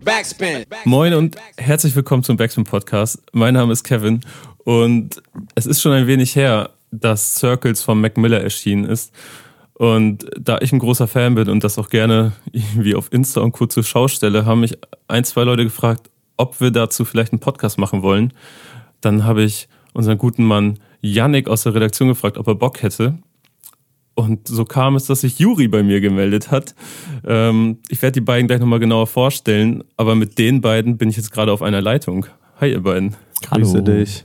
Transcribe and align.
Backspin. 0.00 0.64
Moin 0.84 1.12
und 1.12 1.36
herzlich 1.58 1.94
willkommen 1.94 2.22
zum 2.22 2.36
Backspin 2.36 2.64
Podcast. 2.64 3.22
Mein 3.32 3.54
Name 3.54 3.72
ist 3.72 3.84
Kevin 3.84 4.20
und 4.64 5.22
es 5.54 5.66
ist 5.66 5.82
schon 5.82 5.92
ein 5.92 6.06
wenig 6.06 6.34
her, 6.34 6.70
dass 6.90 7.36
Circles 7.36 7.82
von 7.82 8.00
Mac 8.00 8.16
Miller 8.16 8.40
erschienen 8.40 8.84
ist. 8.84 9.12
Und 9.74 10.26
da 10.38 10.58
ich 10.60 10.72
ein 10.72 10.78
großer 10.78 11.08
Fan 11.08 11.34
bin 11.34 11.50
und 11.50 11.62
das 11.62 11.78
auch 11.78 11.90
gerne 11.90 12.32
irgendwie 12.52 12.94
auf 12.94 13.12
Insta 13.12 13.42
und 13.42 13.52
kurz 13.52 13.74
zur 13.74 13.84
Schau 13.84 14.08
stelle, 14.08 14.46
haben 14.46 14.60
mich 14.60 14.78
ein, 15.08 15.24
zwei 15.24 15.44
Leute 15.44 15.64
gefragt, 15.64 16.10
ob 16.36 16.60
wir 16.60 16.70
dazu 16.70 17.04
vielleicht 17.04 17.32
einen 17.32 17.40
Podcast 17.40 17.78
machen 17.78 18.02
wollen. 18.02 18.32
Dann 19.02 19.24
habe 19.24 19.42
ich 19.42 19.68
unseren 19.92 20.16
guten 20.16 20.44
Mann 20.44 20.78
Yannick 21.02 21.48
aus 21.48 21.64
der 21.64 21.74
Redaktion 21.74 22.08
gefragt, 22.08 22.38
ob 22.38 22.46
er 22.46 22.54
Bock 22.54 22.82
hätte. 22.82 23.18
Und 24.14 24.46
so 24.46 24.64
kam 24.64 24.96
es, 24.96 25.06
dass 25.06 25.22
sich 25.22 25.38
Juri 25.38 25.68
bei 25.68 25.82
mir 25.82 26.00
gemeldet 26.00 26.50
hat. 26.50 26.74
Ähm, 27.24 27.78
ich 27.88 28.02
werde 28.02 28.12
die 28.12 28.20
beiden 28.20 28.46
gleich 28.46 28.60
nochmal 28.60 28.78
genauer 28.78 29.06
vorstellen, 29.06 29.84
aber 29.96 30.14
mit 30.14 30.38
den 30.38 30.60
beiden 30.60 30.98
bin 30.98 31.08
ich 31.08 31.16
jetzt 31.16 31.32
gerade 31.32 31.52
auf 31.52 31.62
einer 31.62 31.80
Leitung. 31.80 32.26
Hi, 32.60 32.70
ihr 32.70 32.82
beiden. 32.82 33.16
Hallo. 33.50 33.64
Grüße 33.64 33.82
dich. 33.82 34.24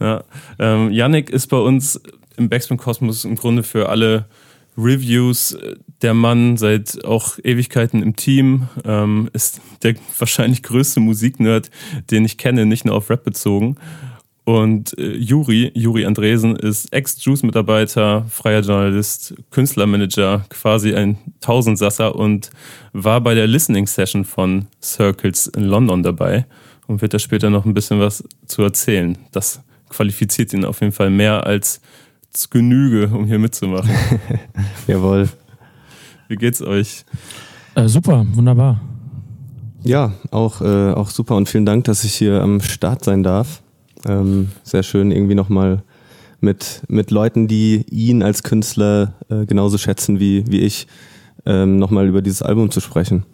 Ja, 0.00 0.22
ähm, 0.58 0.92
Yannick 0.92 1.30
ist 1.30 1.48
bei 1.48 1.56
uns 1.56 2.00
im 2.36 2.48
Backspin 2.48 2.76
Kosmos 2.76 3.24
im 3.24 3.34
Grunde 3.34 3.64
für 3.64 3.88
alle 3.88 4.26
Reviews 4.78 5.52
äh, 5.54 5.74
der 6.02 6.14
Mann 6.14 6.56
seit 6.56 7.04
auch 7.04 7.38
Ewigkeiten 7.42 8.02
im 8.02 8.14
Team, 8.14 8.68
ähm, 8.84 9.28
ist 9.32 9.60
der 9.82 9.96
wahrscheinlich 10.18 10.62
größte 10.62 11.00
Musiknerd, 11.00 11.70
den 12.10 12.24
ich 12.24 12.38
kenne, 12.38 12.64
nicht 12.64 12.84
nur 12.84 12.94
auf 12.94 13.10
Rap 13.10 13.24
bezogen. 13.24 13.76
Und 14.48 14.96
äh, 14.96 15.14
Juri, 15.14 15.70
Juri 15.74 16.06
Andresen, 16.06 16.56
ist 16.56 16.90
Ex-Juice-Mitarbeiter, 16.90 18.24
freier 18.30 18.62
Journalist, 18.62 19.34
Künstlermanager, 19.50 20.46
quasi 20.48 20.94
ein 20.94 21.18
Tausendsasser 21.42 22.16
und 22.16 22.48
war 22.94 23.20
bei 23.20 23.34
der 23.34 23.46
Listening 23.46 23.86
Session 23.86 24.24
von 24.24 24.64
Circles 24.82 25.48
in 25.48 25.64
London 25.64 26.02
dabei 26.02 26.46
und 26.86 27.02
wird 27.02 27.12
da 27.12 27.18
später 27.18 27.50
noch 27.50 27.66
ein 27.66 27.74
bisschen 27.74 28.00
was 28.00 28.24
zu 28.46 28.62
erzählen. 28.62 29.18
Das 29.32 29.60
qualifiziert 29.90 30.54
ihn 30.54 30.64
auf 30.64 30.80
jeden 30.80 30.94
Fall 30.94 31.10
mehr 31.10 31.46
als 31.46 31.82
Genüge, 32.48 33.08
um 33.08 33.26
hier 33.26 33.38
mitzumachen. 33.38 33.90
Jawohl. 34.86 35.28
Wie 36.28 36.36
geht's 36.36 36.62
euch? 36.62 37.04
Äh, 37.74 37.86
super, 37.86 38.26
wunderbar. 38.32 38.80
Ja, 39.82 40.14
auch, 40.30 40.62
äh, 40.62 40.92
auch 40.94 41.10
super 41.10 41.36
und 41.36 41.50
vielen 41.50 41.66
Dank, 41.66 41.84
dass 41.84 42.02
ich 42.02 42.14
hier 42.14 42.40
am 42.40 42.62
Start 42.62 43.04
sein 43.04 43.22
darf. 43.22 43.60
Ähm, 44.06 44.50
sehr 44.62 44.82
schön, 44.82 45.10
irgendwie 45.10 45.34
nochmal 45.34 45.82
mit, 46.40 46.82
mit 46.88 47.10
Leuten, 47.10 47.48
die 47.48 47.84
ihn 47.90 48.22
als 48.22 48.42
Künstler 48.42 49.14
äh, 49.28 49.44
genauso 49.46 49.78
schätzen 49.78 50.20
wie, 50.20 50.44
wie 50.48 50.60
ich, 50.60 50.86
ähm, 51.46 51.78
nochmal 51.78 52.06
über 52.06 52.22
dieses 52.22 52.42
Album 52.42 52.70
zu 52.70 52.80
sprechen. 52.80 53.24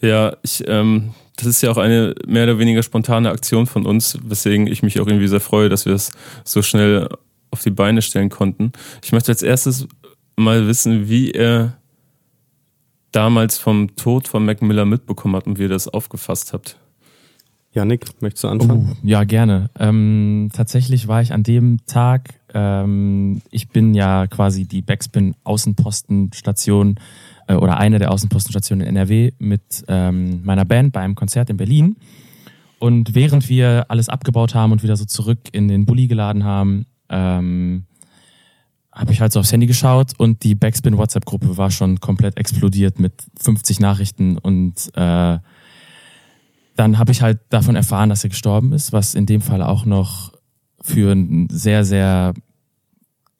Ja, 0.00 0.36
ich, 0.42 0.62
ähm, 0.66 1.14
das 1.36 1.46
ist 1.46 1.62
ja 1.62 1.70
auch 1.70 1.78
eine 1.78 2.14
mehr 2.26 2.44
oder 2.44 2.58
weniger 2.58 2.82
spontane 2.82 3.30
Aktion 3.30 3.66
von 3.66 3.86
uns, 3.86 4.18
weswegen 4.22 4.66
ich 4.66 4.82
mich 4.82 5.00
auch 5.00 5.06
irgendwie 5.06 5.28
sehr 5.28 5.40
freue, 5.40 5.68
dass 5.68 5.86
wir 5.86 5.94
es 5.94 6.12
so 6.44 6.62
schnell 6.62 7.08
auf 7.50 7.62
die 7.62 7.70
Beine 7.70 8.02
stellen 8.02 8.28
konnten. 8.28 8.72
Ich 9.02 9.12
möchte 9.12 9.32
als 9.32 9.42
erstes 9.42 9.86
mal 10.36 10.66
wissen, 10.66 11.08
wie 11.08 11.30
er 11.30 11.78
damals 13.12 13.58
vom 13.58 13.96
Tod 13.96 14.28
von 14.28 14.44
Mac 14.44 14.60
Miller 14.60 14.84
mitbekommen 14.84 15.36
hat 15.36 15.46
und 15.46 15.58
wie 15.58 15.62
ihr 15.62 15.68
das 15.68 15.88
aufgefasst 15.88 16.52
habt. 16.52 16.78
Janik, 17.76 18.06
möchtest 18.22 18.44
du 18.44 18.48
anfangen? 18.48 18.88
Oh, 18.90 18.96
ja, 19.02 19.24
gerne. 19.24 19.68
Ähm, 19.78 20.48
tatsächlich 20.54 21.08
war 21.08 21.20
ich 21.20 21.34
an 21.34 21.42
dem 21.42 21.84
Tag, 21.86 22.40
ähm, 22.54 23.42
ich 23.50 23.68
bin 23.68 23.92
ja 23.92 24.26
quasi 24.26 24.64
die 24.64 24.80
Backspin 24.80 25.34
Außenpostenstation 25.44 26.94
äh, 27.48 27.54
oder 27.54 27.76
eine 27.76 27.98
der 27.98 28.12
Außenpostenstationen 28.12 28.86
in 28.86 28.96
NRW 28.96 29.32
mit 29.38 29.84
ähm, 29.88 30.42
meiner 30.42 30.64
Band 30.64 30.94
bei 30.94 31.00
einem 31.00 31.14
Konzert 31.14 31.50
in 31.50 31.58
Berlin. 31.58 31.96
Und 32.78 33.14
während 33.14 33.50
wir 33.50 33.84
alles 33.88 34.08
abgebaut 34.08 34.54
haben 34.54 34.72
und 34.72 34.82
wieder 34.82 34.96
so 34.96 35.04
zurück 35.04 35.40
in 35.52 35.68
den 35.68 35.84
Bulli 35.84 36.06
geladen 36.06 36.44
haben, 36.44 36.86
ähm, 37.10 37.84
habe 38.90 39.12
ich 39.12 39.20
halt 39.20 39.34
so 39.34 39.40
aufs 39.40 39.52
Handy 39.52 39.66
geschaut 39.66 40.12
und 40.16 40.42
die 40.44 40.54
Backspin 40.54 40.96
WhatsApp-Gruppe 40.96 41.58
war 41.58 41.70
schon 41.70 42.00
komplett 42.00 42.38
explodiert 42.38 42.98
mit 42.98 43.12
50 43.38 43.80
Nachrichten 43.80 44.38
und 44.38 44.90
äh, 44.94 45.38
dann 46.76 46.98
habe 46.98 47.12
ich 47.12 47.22
halt 47.22 47.40
davon 47.48 47.74
erfahren, 47.74 48.10
dass 48.10 48.22
er 48.22 48.30
gestorben 48.30 48.72
ist, 48.72 48.92
was 48.92 49.14
in 49.14 49.26
dem 49.26 49.40
Fall 49.40 49.62
auch 49.62 49.84
noch 49.84 50.32
für 50.80 51.10
einen 51.10 51.48
sehr, 51.48 51.84
sehr 51.84 52.34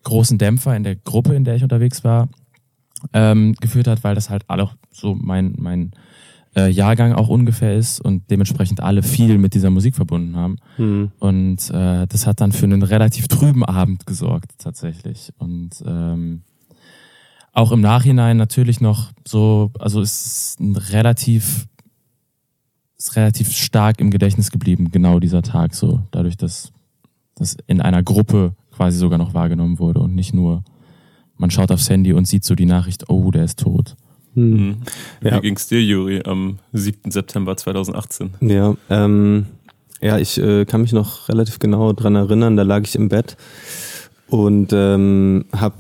großen 0.03 0.39
Dämpfer 0.39 0.75
in 0.75 0.85
der 0.85 0.97
Gruppe, 0.97 1.35
in 1.35 1.45
der 1.45 1.57
ich 1.57 1.63
unterwegs 1.63 2.03
war, 2.03 2.29
ähm, 3.13 3.55
geführt 3.61 3.89
hat, 3.89 4.05
weil 4.05 4.15
das 4.15 4.31
halt 4.31 4.49
auch 4.49 4.75
so 4.91 5.15
mein, 5.15 5.55
mein 5.59 5.93
äh, 6.57 6.71
Jahrgang 6.71 7.13
auch 7.13 7.29
ungefähr 7.29 7.77
ist 7.77 8.01
und 8.01 8.31
dementsprechend 8.31 8.81
alle 8.81 9.03
viel 9.03 9.37
mit 9.39 9.55
dieser 9.55 9.71
Musik 9.71 9.95
verbunden 9.95 10.37
haben. 10.37 10.57
Mhm. 10.79 11.13
Und 11.19 11.71
äh, 11.71 12.07
das 12.07 12.27
hat 12.27 12.41
dann 12.41 12.53
für 12.53 12.65
einen 12.65 12.83
relativ 12.83 13.29
trüben 13.29 13.65
Abend 13.65 14.07
gesorgt, 14.07 14.53
tatsächlich. 14.59 15.33
Und 15.39 15.83
ähm, 15.87 16.43
auch 17.53 17.73
im 17.73 17.81
Nachhinein 17.81 18.37
natürlich 18.37 18.81
noch 18.81 19.11
so, 19.27 19.71
also 19.79 20.01
es 20.01 20.27
ist 20.27 20.61
ein 20.61 20.77
relativ 20.77 21.67
ist 22.99 23.17
relativ 23.17 23.53
stark 23.53 24.01
im 24.01 24.11
Gedächtnis 24.11 24.51
geblieben, 24.51 24.91
genau 24.91 25.21
dieser 25.21 25.43
Tag 25.43 25.75
so, 25.75 26.01
dadurch, 26.11 26.37
dass 26.37 26.73
das 27.35 27.57
in 27.67 27.81
einer 27.81 28.03
Gruppe 28.03 28.55
quasi 28.75 28.99
sogar 28.99 29.19
noch 29.19 29.35
wahrgenommen 29.35 29.79
wurde 29.79 30.01
und 30.01 30.15
nicht 30.15 30.35
nur, 30.35 30.65
man 31.37 31.51
schaut 31.51 31.71
aufs 31.71 31.91
Handy 31.91 32.13
und 32.13 32.27
sieht 32.27 32.45
so 32.45 32.55
die 32.55 32.67
Nachricht, 32.67 33.09
oh, 33.09 33.31
der 33.31 33.45
ist 33.45 33.59
tot. 33.59 33.97
Hm. 34.35 34.51
Mhm. 34.51 34.77
Wie 35.21 35.29
ja. 35.29 35.41
ging's 35.41 35.67
dir, 35.67 35.83
Juri, 35.83 36.23
am 36.25 36.59
7. 36.73 37.11
September 37.11 37.57
2018? 37.57 38.35
Ja, 38.41 38.75
ähm, 38.91 39.47
ja, 40.01 40.19
ich 40.19 40.39
äh, 40.39 40.65
kann 40.65 40.83
mich 40.83 40.93
noch 40.93 41.29
relativ 41.29 41.59
genau 41.59 41.93
dran 41.93 42.15
erinnern, 42.15 42.57
da 42.57 42.63
lag 42.63 42.83
ich 42.85 42.95
im 42.97 43.09
Bett 43.09 43.37
und 44.29 44.73
ähm, 44.73 45.47
habe 45.53 45.77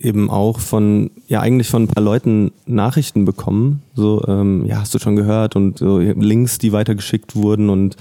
eben 0.00 0.30
auch 0.30 0.60
von, 0.60 1.10
ja 1.26 1.40
eigentlich 1.40 1.68
von 1.68 1.84
ein 1.84 1.88
paar 1.88 2.02
Leuten 2.02 2.52
Nachrichten 2.66 3.24
bekommen. 3.24 3.82
So, 3.94 4.24
ähm, 4.26 4.64
ja, 4.66 4.80
hast 4.80 4.94
du 4.94 4.98
schon 4.98 5.16
gehört 5.16 5.56
und 5.56 5.78
so 5.78 5.98
Links, 5.98 6.58
die 6.58 6.72
weitergeschickt 6.72 7.36
wurden 7.36 7.70
und, 7.70 7.96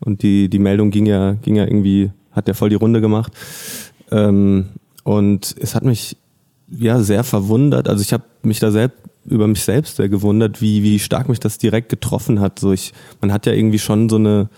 und 0.00 0.22
die, 0.22 0.48
die 0.48 0.58
Meldung 0.58 0.90
ging 0.90 1.06
ja, 1.06 1.32
ging 1.32 1.56
ja 1.56 1.64
irgendwie, 1.64 2.10
hat 2.32 2.48
ja 2.48 2.54
voll 2.54 2.68
die 2.68 2.76
Runde 2.76 3.00
gemacht. 3.00 3.32
Ähm, 4.10 4.66
und 5.04 5.54
es 5.60 5.74
hat 5.74 5.84
mich 5.84 6.16
ja 6.70 7.00
sehr 7.00 7.24
verwundert. 7.24 7.88
Also 7.88 8.02
ich 8.02 8.12
habe 8.12 8.24
mich 8.42 8.60
da 8.60 8.70
selbst 8.70 8.98
über 9.26 9.46
mich 9.46 9.62
selbst 9.62 9.96
sehr 9.96 10.08
gewundert, 10.08 10.60
wie, 10.62 10.82
wie 10.82 10.98
stark 10.98 11.28
mich 11.28 11.40
das 11.40 11.58
direkt 11.58 11.88
getroffen 11.90 12.40
hat. 12.40 12.58
So 12.58 12.72
ich, 12.72 12.92
man 13.20 13.32
hat 13.32 13.46
ja 13.46 13.52
irgendwie 13.52 13.78
schon 13.78 14.08
so 14.08 14.16
eine, 14.16 14.48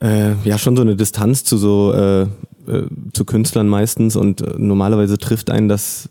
äh, 0.00 0.34
ja 0.44 0.58
schon 0.58 0.76
so 0.76 0.82
eine 0.82 0.96
Distanz 0.96 1.44
zu 1.44 1.56
so 1.56 1.92
äh, 1.92 2.22
äh, 2.22 2.86
zu 3.12 3.24
Künstlern 3.24 3.68
meistens 3.68 4.16
und 4.16 4.40
äh, 4.40 4.54
normalerweise 4.58 5.18
trifft 5.18 5.50
einen 5.50 5.68
das 5.68 6.08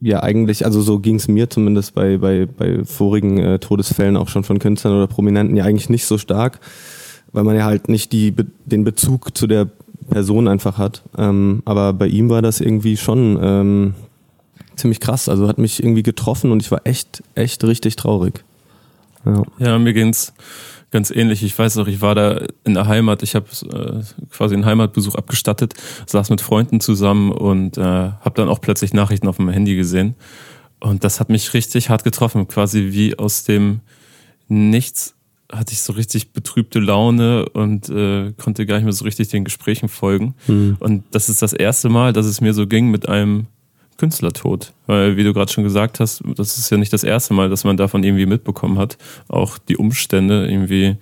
ja 0.00 0.22
eigentlich, 0.22 0.64
also 0.64 0.82
so 0.82 0.98
ging 0.98 1.16
es 1.16 1.28
mir 1.28 1.48
zumindest 1.48 1.94
bei, 1.94 2.18
bei, 2.18 2.46
bei 2.46 2.84
vorigen 2.84 3.38
äh, 3.38 3.58
Todesfällen 3.58 4.16
auch 4.16 4.28
schon 4.28 4.44
von 4.44 4.58
Künstlern 4.58 4.94
oder 4.94 5.06
Prominenten 5.06 5.56
ja 5.56 5.64
eigentlich 5.64 5.88
nicht 5.88 6.06
so 6.06 6.18
stark, 6.18 6.60
weil 7.32 7.44
man 7.44 7.56
ja 7.56 7.64
halt 7.64 7.88
nicht 7.88 8.12
die, 8.12 8.34
den 8.66 8.84
Bezug 8.84 9.36
zu 9.36 9.46
der 9.46 9.68
Person 10.10 10.48
einfach 10.48 10.78
hat. 10.78 11.02
Ähm, 11.16 11.62
aber 11.64 11.92
bei 11.92 12.06
ihm 12.06 12.28
war 12.28 12.42
das 12.42 12.60
irgendwie 12.60 12.96
schon 12.96 13.38
ähm, 13.40 13.94
ziemlich 14.76 15.00
krass. 15.00 15.28
Also 15.28 15.48
hat 15.48 15.58
mich 15.58 15.82
irgendwie 15.82 16.02
getroffen 16.02 16.52
und 16.52 16.62
ich 16.62 16.70
war 16.70 16.82
echt, 16.84 17.22
echt 17.34 17.64
richtig 17.64 17.96
traurig. 17.96 18.44
Ja, 19.24 19.42
ja 19.58 19.78
mir 19.78 19.94
ging's 19.94 20.32
ganz 20.94 21.10
ähnlich. 21.10 21.42
Ich 21.42 21.58
weiß 21.58 21.76
auch, 21.78 21.88
ich 21.88 22.00
war 22.00 22.14
da 22.14 22.40
in 22.62 22.74
der 22.74 22.86
Heimat, 22.86 23.24
ich 23.24 23.34
habe 23.34 23.46
äh, 23.72 24.26
quasi 24.30 24.54
einen 24.54 24.64
Heimatbesuch 24.64 25.16
abgestattet, 25.16 25.74
saß 26.06 26.30
mit 26.30 26.40
Freunden 26.40 26.78
zusammen 26.78 27.32
und 27.32 27.76
äh, 27.76 27.82
habe 27.82 28.32
dann 28.36 28.48
auch 28.48 28.60
plötzlich 28.60 28.94
Nachrichten 28.94 29.26
auf 29.26 29.38
dem 29.38 29.48
Handy 29.48 29.74
gesehen. 29.74 30.14
Und 30.78 31.02
das 31.02 31.18
hat 31.18 31.30
mich 31.30 31.52
richtig 31.52 31.90
hart 31.90 32.04
getroffen, 32.04 32.46
quasi 32.46 32.92
wie 32.92 33.18
aus 33.18 33.42
dem 33.42 33.80
Nichts 34.46 35.16
hatte 35.50 35.72
ich 35.72 35.80
so 35.80 35.94
richtig 35.94 36.32
betrübte 36.32 36.78
Laune 36.78 37.48
und 37.48 37.88
äh, 37.88 38.32
konnte 38.32 38.64
gar 38.64 38.76
nicht 38.76 38.84
mehr 38.84 38.92
so 38.92 39.04
richtig 39.04 39.28
den 39.28 39.44
Gesprächen 39.44 39.88
folgen. 39.88 40.34
Mhm. 40.46 40.76
Und 40.78 41.04
das 41.10 41.28
ist 41.28 41.42
das 41.42 41.52
erste 41.52 41.88
Mal, 41.88 42.12
dass 42.12 42.26
es 42.26 42.40
mir 42.40 42.54
so 42.54 42.68
ging 42.68 42.90
mit 42.90 43.08
einem 43.08 43.48
Künstlertod. 43.96 44.72
Weil, 44.86 45.16
wie 45.16 45.24
du 45.24 45.32
gerade 45.32 45.52
schon 45.52 45.64
gesagt 45.64 46.00
hast, 46.00 46.22
das 46.36 46.58
ist 46.58 46.70
ja 46.70 46.76
nicht 46.76 46.92
das 46.92 47.04
erste 47.04 47.34
Mal, 47.34 47.48
dass 47.48 47.64
man 47.64 47.76
davon 47.76 48.02
irgendwie 48.02 48.26
mitbekommen 48.26 48.78
hat. 48.78 48.98
Auch 49.28 49.58
die 49.58 49.76
Umstände 49.76 50.46
irgendwie, 50.46 50.96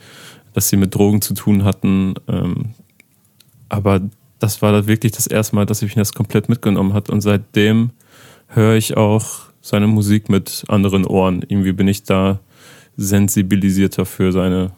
dass 0.52 0.68
sie 0.68 0.76
mit 0.76 0.94
Drogen 0.94 1.22
zu 1.22 1.34
tun 1.34 1.64
hatten. 1.64 2.14
Ähm, 2.28 2.74
aber 3.68 4.00
das 4.38 4.60
war 4.60 4.86
wirklich 4.86 5.12
das 5.12 5.26
erste 5.26 5.56
Mal, 5.56 5.66
dass 5.66 5.82
ich 5.82 5.86
mich 5.86 5.94
das 5.94 6.12
komplett 6.12 6.48
mitgenommen 6.48 6.92
hat. 6.92 7.10
Und 7.10 7.20
seitdem 7.20 7.90
höre 8.48 8.76
ich 8.76 8.96
auch 8.96 9.42
seine 9.60 9.86
Musik 9.86 10.28
mit 10.28 10.64
anderen 10.68 11.06
Ohren. 11.06 11.42
Irgendwie 11.46 11.72
bin 11.72 11.88
ich 11.88 12.02
da 12.02 12.40
sensibilisierter 12.96 14.04
für 14.04 14.32
seine, 14.32 14.72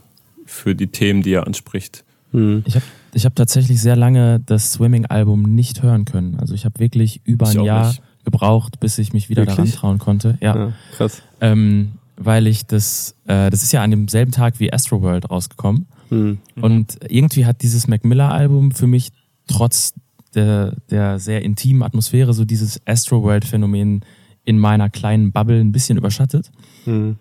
für 0.45 0.75
die 0.75 0.89
Themen, 0.89 1.23
die 1.23 1.33
er 1.33 1.47
anspricht. 1.47 2.05
Hm. 2.33 2.63
Ich 2.67 2.75
habe 2.75 2.85
ich 3.15 3.25
hab 3.25 3.35
tatsächlich 3.37 3.81
sehr 3.81 3.97
lange 3.97 4.41
das 4.45 4.73
Swimming-Album 4.73 5.43
nicht 5.43 5.83
hören 5.83 6.05
können. 6.05 6.37
Also 6.41 6.55
ich 6.55 6.65
habe 6.65 6.81
wirklich 6.81 7.21
über 7.25 7.49
ein 7.49 7.61
Jahr 7.63 7.89
nicht. 7.89 8.03
Gebraucht, 8.25 8.81
bis 8.81 8.99
ich 8.99 9.13
mich 9.13 9.29
wieder 9.29 9.43
wirklich? 9.43 9.57
daran 9.57 9.73
trauen 9.73 9.99
konnte. 9.99 10.39
Ja. 10.41 10.57
ja 10.57 10.73
krass. 10.97 11.23
Ähm, 11.41 11.93
weil 12.17 12.47
ich 12.47 12.67
das, 12.67 13.17
äh, 13.27 13.51
das 13.51 13.63
ist 13.63 13.73
ja 13.73 13.83
an 13.83 13.91
demselben 13.91 14.33
Tag 14.33 14.61
wie 14.61 14.73
Astroworld 14.73 15.31
rausgekommen. 15.31 15.87
Mhm. 16.11 16.39
Und 16.61 16.99
irgendwie 17.09 17.47
hat 17.47 17.63
dieses 17.63 17.89
Mac 17.89 18.05
Miller-Album 18.05 18.73
für 18.73 18.87
mich 18.87 19.11
trotz 19.47 19.95
der, 20.35 20.75
der 20.91 21.19
sehr 21.19 21.43
intimen 21.43 21.83
Atmosphäre 21.83 22.33
so 22.33 22.45
dieses 22.45 22.81
Astroworld-Phänomen 22.87 24.05
in 24.45 24.59
meiner 24.59 24.91
kleinen 24.91 25.33
Bubble 25.33 25.61
ein 25.61 25.73
bisschen 25.73 25.99
überschattet. 25.99 26.51
Mhm. 26.87 27.17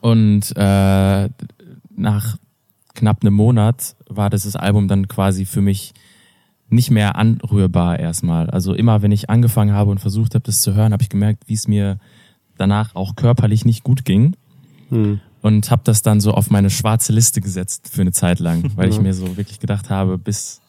Und 0.00 0.56
äh, 0.56 1.28
nach 1.96 2.36
knapp 2.94 3.22
einem 3.22 3.34
Monat 3.34 3.96
war 4.08 4.30
dieses 4.30 4.56
Album 4.56 4.88
dann 4.88 5.08
quasi 5.08 5.44
für 5.44 5.60
mich 5.60 5.92
nicht 6.70 6.90
mehr 6.90 7.16
anrührbar 7.16 7.98
erstmal. 7.98 8.50
Also 8.50 8.74
immer, 8.74 9.02
wenn 9.02 9.12
ich 9.12 9.30
angefangen 9.30 9.72
habe 9.72 9.90
und 9.90 9.98
versucht 9.98 10.34
habe, 10.34 10.44
das 10.44 10.60
zu 10.60 10.74
hören, 10.74 10.92
habe 10.92 11.02
ich 11.02 11.08
gemerkt, 11.08 11.44
wie 11.46 11.54
es 11.54 11.66
mir 11.68 11.98
danach 12.56 12.94
auch 12.94 13.16
körperlich 13.16 13.64
nicht 13.64 13.84
gut 13.84 14.04
ging. 14.04 14.36
Hm. 14.90 15.20
Und 15.40 15.70
habe 15.70 15.82
das 15.84 16.02
dann 16.02 16.20
so 16.20 16.32
auf 16.32 16.50
meine 16.50 16.68
schwarze 16.68 17.12
Liste 17.12 17.40
gesetzt 17.40 17.88
für 17.92 18.00
eine 18.00 18.12
Zeit 18.12 18.40
lang, 18.40 18.72
weil 18.76 18.88
ich 18.88 19.00
mir 19.00 19.14
so 19.14 19.36
wirklich 19.36 19.60
gedacht 19.60 19.88
habe, 19.88 20.18
bis 20.18 20.60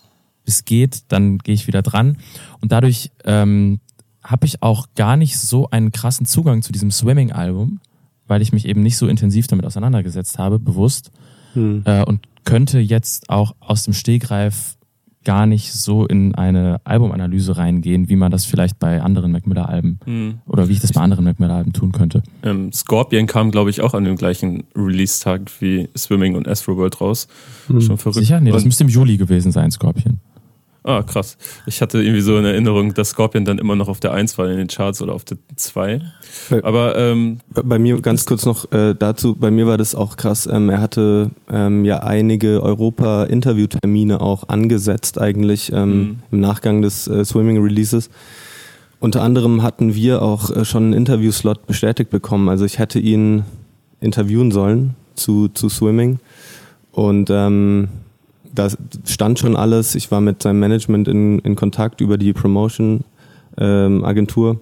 bis 0.46 0.66
geht, 0.66 1.04
dann 1.10 1.38
gehe 1.38 1.54
ich 1.54 1.68
wieder 1.68 1.84
dran. 1.84 2.18
Und 2.60 2.72
dadurch 2.72 3.12
ähm, 3.24 3.80
habe 4.24 4.48
ich 4.48 4.64
auch 4.64 4.88
gar 4.96 5.16
nicht 5.16 5.38
so 5.38 5.70
einen 5.70 5.92
krassen 5.92 6.26
Zugang 6.26 6.64
zu 6.64 6.72
diesem 6.72 6.90
Swimming-Album, 6.90 7.80
weil 8.26 8.42
ich 8.42 8.52
mich 8.52 8.68
eben 8.68 8.82
nicht 8.82 8.98
so 8.98 9.08
intensiv 9.08 9.46
damit 9.46 9.66
auseinandergesetzt 9.66 10.40
habe, 10.40 10.58
bewusst. 10.58 11.12
Hm. 11.54 11.84
Äh, 11.86 12.04
und 12.04 12.22
könnte 12.46 12.80
jetzt 12.80 13.30
auch 13.30 13.54
aus 13.60 13.84
dem 13.84 13.94
Stegreif 13.94 14.79
gar 15.26 15.46
nicht 15.46 15.74
so 15.74 16.06
in 16.06 16.34
eine 16.36 16.80
Albumanalyse 16.86 17.58
reingehen, 17.58 18.10
wie 18.10 18.16
man 18.16 18.32
das 18.32 18.46
vielleicht 18.46 18.80
bei 18.80 19.02
anderen 19.02 19.32
Mac 19.32 19.48
Miller-Alben 19.48 20.00
hm. 20.06 20.40
oder 20.46 20.70
wie 20.70 20.74
ich 20.74 20.80
das 20.80 20.94
bei 20.94 21.02
anderen 21.02 21.26
Mac 21.26 21.40
Miller-Alben 21.40 21.74
tun 21.74 21.92
könnte. 21.92 22.24
Ähm, 22.44 22.72
Scorpion 22.72 23.28
kam, 23.28 23.52
glaube 23.52 23.70
ich, 23.70 23.82
auch 23.82 23.94
an 23.94 24.06
dem 24.06 24.16
gleichen 24.16 24.64
Release-Tag 24.76 25.52
wie 25.60 25.90
Swimming 25.98 26.36
und 26.36 26.48
Astro 26.48 26.78
World 26.78 27.02
raus. 27.02 27.28
Hm. 27.68 27.82
Schon 27.82 27.98
verrückt. 27.98 28.20
Sicher? 28.20 28.40
Nee, 28.40 28.52
das 28.52 28.66
müsste 28.66 28.86
im 28.86 28.90
Juli 28.90 29.18
gewesen 29.18 29.52
sein, 29.52 29.72
Scorpion. 29.72 30.20
Ah, 30.90 31.04
krass. 31.04 31.38
Ich 31.68 31.84
hatte 31.84 32.02
irgendwie 32.02 32.22
so 32.22 32.36
eine 32.36 32.50
Erinnerung, 32.50 32.96
dass 32.96 33.10
Scorpion 33.10 33.46
dann 33.46 33.60
immer 33.60 33.76
noch 33.76 33.90
auf 33.90 34.00
der 34.00 34.12
1 34.12 34.40
war 34.40 34.50
in 34.50 34.58
den 34.58 34.68
Charts 34.70 35.04
oder 35.04 35.14
auf 35.14 35.24
der 35.24 35.38
2. 35.56 36.02
Aber 36.64 36.98
ähm, 36.98 37.42
bei 37.50 37.78
mir 37.78 38.02
ganz 38.02 38.26
kurz 38.26 38.44
noch 38.44 38.72
äh, 38.72 38.96
dazu, 38.98 39.36
bei 39.36 39.52
mir 39.52 39.68
war 39.68 39.78
das 39.78 39.94
auch 39.94 40.18
krass. 40.18 40.50
Ähm, 40.52 40.68
er 40.68 40.82
hatte 40.82 41.30
ähm, 41.48 41.86
ja 41.86 42.00
einige 42.00 42.64
Europa-Interviewtermine 42.64 44.20
auch 44.20 44.50
angesetzt, 44.50 45.22
eigentlich 45.22 45.72
ähm, 45.72 46.00
mhm. 46.00 46.20
im 46.32 46.40
Nachgang 46.40 46.82
des 46.82 47.08
äh, 47.08 47.24
Swimming-Releases. 47.24 48.10
Unter 49.00 49.22
anderem 49.22 49.62
hatten 49.62 49.94
wir 49.94 50.24
auch 50.24 50.50
äh, 50.50 50.66
schon 50.66 50.86
einen 50.86 50.94
Interviewslot 50.94 51.68
bestätigt 51.68 52.10
bekommen. 52.10 52.50
Also 52.50 52.66
ich 52.66 52.80
hätte 52.80 52.98
ihn 52.98 53.44
interviewen 54.02 54.50
sollen 54.50 54.96
zu, 55.14 55.50
zu 55.50 55.70
Swimming. 55.70 56.18
Und 56.92 57.30
ähm, 57.30 57.90
da 58.54 58.68
stand 59.06 59.40
schon 59.40 59.56
alles. 59.56 59.96
Ich 59.96 60.12
war 60.12 60.20
mit 60.22 60.44
seinem 60.44 60.60
Management 60.60 61.08
in, 61.08 61.40
in 61.40 61.56
Kontakt 61.56 62.02
über 62.02 62.18
die 62.18 62.34
Promotion-Agentur. 62.34 64.52
Ähm, 64.52 64.60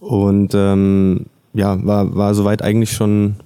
und 0.00 0.54
ähm, 0.54 1.26
ja, 1.54 1.84
war, 1.84 2.14
war 2.14 2.34
soweit 2.34 2.62
eigentlich 2.62 2.92
schon, 2.92 3.36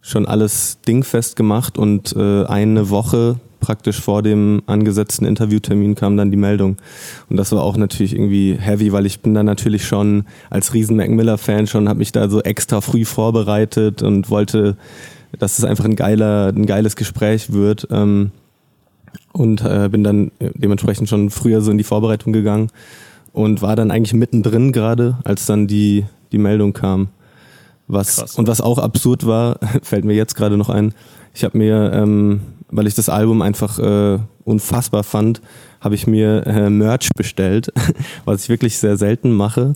schon 0.00 0.26
alles 0.26 0.78
dingfest 0.86 1.36
gemacht 1.36 1.78
und 1.78 2.14
äh, 2.16 2.44
eine 2.44 2.90
Woche 2.90 3.36
praktisch 3.60 4.00
vor 4.00 4.22
dem 4.22 4.62
angesetzten 4.66 5.26
Interviewtermin 5.26 5.94
kam 5.94 6.16
dann 6.16 6.30
die 6.30 6.36
Meldung. 6.36 6.76
Und 7.28 7.36
das 7.36 7.52
war 7.52 7.62
auch 7.62 7.76
natürlich 7.76 8.14
irgendwie 8.14 8.56
heavy, 8.58 8.92
weil 8.92 9.06
ich 9.06 9.20
bin 9.20 9.34
dann 9.34 9.46
natürlich 9.46 9.86
schon 9.86 10.24
als 10.48 10.74
riesen 10.74 10.96
Mac 10.96 11.10
Miller-Fan 11.10 11.66
schon, 11.66 11.88
habe 11.88 11.98
mich 11.98 12.12
da 12.12 12.28
so 12.28 12.40
extra 12.40 12.80
früh 12.80 13.04
vorbereitet 13.04 14.02
und 14.02 14.30
wollte, 14.30 14.76
dass 15.38 15.58
es 15.58 15.64
einfach 15.64 15.84
ein 15.84 15.96
geiler, 15.96 16.48
ein 16.48 16.66
geiles 16.66 16.96
Gespräch 16.96 17.52
wird. 17.52 17.86
Ähm, 17.90 18.32
und 19.32 19.62
äh, 19.64 19.88
bin 19.90 20.04
dann 20.04 20.32
dementsprechend 20.40 21.08
schon 21.08 21.30
früher 21.30 21.60
so 21.60 21.70
in 21.70 21.78
die 21.78 21.84
Vorbereitung 21.84 22.32
gegangen 22.32 22.70
und 23.32 23.62
war 23.62 23.76
dann 23.76 23.90
eigentlich 23.90 24.14
mittendrin 24.14 24.72
gerade, 24.72 25.18
als 25.24 25.46
dann 25.46 25.66
die, 25.66 26.04
die 26.32 26.38
Meldung 26.38 26.72
kam. 26.72 27.08
Was, 27.86 28.16
Krass. 28.16 28.36
und 28.36 28.46
was 28.46 28.60
auch 28.60 28.78
absurd 28.78 29.26
war, 29.26 29.58
fällt 29.82 30.04
mir 30.04 30.14
jetzt 30.14 30.34
gerade 30.34 30.56
noch 30.56 30.68
ein, 30.68 30.94
ich 31.34 31.44
habe 31.44 31.58
mir, 31.58 31.92
ähm, 31.92 32.40
weil 32.70 32.86
ich 32.86 32.94
das 32.94 33.08
Album 33.08 33.42
einfach 33.42 33.78
äh, 33.78 34.18
unfassbar 34.44 35.04
fand, 35.04 35.40
habe 35.80 35.94
ich 35.94 36.06
mir 36.06 36.46
äh, 36.46 36.70
Merch 36.70 37.08
bestellt, 37.16 37.72
was 38.24 38.44
ich 38.44 38.48
wirklich 38.48 38.78
sehr 38.78 38.96
selten 38.96 39.32
mache. 39.32 39.74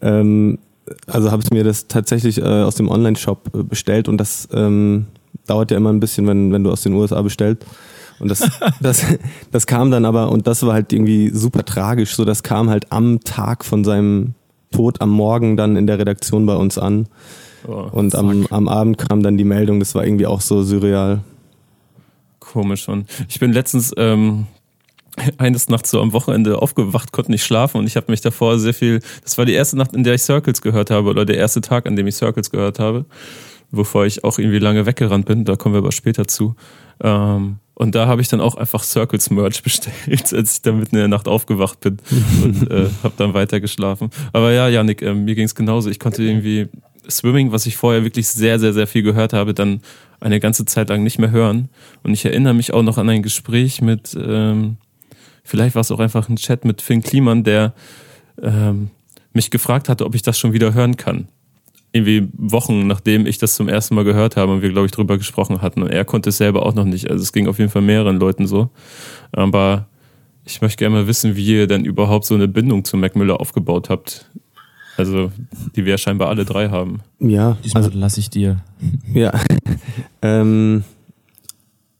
Ähm, 0.00 0.58
also 1.06 1.30
habe 1.30 1.42
ich 1.42 1.50
mir 1.50 1.64
das 1.64 1.88
tatsächlich 1.88 2.38
äh, 2.38 2.44
aus 2.44 2.74
dem 2.74 2.88
Online-Shop 2.88 3.50
äh, 3.54 3.62
bestellt 3.62 4.08
und 4.08 4.18
das 4.18 4.48
ähm, 4.52 5.06
dauert 5.46 5.70
ja 5.70 5.76
immer 5.76 5.92
ein 5.92 6.00
bisschen, 6.00 6.26
wenn, 6.26 6.52
wenn 6.52 6.64
du 6.64 6.70
aus 6.70 6.82
den 6.82 6.94
USA 6.94 7.20
bestellst. 7.22 7.64
Und 8.20 8.28
das, 8.28 8.48
das, 8.80 9.04
das 9.50 9.66
kam 9.66 9.90
dann 9.90 10.04
aber, 10.04 10.30
und 10.30 10.46
das 10.46 10.64
war 10.64 10.74
halt 10.74 10.92
irgendwie 10.92 11.30
super 11.30 11.64
tragisch, 11.64 12.14
so 12.14 12.24
das 12.24 12.42
kam 12.42 12.70
halt 12.70 12.92
am 12.92 13.20
Tag 13.20 13.64
von 13.64 13.82
seinem 13.84 14.34
Tod 14.70 15.00
am 15.00 15.10
Morgen 15.10 15.56
dann 15.56 15.76
in 15.76 15.86
der 15.86 15.98
Redaktion 15.98 16.46
bei 16.46 16.54
uns 16.54 16.78
an. 16.78 17.08
Oh, 17.66 17.88
und 17.92 18.14
am, 18.14 18.46
am 18.50 18.68
Abend 18.68 18.98
kam 18.98 19.22
dann 19.22 19.36
die 19.36 19.44
Meldung, 19.44 19.80
das 19.80 19.94
war 19.94 20.04
irgendwie 20.04 20.26
auch 20.26 20.40
so 20.40 20.62
surreal. 20.62 21.22
Komisch 22.38 22.84
schon. 22.84 23.04
Ich 23.28 23.38
bin 23.38 23.52
letztens 23.52 23.92
ähm, 23.96 24.46
eines 25.38 25.68
Nachts 25.68 25.90
so 25.90 26.00
am 26.00 26.12
Wochenende 26.12 26.60
aufgewacht, 26.62 27.12
konnte 27.12 27.30
nicht 27.30 27.44
schlafen 27.44 27.78
und 27.78 27.86
ich 27.86 27.96
habe 27.96 28.10
mich 28.10 28.20
davor 28.20 28.58
sehr 28.58 28.74
viel, 28.74 29.00
das 29.22 29.36
war 29.38 29.44
die 29.44 29.52
erste 29.52 29.76
Nacht, 29.76 29.94
in 29.94 30.04
der 30.04 30.14
ich 30.14 30.22
Circles 30.22 30.62
gehört 30.62 30.90
habe 30.90 31.10
oder 31.10 31.24
der 31.24 31.36
erste 31.36 31.60
Tag, 31.60 31.86
an 31.86 31.96
dem 31.96 32.06
ich 32.06 32.16
Circles 32.16 32.50
gehört 32.50 32.78
habe, 32.78 33.04
wovor 33.70 34.06
ich 34.06 34.24
auch 34.24 34.38
irgendwie 34.38 34.58
lange 34.58 34.86
weggerannt 34.86 35.26
bin, 35.26 35.44
da 35.44 35.56
kommen 35.56 35.74
wir 35.74 35.80
aber 35.80 35.92
später 35.92 36.26
zu. 36.26 36.54
Ähm, 37.02 37.56
und 37.74 37.94
da 37.94 38.06
habe 38.06 38.20
ich 38.20 38.28
dann 38.28 38.42
auch 38.42 38.56
einfach 38.56 38.82
Circles 38.82 39.30
Merch 39.30 39.62
bestellt, 39.64 40.34
als 40.34 40.56
ich 40.56 40.62
dann 40.62 40.78
mitten 40.78 40.96
in 40.96 41.00
der 41.00 41.08
Nacht 41.08 41.28
aufgewacht 41.28 41.80
bin 41.80 41.98
und 42.44 42.70
äh, 42.70 42.90
habe 43.02 43.14
dann 43.16 43.32
weiter 43.32 43.60
geschlafen. 43.60 44.10
Aber 44.32 44.52
ja, 44.52 44.68
Janik, 44.68 45.00
äh, 45.02 45.14
mir 45.14 45.34
ging 45.34 45.46
es 45.46 45.54
genauso. 45.54 45.88
Ich 45.88 45.98
konnte 45.98 46.22
irgendwie 46.22 46.68
Swimming, 47.08 47.52
was 47.52 47.66
ich 47.66 47.76
vorher 47.76 48.04
wirklich 48.04 48.28
sehr, 48.28 48.58
sehr, 48.58 48.74
sehr 48.74 48.86
viel 48.86 49.02
gehört 49.02 49.32
habe, 49.32 49.54
dann 49.54 49.80
eine 50.20 50.40
ganze 50.40 50.66
Zeit 50.66 50.90
lang 50.90 51.02
nicht 51.02 51.18
mehr 51.18 51.30
hören. 51.30 51.70
Und 52.02 52.12
ich 52.12 52.24
erinnere 52.24 52.52
mich 52.52 52.74
auch 52.74 52.82
noch 52.82 52.98
an 52.98 53.08
ein 53.08 53.22
Gespräch 53.22 53.80
mit, 53.80 54.14
ähm, 54.14 54.76
vielleicht 55.42 55.74
war 55.74 55.80
es 55.80 55.90
auch 55.90 56.00
einfach 56.00 56.28
ein 56.28 56.36
Chat 56.36 56.66
mit 56.66 56.82
Finn 56.82 57.02
Kliman, 57.02 57.44
der 57.44 57.72
ähm, 58.42 58.90
mich 59.32 59.50
gefragt 59.50 59.88
hatte, 59.88 60.04
ob 60.04 60.14
ich 60.14 60.22
das 60.22 60.38
schon 60.38 60.52
wieder 60.52 60.74
hören 60.74 60.96
kann 60.96 61.28
irgendwie 61.92 62.28
Wochen, 62.36 62.86
nachdem 62.86 63.26
ich 63.26 63.38
das 63.38 63.54
zum 63.54 63.68
ersten 63.68 63.94
Mal 63.94 64.04
gehört 64.04 64.36
habe 64.36 64.52
und 64.52 64.62
wir, 64.62 64.70
glaube 64.70 64.86
ich, 64.86 64.92
drüber 64.92 65.18
gesprochen 65.18 65.60
hatten. 65.60 65.82
Und 65.82 65.90
er 65.90 66.04
konnte 66.04 66.28
es 66.28 66.36
selber 66.36 66.64
auch 66.64 66.74
noch 66.74 66.84
nicht. 66.84 67.10
Also 67.10 67.22
es 67.22 67.32
ging 67.32 67.48
auf 67.48 67.58
jeden 67.58 67.70
Fall 67.70 67.82
mehreren 67.82 68.18
Leuten 68.18 68.46
so. 68.46 68.70
Aber 69.32 69.86
ich 70.44 70.60
möchte 70.62 70.76
gerne 70.76 70.96
mal 70.96 71.06
wissen, 71.06 71.36
wie 71.36 71.46
ihr 71.46 71.66
denn 71.66 71.84
überhaupt 71.84 72.26
so 72.26 72.34
eine 72.34 72.48
Bindung 72.48 72.84
zu 72.84 72.96
Mac 72.96 73.16
Miller 73.16 73.40
aufgebaut 73.40 73.90
habt. 73.90 74.26
Also, 74.96 75.32
die 75.76 75.84
wir 75.84 75.96
scheinbar 75.96 76.28
alle 76.28 76.44
drei 76.44 76.68
haben. 76.68 77.00
Ja. 77.20 77.56
Diesmal 77.64 77.84
also, 77.84 77.98
lasse 77.98 78.20
ich 78.20 78.30
dir. 78.30 78.62
Ja. 79.14 79.32
ähm, 80.22 80.84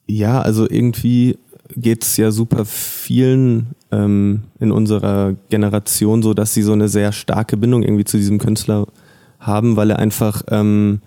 ja, 0.07 0.41
also 0.41 0.69
irgendwie 0.69 1.39
geht 1.77 2.05
es 2.05 2.17
ja 2.17 2.31
super 2.31 2.65
vielen 2.65 3.69
ähm, 3.93 4.43
in 4.59 4.73
unserer 4.73 5.35
Generation 5.49 6.23
so, 6.23 6.35
dass 6.35 6.55
sie 6.55 6.63
so 6.63 6.73
eine 6.73 6.89
sehr 6.89 7.13
starke 7.13 7.57
Bindung 7.57 7.83
irgendwie 7.83 8.05
zu 8.05 8.17
diesem 8.17 8.39
Künstler 8.39 8.87
haben, 9.41 9.77
weil 9.77 9.91
er 9.91 9.99
einfach 9.99 10.43
ähm, 10.49 11.01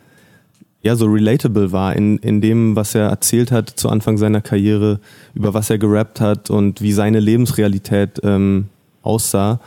ja 0.81 0.95
so 0.95 1.05
relatable 1.05 1.71
war 1.71 1.95
in, 1.95 2.17
in 2.17 2.41
dem, 2.41 2.75
was 2.75 2.93
er 2.95 3.07
erzählt 3.07 3.51
hat 3.51 3.69
zu 3.69 3.89
Anfang 3.89 4.17
seiner 4.17 4.41
Karriere, 4.41 4.99
über 5.33 5.53
was 5.53 5.69
er 5.69 5.77
gerappt 5.77 6.19
hat 6.19 6.49
und 6.49 6.81
wie 6.81 6.91
seine 6.91 7.19
Lebensrealität 7.19 8.19
ähm, 8.23 8.65
aussah. 9.01 9.59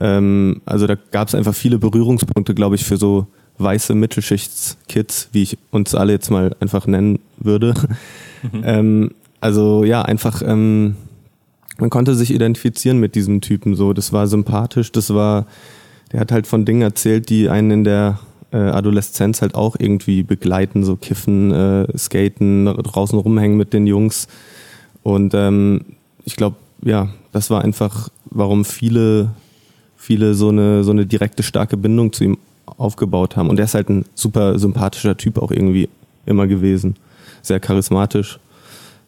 Ähm, 0.00 0.60
also 0.66 0.86
da 0.86 0.96
gab 1.10 1.28
es 1.28 1.34
einfach 1.34 1.54
viele 1.54 1.78
Berührungspunkte, 1.78 2.54
glaube 2.54 2.76
ich, 2.76 2.84
für 2.84 2.96
so 2.96 3.26
weiße 3.58 3.94
Mittelschichtskids, 3.94 5.28
wie 5.32 5.42
ich 5.42 5.58
uns 5.70 5.94
alle 5.94 6.12
jetzt 6.12 6.30
mal 6.30 6.54
einfach 6.60 6.86
nennen 6.86 7.20
würde. 7.38 7.74
Mhm. 8.52 8.62
ähm, 8.64 9.10
also 9.40 9.84
ja, 9.84 10.02
einfach 10.02 10.42
ähm, 10.44 10.96
man 11.78 11.90
konnte 11.90 12.14
sich 12.14 12.32
identifizieren 12.34 12.98
mit 12.98 13.14
diesem 13.14 13.40
Typen 13.40 13.74
so. 13.74 13.92
Das 13.92 14.12
war 14.12 14.26
sympathisch, 14.26 14.92
das 14.92 15.14
war 15.14 15.46
der 16.12 16.20
hat 16.20 16.32
halt 16.32 16.46
von 16.46 16.64
Dingen 16.64 16.82
erzählt, 16.82 17.28
die 17.28 17.48
einen 17.48 17.70
in 17.70 17.84
der 17.84 18.18
äh, 18.52 18.56
Adoleszenz 18.56 19.42
halt 19.42 19.54
auch 19.54 19.76
irgendwie 19.78 20.22
begleiten, 20.22 20.84
so 20.84 20.96
kiffen, 20.96 21.52
äh, 21.52 21.98
skaten, 21.98 22.66
draußen 22.66 23.18
rumhängen 23.18 23.56
mit 23.56 23.72
den 23.72 23.86
Jungs. 23.86 24.28
Und 25.02 25.34
ähm, 25.34 25.84
ich 26.24 26.36
glaube, 26.36 26.56
ja, 26.82 27.08
das 27.32 27.50
war 27.50 27.62
einfach, 27.62 28.08
warum 28.24 28.64
viele, 28.64 29.30
viele 29.96 30.34
so 30.34 30.48
eine, 30.48 30.84
so 30.84 30.90
eine 30.90 31.06
direkte, 31.06 31.42
starke 31.42 31.76
Bindung 31.76 32.12
zu 32.12 32.24
ihm 32.24 32.38
aufgebaut 32.76 33.36
haben. 33.36 33.50
Und 33.50 33.58
er 33.58 33.64
ist 33.64 33.74
halt 33.74 33.90
ein 33.90 34.04
super 34.14 34.58
sympathischer 34.58 35.16
Typ 35.16 35.38
auch 35.38 35.50
irgendwie 35.50 35.88
immer 36.26 36.46
gewesen. 36.46 36.96
Sehr 37.42 37.60
charismatisch. 37.60 38.38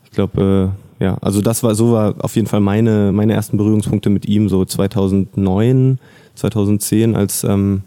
Ich 0.05 0.11
glaube, 0.11 0.75
äh, 1.01 1.05
ja, 1.05 1.17
also 1.21 1.41
das 1.41 1.63
war, 1.63 1.75
so 1.75 1.93
war 1.93 2.15
auf 2.19 2.37
jeden 2.37 2.47
Fall 2.47 2.61
meine, 2.61 3.13
meine 3.13 3.33
ersten 3.33 3.57
Berührungspunkte 3.57 4.11
mit 4.11 4.27
ihm, 4.27 4.49
so 4.49 4.65
2009 4.65 5.99
2010, 6.41 7.15
als, 7.17 7.45
ähm, 7.45 7.83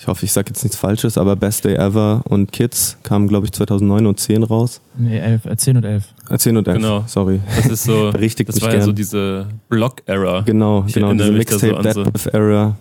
ich 0.00 0.06
hoffe, 0.06 0.24
ich 0.24 0.32
sage 0.32 0.50
jetzt 0.50 0.62
nichts 0.62 0.76
Falsches, 0.78 1.18
aber 1.18 1.34
Best 1.36 1.64
Day 1.64 1.74
Ever 1.74 2.22
und 2.28 2.52
Kids 2.52 2.96
kamen, 3.02 3.26
glaube 3.28 3.46
ich, 3.46 3.52
2009 3.52 4.06
und 4.06 4.20
10 4.20 4.42
raus. 4.44 4.80
Nee, 4.96 5.18
11, 5.18 5.44
äh, 5.46 5.56
10 5.56 5.76
und 5.76 5.84
11. 5.84 6.04
Äh, 6.30 6.38
10 6.38 6.56
und 6.56 6.68
11, 6.68 6.76
Genau. 6.78 7.04
sorry. 7.06 7.40
Das 7.56 7.66
ist 7.66 7.84
so, 7.84 8.10
Berichtigt 8.12 8.48
das 8.48 8.56
mich 8.56 8.64
war 8.64 8.70
ja 8.70 8.76
gern. 8.78 8.86
so 8.86 8.92
diese 8.92 9.46
Block-Era. 9.68 10.42
Genau, 10.42 10.84
Ich 10.86 10.94
genau, 10.94 11.08
erinnere 11.08 11.26
diese 11.28 11.38
mich 11.38 11.46
da 11.46 11.58
so 11.58 12.04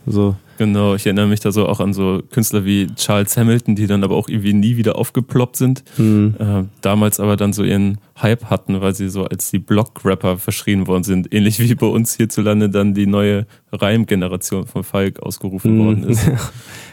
so-. 0.06 0.36
Genau, 0.60 0.96
ich 0.96 1.06
erinnere 1.06 1.28
mich 1.28 1.40
da 1.40 1.52
so 1.52 1.68
auch 1.68 1.80
an 1.80 1.94
so 1.94 2.22
Künstler 2.32 2.66
wie 2.66 2.88
Charles 2.96 3.38
Hamilton, 3.38 3.76
die 3.76 3.86
dann 3.86 4.04
aber 4.04 4.16
auch 4.16 4.28
irgendwie 4.28 4.54
nie 4.54 4.76
wieder 4.78 4.98
aufgeploppt 4.98 5.56
sind. 5.56 5.84
Hm. 5.98 6.34
Äh, 6.40 6.64
damals 6.82 7.20
aber 7.20 7.36
dann 7.36 7.54
so 7.54 7.64
ihren 7.64 8.00
Hype 8.20 8.46
hatten, 8.46 8.82
weil 8.82 8.96
sie 8.96 9.10
so 9.10 9.26
als 9.26 9.52
die 9.52 9.60
Block-Rapper 9.60 10.38
verschrien 10.38 10.88
worden 10.88 11.04
sind. 11.04 11.32
Ähnlich 11.34 11.60
wie 11.60 11.76
bei 11.76 11.86
uns 11.86 12.16
hierzulande 12.16 12.70
dann 12.70 12.96
die 12.96 13.06
neue 13.06 13.46
Reim-Generation 13.72 14.66
von 14.66 14.84
Falk 14.84 15.20
ausgerufen 15.22 15.78
worden 15.80 16.04
Hm. 16.04 16.10
ist. 16.10 16.30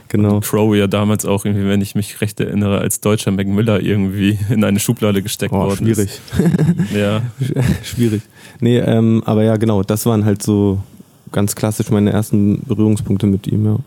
genau. 0.08 0.40
Crow 0.40 0.74
ja 0.76 0.86
damals 0.86 1.24
auch, 1.24 1.44
irgendwie, 1.44 1.66
wenn 1.66 1.80
ich 1.80 1.94
mich 1.94 2.20
recht 2.20 2.40
erinnere, 2.40 2.78
als 2.78 3.00
deutscher 3.00 3.30
Mac 3.30 3.46
Miller 3.46 3.80
irgendwie 3.80 4.38
in 4.50 4.64
eine 4.64 4.80
Schublade 4.80 5.22
gesteckt 5.22 5.52
Boah, 5.52 5.66
worden 5.66 5.86
schwierig. 5.86 6.10
ist. 6.10 6.22
Ja, 6.94 7.22
schwierig. 7.82 8.22
Nee, 8.60 8.78
ähm, 8.78 9.22
aber 9.26 9.44
ja, 9.44 9.56
genau, 9.56 9.82
das 9.82 10.06
waren 10.06 10.24
halt 10.24 10.42
so 10.42 10.80
ganz 11.32 11.56
klassisch 11.56 11.90
meine 11.90 12.10
ersten 12.10 12.62
Berührungspunkte 12.64 13.26
mit 13.26 13.46
ihm, 13.46 13.64
ja. 13.66 13.78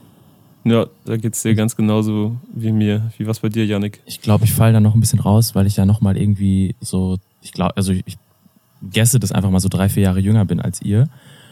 ja, 0.66 0.88
da 1.06 1.18
geht's 1.18 1.42
dir 1.42 1.56
ganz 1.56 1.76
genauso 1.76 2.36
wie 2.54 2.72
mir. 2.72 3.12
Wie 3.18 3.26
was 3.26 3.40
bei 3.40 3.50
dir, 3.50 3.66
Yannick? 3.66 4.02
Ich 4.06 4.22
glaube, 4.22 4.46
ich 4.46 4.54
falle 4.54 4.74
da 4.74 4.80
noch 4.80 4.96
ein 4.96 5.00
bisschen 5.00 5.20
raus, 5.20 5.56
weil 5.56 5.66
ich 5.66 5.78
ja 5.78 5.86
noch 5.86 6.02
mal 6.02 6.18
irgendwie 6.18 6.76
so, 6.82 7.18
ich 7.42 7.54
glaube, 7.54 7.78
also 7.78 7.94
ich, 7.94 8.04
ich 8.06 8.18
gesse, 8.82 9.20
dass 9.20 9.32
einfach 9.32 9.50
mal 9.50 9.60
so 9.60 9.70
drei, 9.70 9.90
vier 9.90 10.04
Jahre 10.04 10.20
jünger 10.20 10.46
bin 10.46 10.60
als 10.60 10.82
ihr. 10.82 11.08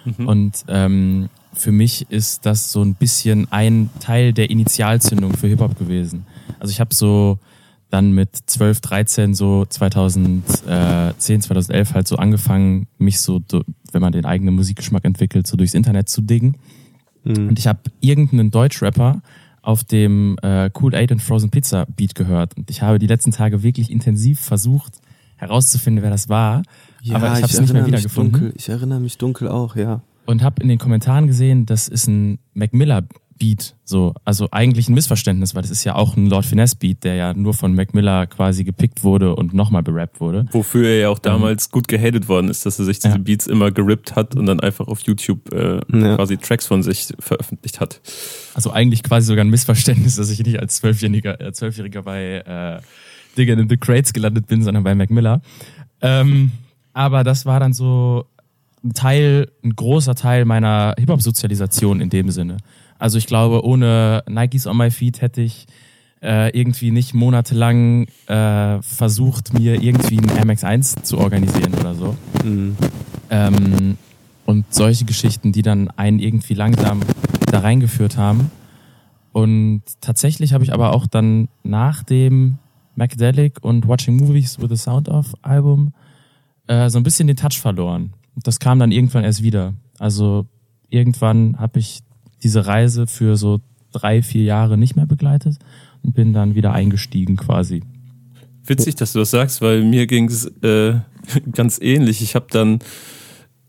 Mhm. 0.05 0.27
Und 0.27 0.65
ähm, 0.67 1.29
für 1.55 1.71
mich 1.71 2.09
ist 2.09 2.45
das 2.45 2.71
so 2.71 2.81
ein 2.81 2.95
bisschen 2.95 3.51
ein 3.51 3.89
Teil 3.99 4.33
der 4.33 4.49
Initialzündung 4.49 5.33
für 5.33 5.47
Hip-Hop 5.47 5.77
gewesen. 5.77 6.25
Also 6.59 6.71
ich 6.71 6.79
habe 6.79 6.93
so 6.93 7.39
dann 7.89 8.11
mit 8.11 8.29
12, 8.45 8.81
13, 8.81 9.33
so 9.33 9.65
2010, 9.65 11.13
2011 11.41 11.93
halt 11.93 12.07
so 12.07 12.17
angefangen, 12.17 12.87
mich 12.97 13.19
so, 13.19 13.41
wenn 13.91 14.01
man 14.01 14.11
den 14.11 14.25
eigenen 14.25 14.55
Musikgeschmack 14.55 15.05
entwickelt, 15.05 15.47
so 15.47 15.55
durchs 15.55 15.73
Internet 15.73 16.09
zu 16.09 16.21
diggen. 16.21 16.57
Mhm. 17.23 17.49
Und 17.49 17.59
ich 17.59 17.67
habe 17.67 17.79
irgendeinen 18.01 18.51
Deutschrapper 18.51 19.21
auf 19.61 19.83
dem 19.83 20.37
äh, 20.41 20.69
Cool 20.79 20.93
Aid 20.93 21.11
and 21.11 21.21
Frozen 21.21 21.49
Pizza 21.49 21.85
Beat 21.95 22.15
gehört. 22.15 22.55
Und 22.57 22.69
ich 22.69 22.81
habe 22.81 22.99
die 22.99 23.07
letzten 23.07 23.31
Tage 23.31 23.63
wirklich 23.63 23.89
intensiv 23.89 24.39
versucht 24.39 24.99
herauszufinden, 25.37 26.03
wer 26.03 26.11
das 26.11 26.29
war. 26.29 26.63
aber 27.11 27.33
ich 27.33 27.43
habe 27.43 27.45
es 27.45 27.59
nicht 27.59 27.73
mehr 27.73 27.85
wiedergefunden. 27.85 28.31
Dunkel, 28.33 28.53
ich 28.57 28.69
erinnere 28.69 28.99
mich 28.99 29.17
dunkel 29.17 29.47
auch, 29.47 29.75
ja. 29.75 30.01
Und 30.25 30.41
habe 30.43 30.61
in 30.61 30.67
den 30.69 30.79
Kommentaren 30.79 31.27
gesehen, 31.27 31.65
das 31.65 31.87
ist 31.87 32.07
ein 32.07 32.39
Mac 32.53 32.73
Miller 32.73 33.03
Beat. 33.37 33.75
So, 33.83 34.13
also 34.23 34.47
eigentlich 34.51 34.87
ein 34.87 34.93
Missverständnis, 34.93 35.53
weil 35.55 35.61
das 35.61 35.69
ist 35.69 35.83
ja 35.83 35.95
auch 35.95 36.15
ein 36.15 36.27
Lord 36.27 36.45
Finesse 36.45 36.77
Beat, 36.77 37.03
der 37.03 37.15
ja 37.15 37.33
nur 37.33 37.53
von 37.53 37.75
Mac 37.75 37.93
Miller 37.93 38.27
quasi 38.27 38.63
gepickt 38.63 39.03
wurde 39.03 39.35
und 39.35 39.53
nochmal 39.53 39.83
berappt 39.83 40.21
wurde. 40.21 40.45
Wofür 40.51 40.87
er 40.87 40.97
ja 40.99 41.09
auch 41.09 41.19
damals 41.19 41.69
gut 41.69 41.89
gehatet 41.89 42.29
worden 42.29 42.47
ist, 42.47 42.65
dass 42.65 42.79
er 42.79 42.85
sich 42.85 42.99
diese 42.99 43.15
Ja. 43.15 43.17
Beats 43.21 43.45
immer 43.47 43.71
gerippt 43.71 44.15
hat 44.15 44.35
und 44.37 44.45
dann 44.45 44.61
einfach 44.61 44.87
auf 44.87 45.01
YouTube 45.01 45.51
äh, 45.53 45.81
Ja. 45.91 46.15
quasi 46.15 46.37
Tracks 46.37 46.65
von 46.65 46.81
sich 46.81 47.13
veröffentlicht 47.19 47.81
hat. 47.81 47.99
Also 48.53 48.71
eigentlich 48.71 49.03
quasi 49.03 49.27
sogar 49.27 49.43
ein 49.43 49.49
Missverständnis, 49.49 50.15
dass 50.17 50.29
ich 50.29 50.39
nicht 50.43 50.59
als 50.59 50.77
Zwölfjähriger, 50.77 51.39
äh, 51.41 51.51
Zwölfjähriger 51.51 52.03
bei 52.03 52.37
äh, 52.37 52.81
Digger 53.37 53.57
in 53.59 53.67
the 53.67 53.75
Crates 53.75 54.13
gelandet 54.13 54.47
bin, 54.47 54.63
sondern 54.63 54.85
bei 54.85 54.95
Mac 54.95 55.09
Miller. 55.11 55.41
Ähm, 56.01 56.51
aber 56.93 57.25
das 57.25 57.45
war 57.45 57.59
dann 57.59 57.73
so 57.73 58.25
ein 58.85 58.93
Teil, 58.93 59.51
ein 59.63 59.75
großer 59.75 60.15
Teil 60.15 60.45
meiner 60.45 60.93
Hip-Hop-Sozialisation 60.97 61.99
in 61.99 62.09
dem 62.09 62.29
Sinne. 62.29 62.57
Also 62.99 63.17
ich 63.17 63.25
glaube, 63.27 63.65
ohne 63.65 64.23
Nikes 64.29 64.67
on 64.67 64.77
my 64.77 64.91
feet 64.91 65.21
hätte 65.21 65.41
ich 65.41 65.65
äh, 66.21 66.57
irgendwie 66.57 66.91
nicht 66.91 67.13
monatelang 67.13 68.07
äh, 68.27 68.81
versucht, 68.81 69.53
mir 69.53 69.81
irgendwie 69.81 70.19
einen 70.19 70.49
MX1 70.49 71.03
zu 71.03 71.17
organisieren 71.17 71.73
oder 71.73 71.95
so. 71.95 72.15
Mhm. 72.43 72.77
Ähm, 73.29 73.97
und 74.45 74.65
solche 74.73 75.05
Geschichten, 75.05 75.51
die 75.51 75.63
dann 75.63 75.89
einen 75.89 76.19
irgendwie 76.19 76.53
langsam 76.53 77.01
da 77.51 77.59
reingeführt 77.59 78.17
haben. 78.17 78.51
Und 79.31 79.81
tatsächlich 79.99 80.53
habe 80.53 80.63
ich 80.63 80.73
aber 80.73 80.93
auch 80.93 81.07
dann 81.07 81.49
nach 81.63 82.03
dem 82.03 82.59
Macdelic 82.95 83.63
und 83.63 83.87
Watching 83.87 84.15
Movies 84.15 84.59
with 84.61 84.69
the 84.69 84.77
Sound 84.77 85.09
of 85.09 85.33
Album 85.41 85.93
äh, 86.67 86.89
so 86.89 86.97
ein 86.99 87.03
bisschen 87.03 87.27
den 87.27 87.35
Touch 87.35 87.59
verloren. 87.59 88.13
Und 88.35 88.47
das 88.47 88.59
kam 88.59 88.79
dann 88.79 88.91
irgendwann 88.91 89.23
erst 89.23 89.43
wieder. 89.43 89.73
Also 89.97 90.45
irgendwann 90.89 91.57
habe 91.57 91.79
ich 91.79 92.01
diese 92.43 92.65
Reise 92.65 93.07
für 93.07 93.37
so 93.37 93.61
drei, 93.91 94.21
vier 94.21 94.43
Jahre 94.43 94.77
nicht 94.77 94.95
mehr 94.95 95.05
begleitet 95.05 95.57
und 96.03 96.13
bin 96.13 96.33
dann 96.33 96.55
wieder 96.55 96.73
eingestiegen 96.73 97.37
quasi. 97.37 97.81
Witzig, 98.65 98.95
dass 98.95 99.13
du 99.13 99.19
das 99.19 99.31
sagst, 99.31 99.61
weil 99.61 99.83
mir 99.83 100.07
ging 100.07 100.27
es 100.27 100.45
äh, 100.61 100.99
ganz 101.51 101.79
ähnlich. 101.81 102.21
Ich 102.21 102.35
habe 102.35 102.47
dann 102.49 102.79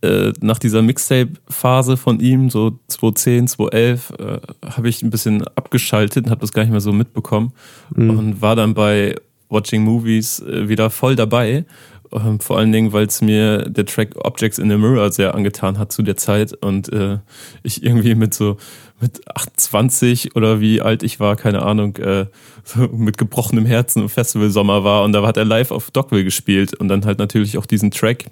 äh, 0.02 0.32
nach 0.40 0.58
dieser 0.58 0.82
Mixtape-Phase 0.82 1.96
von 1.96 2.20
ihm, 2.20 2.50
so 2.50 2.78
2010, 2.88 3.48
2011, 3.48 4.12
äh, 4.18 4.40
habe 4.66 4.88
ich 4.88 5.02
ein 5.02 5.10
bisschen 5.10 5.46
abgeschaltet 5.48 6.26
und 6.26 6.30
habe 6.30 6.40
das 6.40 6.52
gar 6.52 6.62
nicht 6.62 6.72
mehr 6.72 6.80
so 6.80 6.92
mitbekommen 6.92 7.52
und 7.94 8.42
war 8.42 8.56
dann 8.56 8.74
bei 8.74 9.16
Watching 9.48 9.84
Movies 9.84 10.40
äh, 10.40 10.68
wieder 10.68 10.90
voll 10.90 11.16
dabei. 11.16 11.64
Ähm, 12.12 12.40
vor 12.40 12.58
allen 12.58 12.72
Dingen, 12.72 12.92
weil 12.92 13.06
es 13.06 13.20
mir 13.20 13.68
der 13.68 13.86
Track 13.86 14.16
Objects 14.16 14.58
in 14.58 14.70
the 14.70 14.76
Mirror 14.76 15.12
sehr 15.12 15.34
angetan 15.34 15.78
hat 15.78 15.92
zu 15.92 16.02
der 16.02 16.16
Zeit 16.16 16.52
und 16.52 16.92
äh, 16.92 17.18
ich 17.62 17.82
irgendwie 17.82 18.14
mit 18.14 18.34
so 18.34 18.56
mit 19.00 19.28
28 19.28 20.36
oder 20.36 20.60
wie 20.60 20.80
alt 20.80 21.02
ich 21.02 21.20
war, 21.20 21.36
keine 21.36 21.62
Ahnung, 21.62 21.96
äh, 21.96 22.26
so 22.64 22.80
mit 22.88 23.18
gebrochenem 23.18 23.66
Herzen 23.66 24.02
im 24.02 24.08
Festivalsommer 24.08 24.84
war 24.84 25.02
und 25.04 25.12
da 25.12 25.26
hat 25.26 25.36
er 25.36 25.44
live 25.44 25.70
auf 25.70 25.90
Dockville 25.90 26.24
gespielt 26.24 26.74
und 26.74 26.88
dann 26.88 27.04
halt 27.04 27.18
natürlich 27.18 27.58
auch 27.58 27.66
diesen 27.66 27.90
Track. 27.90 28.26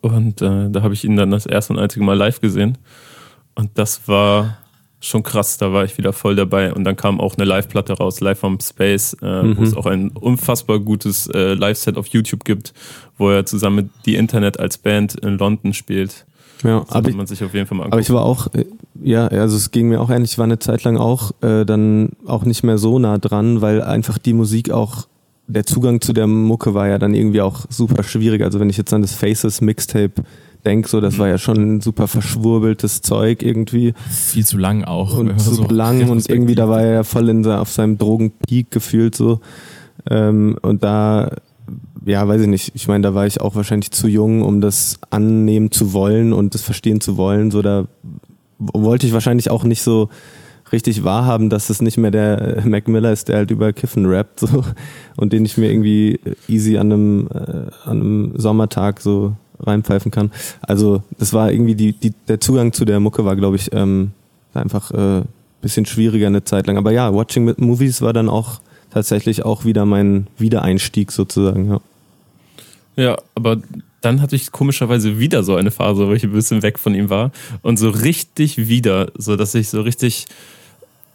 Und 0.00 0.42
äh, 0.42 0.68
da 0.70 0.82
habe 0.82 0.94
ich 0.94 1.04
ihn 1.04 1.16
dann 1.16 1.30
das 1.30 1.46
erste 1.46 1.72
und 1.72 1.78
einzige 1.78 2.04
Mal 2.04 2.16
live 2.16 2.40
gesehen. 2.40 2.76
Und 3.54 3.70
das 3.74 4.08
war 4.08 4.58
schon 5.00 5.22
krass, 5.22 5.58
da 5.58 5.72
war 5.72 5.84
ich 5.84 5.98
wieder 5.98 6.12
voll 6.12 6.36
dabei 6.36 6.72
und 6.72 6.84
dann 6.84 6.96
kam 6.96 7.20
auch 7.20 7.36
eine 7.36 7.44
Live-Platte 7.44 7.92
raus, 7.94 8.20
Live 8.20 8.38
from 8.40 8.58
Space, 8.60 9.14
äh, 9.22 9.56
wo 9.56 9.62
es 9.62 9.76
auch 9.76 9.86
ein 9.86 10.10
unfassbar 10.10 10.80
gutes 10.80 11.26
äh, 11.28 11.54
Live-Set 11.54 11.96
auf 11.96 12.06
YouTube 12.08 12.44
gibt, 12.44 12.72
wo 13.18 13.30
er 13.30 13.44
zusammen 13.46 13.76
mit 13.76 13.90
The 14.04 14.16
Internet 14.16 14.58
als 14.58 14.78
Band 14.78 15.14
in 15.16 15.38
London 15.38 15.74
spielt. 15.74 16.26
Ja, 16.64 16.80
Das 16.80 16.92
aber 16.92 17.12
man 17.12 17.26
sich 17.26 17.44
auf 17.44 17.52
jeden 17.52 17.66
Fall 17.66 17.76
mal 17.76 17.84
aber 17.86 18.00
ich 18.00 18.08
angucken. 18.10 18.24
war 18.24 18.24
auch, 18.24 18.54
äh, 18.54 18.64
ja, 19.02 19.26
also 19.26 19.56
es 19.56 19.70
ging 19.70 19.88
mir 19.88 20.00
auch 20.00 20.10
ähnlich, 20.10 20.32
ich 20.32 20.38
war 20.38 20.44
eine 20.44 20.58
Zeit 20.58 20.84
lang 20.84 20.96
auch 20.96 21.32
äh, 21.42 21.64
dann 21.64 22.10
auch 22.26 22.44
nicht 22.44 22.62
mehr 22.62 22.78
so 22.78 22.98
nah 22.98 23.18
dran, 23.18 23.60
weil 23.60 23.82
einfach 23.82 24.18
die 24.18 24.32
Musik 24.32 24.70
auch, 24.70 25.06
der 25.46 25.66
Zugang 25.66 26.00
zu 26.00 26.12
der 26.12 26.26
Mucke 26.26 26.74
war 26.74 26.88
ja 26.88 26.98
dann 26.98 27.14
irgendwie 27.14 27.42
auch 27.42 27.66
super 27.68 28.02
schwierig. 28.02 28.42
Also 28.42 28.58
wenn 28.58 28.70
ich 28.70 28.78
jetzt 28.78 28.92
an 28.92 29.02
das 29.02 29.12
Faces 29.12 29.60
Mixtape 29.60 30.22
denke, 30.66 30.88
so, 30.88 31.00
das 31.00 31.18
war 31.18 31.28
ja 31.28 31.38
schon 31.38 31.76
ein 31.76 31.80
super 31.80 32.08
verschwurbeltes 32.08 33.00
Zeug 33.00 33.42
irgendwie. 33.42 33.94
Viel 34.10 34.44
zu 34.44 34.58
lang 34.58 34.84
auch. 34.84 35.16
und 35.16 35.26
man 35.28 35.38
so 35.38 35.64
lang 35.68 36.08
und 36.10 36.28
irgendwie 36.28 36.54
da 36.54 36.68
war 36.68 36.82
er 36.82 36.92
ja 36.92 37.04
voll 37.04 37.28
in, 37.28 37.46
auf 37.46 37.70
seinem 37.70 37.96
Drogenpeak 37.96 38.70
gefühlt 38.70 39.14
so. 39.14 39.40
Ähm, 40.10 40.58
und 40.62 40.82
da, 40.82 41.30
ja, 42.04 42.26
weiß 42.26 42.42
ich 42.42 42.48
nicht, 42.48 42.72
ich 42.74 42.88
meine, 42.88 43.02
da 43.02 43.14
war 43.14 43.26
ich 43.26 43.40
auch 43.40 43.54
wahrscheinlich 43.54 43.92
zu 43.92 44.08
jung, 44.08 44.42
um 44.42 44.60
das 44.60 44.98
annehmen 45.10 45.70
zu 45.70 45.92
wollen 45.92 46.32
und 46.32 46.54
das 46.54 46.62
verstehen 46.62 47.00
zu 47.00 47.16
wollen. 47.16 47.50
So, 47.50 47.62
da 47.62 47.86
wollte 48.58 49.06
ich 49.06 49.12
wahrscheinlich 49.12 49.50
auch 49.50 49.64
nicht 49.64 49.82
so 49.82 50.08
richtig 50.72 51.04
wahrhaben, 51.04 51.48
dass 51.48 51.70
es 51.70 51.80
nicht 51.80 51.96
mehr 51.96 52.10
der 52.10 52.62
Mac 52.66 52.88
Miller 52.88 53.12
ist, 53.12 53.28
der 53.28 53.36
halt 53.36 53.50
über 53.50 53.72
Kiffen 53.72 54.06
rappt 54.06 54.40
so 54.40 54.64
und 55.16 55.32
den 55.32 55.44
ich 55.44 55.56
mir 55.56 55.70
irgendwie 55.70 56.18
easy 56.48 56.76
an 56.76 56.92
einem, 56.92 57.28
äh, 57.32 57.88
an 57.88 58.00
einem 58.00 58.32
Sommertag 58.36 59.00
so 59.00 59.36
reinpfeifen 59.60 60.10
kann. 60.10 60.30
Also 60.62 61.02
das 61.18 61.32
war 61.32 61.50
irgendwie 61.52 61.74
die, 61.74 61.92
die 61.92 62.12
der 62.28 62.40
Zugang 62.40 62.72
zu 62.72 62.84
der 62.84 63.00
Mucke 63.00 63.24
war, 63.24 63.36
glaube 63.36 63.56
ich, 63.56 63.72
ähm, 63.72 64.12
einfach 64.54 64.90
äh, 64.90 65.22
bisschen 65.60 65.86
schwieriger 65.86 66.28
eine 66.28 66.44
Zeit 66.44 66.66
lang. 66.66 66.76
Aber 66.76 66.92
ja, 66.92 67.12
Watching 67.12 67.44
mit 67.44 67.60
Movies 67.60 68.02
war 68.02 68.12
dann 68.12 68.28
auch 68.28 68.60
tatsächlich 68.90 69.44
auch 69.44 69.64
wieder 69.64 69.84
mein 69.84 70.28
Wiedereinstieg 70.38 71.12
sozusagen. 71.12 71.70
Ja. 71.70 71.80
Ja, 72.98 73.16
aber 73.34 73.58
dann 74.00 74.22
hatte 74.22 74.36
ich 74.36 74.52
komischerweise 74.52 75.18
wieder 75.18 75.42
so 75.42 75.54
eine 75.56 75.70
Phase, 75.70 76.06
wo 76.08 76.12
ich 76.12 76.24
ein 76.24 76.32
bisschen 76.32 76.62
weg 76.62 76.78
von 76.78 76.94
ihm 76.94 77.10
war 77.10 77.30
und 77.62 77.78
so 77.78 77.90
richtig 77.90 78.68
wieder, 78.68 79.10
so 79.18 79.36
dass 79.36 79.54
ich 79.54 79.68
so 79.68 79.82
richtig 79.82 80.26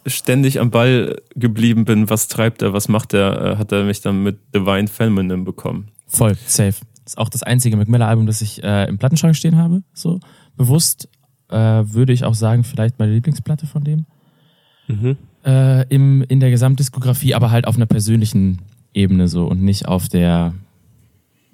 ständig 0.06 0.60
am 0.60 0.70
Ball 0.70 1.20
geblieben 1.34 1.84
bin. 1.84 2.10
Was 2.10 2.28
treibt 2.28 2.62
er, 2.62 2.72
was 2.72 2.88
macht 2.88 3.14
er? 3.14 3.52
Äh, 3.52 3.56
Hat 3.56 3.72
er 3.72 3.84
mich 3.84 4.00
dann 4.00 4.22
mit 4.22 4.38
Divine 4.54 4.88
Feminine 4.88 5.42
bekommen? 5.42 5.88
Voll, 6.06 6.36
safe. 6.46 6.74
Ist 7.04 7.18
auch 7.18 7.28
das 7.28 7.42
einzige 7.42 7.76
Mac 7.76 7.88
Miller-Album, 7.88 8.26
das 8.26 8.40
ich 8.42 8.62
äh, 8.62 8.88
im 8.88 8.98
Plattenschrank 8.98 9.34
stehen 9.36 9.56
habe. 9.56 9.82
So 9.92 10.20
bewusst 10.56 11.08
äh, 11.50 11.56
würde 11.56 12.12
ich 12.12 12.24
auch 12.24 12.34
sagen, 12.34 12.64
vielleicht 12.64 12.98
meine 12.98 13.12
Lieblingsplatte 13.12 13.66
von 13.66 13.82
dem. 13.84 14.06
Äh, 15.44 15.86
im, 15.88 16.22
in 16.28 16.40
der 16.40 16.50
Gesamtdiskografie, 16.50 17.34
aber 17.34 17.50
halt 17.50 17.66
auf 17.66 17.76
einer 17.76 17.86
persönlichen 17.86 18.58
Ebene 18.94 19.26
so 19.28 19.46
und 19.46 19.62
nicht 19.62 19.86
auf 19.88 20.08
der, 20.08 20.54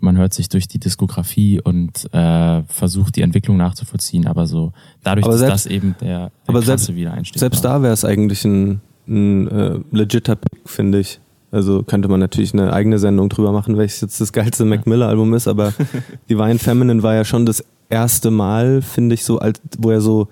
man 0.01 0.17
hört 0.17 0.35
sich 0.35 0.49
durch 0.49 0.67
die 0.69 0.79
Diskografie 0.81 1.61
und 1.61 2.13
äh, 2.13 2.63
versucht 2.65 3.17
die 3.17 3.23
Entwicklung 3.23 3.57
nachzuvollziehen, 3.57 4.27
aber 4.27 4.47
so 4.47 4.73
dadurch, 5.05 5.25
Aber 5.25 5.33
dass 5.35 5.41
selbst- 5.41 5.67
das 5.67 5.73
eben 5.73 5.95
der, 6.01 6.09
der 6.19 6.33
aber 6.49 6.63
selbst- 6.63 6.95
Wiedereinstieg 6.95 7.39
Selbst 7.39 7.63
war. 7.65 7.75
da 7.79 7.83
wäre 7.83 7.93
es 7.95 8.05
eigentlich 8.05 8.45
ein 8.45 8.81
ein 9.07 9.49
äh, 9.49 9.81
legitter 9.91 10.37
Pick, 10.37 10.69
finde 10.69 11.01
ich. 11.01 11.19
Also 11.51 11.83
könnte 11.83 12.09
man 12.09 12.21
natürlich 12.21 12.53
eine 12.53 12.73
eigene 12.73 12.99
Sendung 12.99 13.29
drüber 13.29 13.53
machen, 13.53 13.79
welches 13.79 14.01
jetzt 14.03 14.21
das 14.21 14.33
geilste 14.33 14.65
Mac 14.65 14.87
Miller 14.87 15.09
Album 15.09 15.33
ist, 15.35 15.49
aber 15.49 15.73
Divine 16.31 16.59
Feminine 16.59 17.03
war 17.03 17.15
ja 17.15 17.25
schon 17.25 17.47
das 17.47 17.65
erste 17.89 18.31
Mal, 18.31 18.83
finde 18.83 19.15
ich, 19.15 19.25
so, 19.25 19.39
als, 19.39 19.61
wo 19.79 19.91
er 19.91 20.01
so 20.01 20.29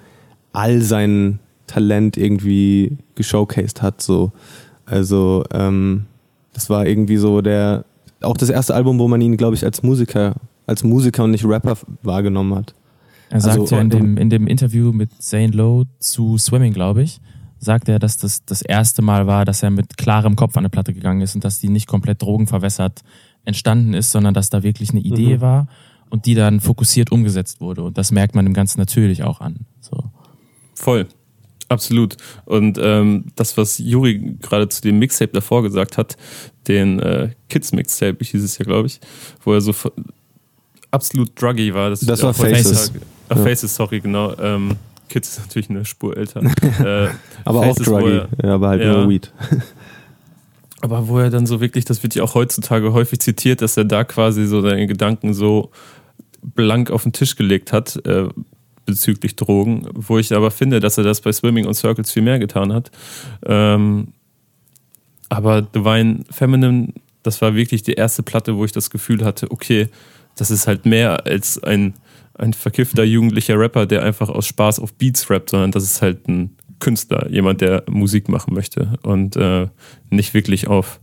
all 0.52 0.82
sein 0.82 1.38
Talent 1.66 2.16
irgendwie 2.16 2.98
geshowcased 3.14 3.82
hat, 3.82 4.02
so. 4.02 4.32
Also, 4.84 5.44
ähm, 5.52 6.04
das 6.52 6.70
war 6.70 6.86
irgendwie 6.86 7.16
so 7.16 7.40
der, 7.40 7.84
auch 8.20 8.36
das 8.36 8.50
erste 8.50 8.74
Album, 8.74 8.98
wo 8.98 9.08
man 9.08 9.20
ihn, 9.20 9.36
glaube 9.36 9.56
ich, 9.56 9.64
als 9.64 9.82
Musiker, 9.82 10.34
als 10.66 10.84
Musiker 10.84 11.24
und 11.24 11.32
nicht 11.32 11.44
Rapper 11.44 11.76
wahrgenommen 12.02 12.54
hat. 12.54 12.74
Er 13.30 13.40
sagt 13.40 13.58
also, 13.58 13.74
ja 13.74 13.80
in 13.80 13.90
dem, 13.90 14.16
in 14.16 14.30
dem 14.30 14.46
Interview 14.46 14.92
mit 14.92 15.10
Zane 15.20 15.48
Lowe 15.48 15.86
zu 15.98 16.38
Swimming, 16.38 16.72
glaube 16.72 17.02
ich, 17.02 17.20
sagt 17.66 17.90
er, 17.90 17.98
dass 17.98 18.16
das 18.16 18.44
das 18.46 18.62
erste 18.62 19.02
Mal 19.02 19.26
war, 19.26 19.44
dass 19.44 19.62
er 19.62 19.70
mit 19.70 19.98
klarem 19.98 20.36
Kopf 20.36 20.56
an 20.56 20.62
eine 20.62 20.70
Platte 20.70 20.94
gegangen 20.94 21.20
ist 21.20 21.34
und 21.34 21.44
dass 21.44 21.58
die 21.58 21.68
nicht 21.68 21.86
komplett 21.86 22.22
drogenverwässert 22.22 23.02
entstanden 23.44 23.92
ist, 23.92 24.10
sondern 24.10 24.32
dass 24.32 24.48
da 24.48 24.62
wirklich 24.62 24.90
eine 24.90 25.00
Idee 25.00 25.36
mhm. 25.36 25.40
war 25.42 25.68
und 26.08 26.24
die 26.24 26.34
dann 26.34 26.60
fokussiert 26.60 27.12
umgesetzt 27.12 27.60
wurde. 27.60 27.82
Und 27.82 27.98
das 27.98 28.10
merkt 28.10 28.34
man 28.34 28.46
dem 28.46 28.54
Ganzen 28.54 28.80
natürlich 28.80 29.22
auch 29.22 29.40
an. 29.40 29.66
So. 29.80 30.04
Voll. 30.74 31.06
Absolut. 31.68 32.16
Und 32.44 32.78
ähm, 32.80 33.24
das, 33.34 33.56
was 33.56 33.78
Juri 33.78 34.36
gerade 34.40 34.68
zu 34.68 34.80
dem 34.82 34.98
Mixtape 34.98 35.32
davor 35.32 35.62
gesagt 35.62 35.98
hat, 35.98 36.16
den 36.68 37.00
äh, 37.00 37.30
Kids 37.48 37.72
Mixtape, 37.72 38.24
hieß 38.24 38.42
es 38.42 38.58
ja, 38.58 38.64
glaube 38.64 38.86
ich, 38.86 39.00
wo 39.42 39.52
er 39.52 39.60
so 39.60 39.74
absolut 40.92 41.30
druggy 41.40 41.74
war. 41.74 41.90
Das, 41.90 42.00
das 42.00 42.22
war 42.22 42.32
Faces. 42.34 42.92
Ach, 43.28 43.36
ja. 43.36 43.42
Faces, 43.42 43.74
sorry, 43.74 44.00
genau. 44.00 44.36
Ähm, 44.38 44.76
Kids 45.08 45.30
ist 45.30 45.40
natürlich 45.40 45.70
eine 45.70 45.84
Spur 45.84 46.16
älter. 46.16 46.42
äh, 46.80 47.08
aber 47.44 47.60
auch 47.60 47.76
druggy, 47.76 48.22
ja, 48.42 48.54
aber 48.54 48.68
halt 48.68 48.82
ja, 48.82 48.92
nur 48.92 49.08
Weed. 49.08 49.32
aber 50.80 51.08
wo 51.08 51.18
er 51.18 51.30
dann 51.30 51.46
so 51.46 51.60
wirklich, 51.60 51.84
das 51.84 52.02
wird 52.02 52.14
ja 52.14 52.22
auch 52.22 52.34
heutzutage 52.34 52.92
häufig 52.92 53.20
zitiert, 53.20 53.62
dass 53.62 53.76
er 53.76 53.84
da 53.84 54.04
quasi 54.04 54.46
so 54.46 54.60
seine 54.60 54.86
Gedanken 54.86 55.34
so 55.34 55.70
blank 56.42 56.90
auf 56.90 57.02
den 57.02 57.12
Tisch 57.12 57.36
gelegt 57.36 57.72
hat, 57.72 58.04
äh, 58.06 58.28
bezüglich 58.84 59.36
Drogen, 59.36 59.88
wo 59.94 60.18
ich 60.18 60.32
aber 60.34 60.50
finde, 60.50 60.80
dass 60.80 60.96
er 60.96 61.04
das 61.04 61.20
bei 61.20 61.32
Swimming 61.32 61.66
und 61.66 61.74
Circles 61.74 62.12
viel 62.12 62.22
mehr 62.22 62.38
getan 62.38 62.72
hat. 62.72 62.90
Ähm, 63.44 64.08
aber 65.28 65.62
Divine 65.62 66.24
Feminine, 66.30 66.92
das 67.22 67.42
war 67.42 67.54
wirklich 67.54 67.82
die 67.82 67.94
erste 67.94 68.22
Platte, 68.22 68.56
wo 68.56 68.64
ich 68.64 68.72
das 68.72 68.90
Gefühl 68.90 69.24
hatte, 69.24 69.50
okay, 69.50 69.88
das 70.36 70.50
ist 70.50 70.66
halt 70.66 70.86
mehr 70.86 71.26
als 71.26 71.62
ein, 71.62 71.94
ein 72.38 72.52
verkiffter 72.52 73.04
jugendlicher 73.04 73.58
Rapper, 73.58 73.86
der 73.86 74.02
einfach 74.02 74.28
aus 74.28 74.46
Spaß 74.46 74.80
auf 74.80 74.94
Beats 74.94 75.30
rappt, 75.30 75.50
sondern 75.50 75.72
das 75.72 75.84
ist 75.84 76.02
halt 76.02 76.28
ein 76.28 76.56
Künstler, 76.78 77.30
jemand, 77.30 77.60
der 77.60 77.84
Musik 77.88 78.28
machen 78.28 78.54
möchte 78.54 78.98
und 79.02 79.36
äh, 79.36 79.68
nicht 80.10 80.34
wirklich 80.34 80.68
auf 80.68 81.00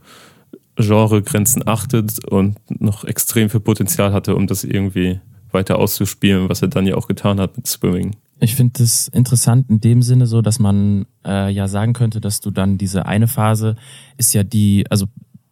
Genregrenzen 0.76 1.68
achtet 1.68 2.24
und 2.26 2.58
noch 2.82 3.04
extrem 3.06 3.50
viel 3.50 3.60
Potenzial 3.60 4.14
hatte, 4.14 4.36
um 4.36 4.48
das 4.48 4.64
irgendwie 4.64 5.20
weiter 5.52 5.78
auszuspielen, 5.78 6.50
was 6.50 6.62
er 6.62 6.68
dann 6.68 6.88
ja 6.88 6.96
auch 6.96 7.08
getan 7.08 7.40
hat 7.40 7.58
mit 7.58 7.68
Swimming. 7.68 8.16
Ich 8.40 8.56
finde 8.56 8.74
das 8.80 9.08
interessant 9.08 9.70
in 9.70 9.80
dem 9.80 10.02
Sinne 10.02 10.26
so, 10.26 10.42
dass 10.42 10.60
man 10.60 11.06
äh, 11.26 11.52
ja 11.52 11.68
sagen 11.68 11.94
könnte, 11.94 12.20
dass 12.20 12.42
du 12.42 12.52
dann 12.52 12.78
diese 12.78 13.06
eine 13.06 13.28
Phase 13.28 13.76
ist 14.18 14.34
ja 14.34 14.44
die, 14.44 14.86
also 14.90 15.06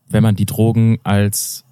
wenn 0.09 0.23
man 0.23 0.35
die 0.35 0.45
Drogen 0.45 0.99
als 1.03 1.63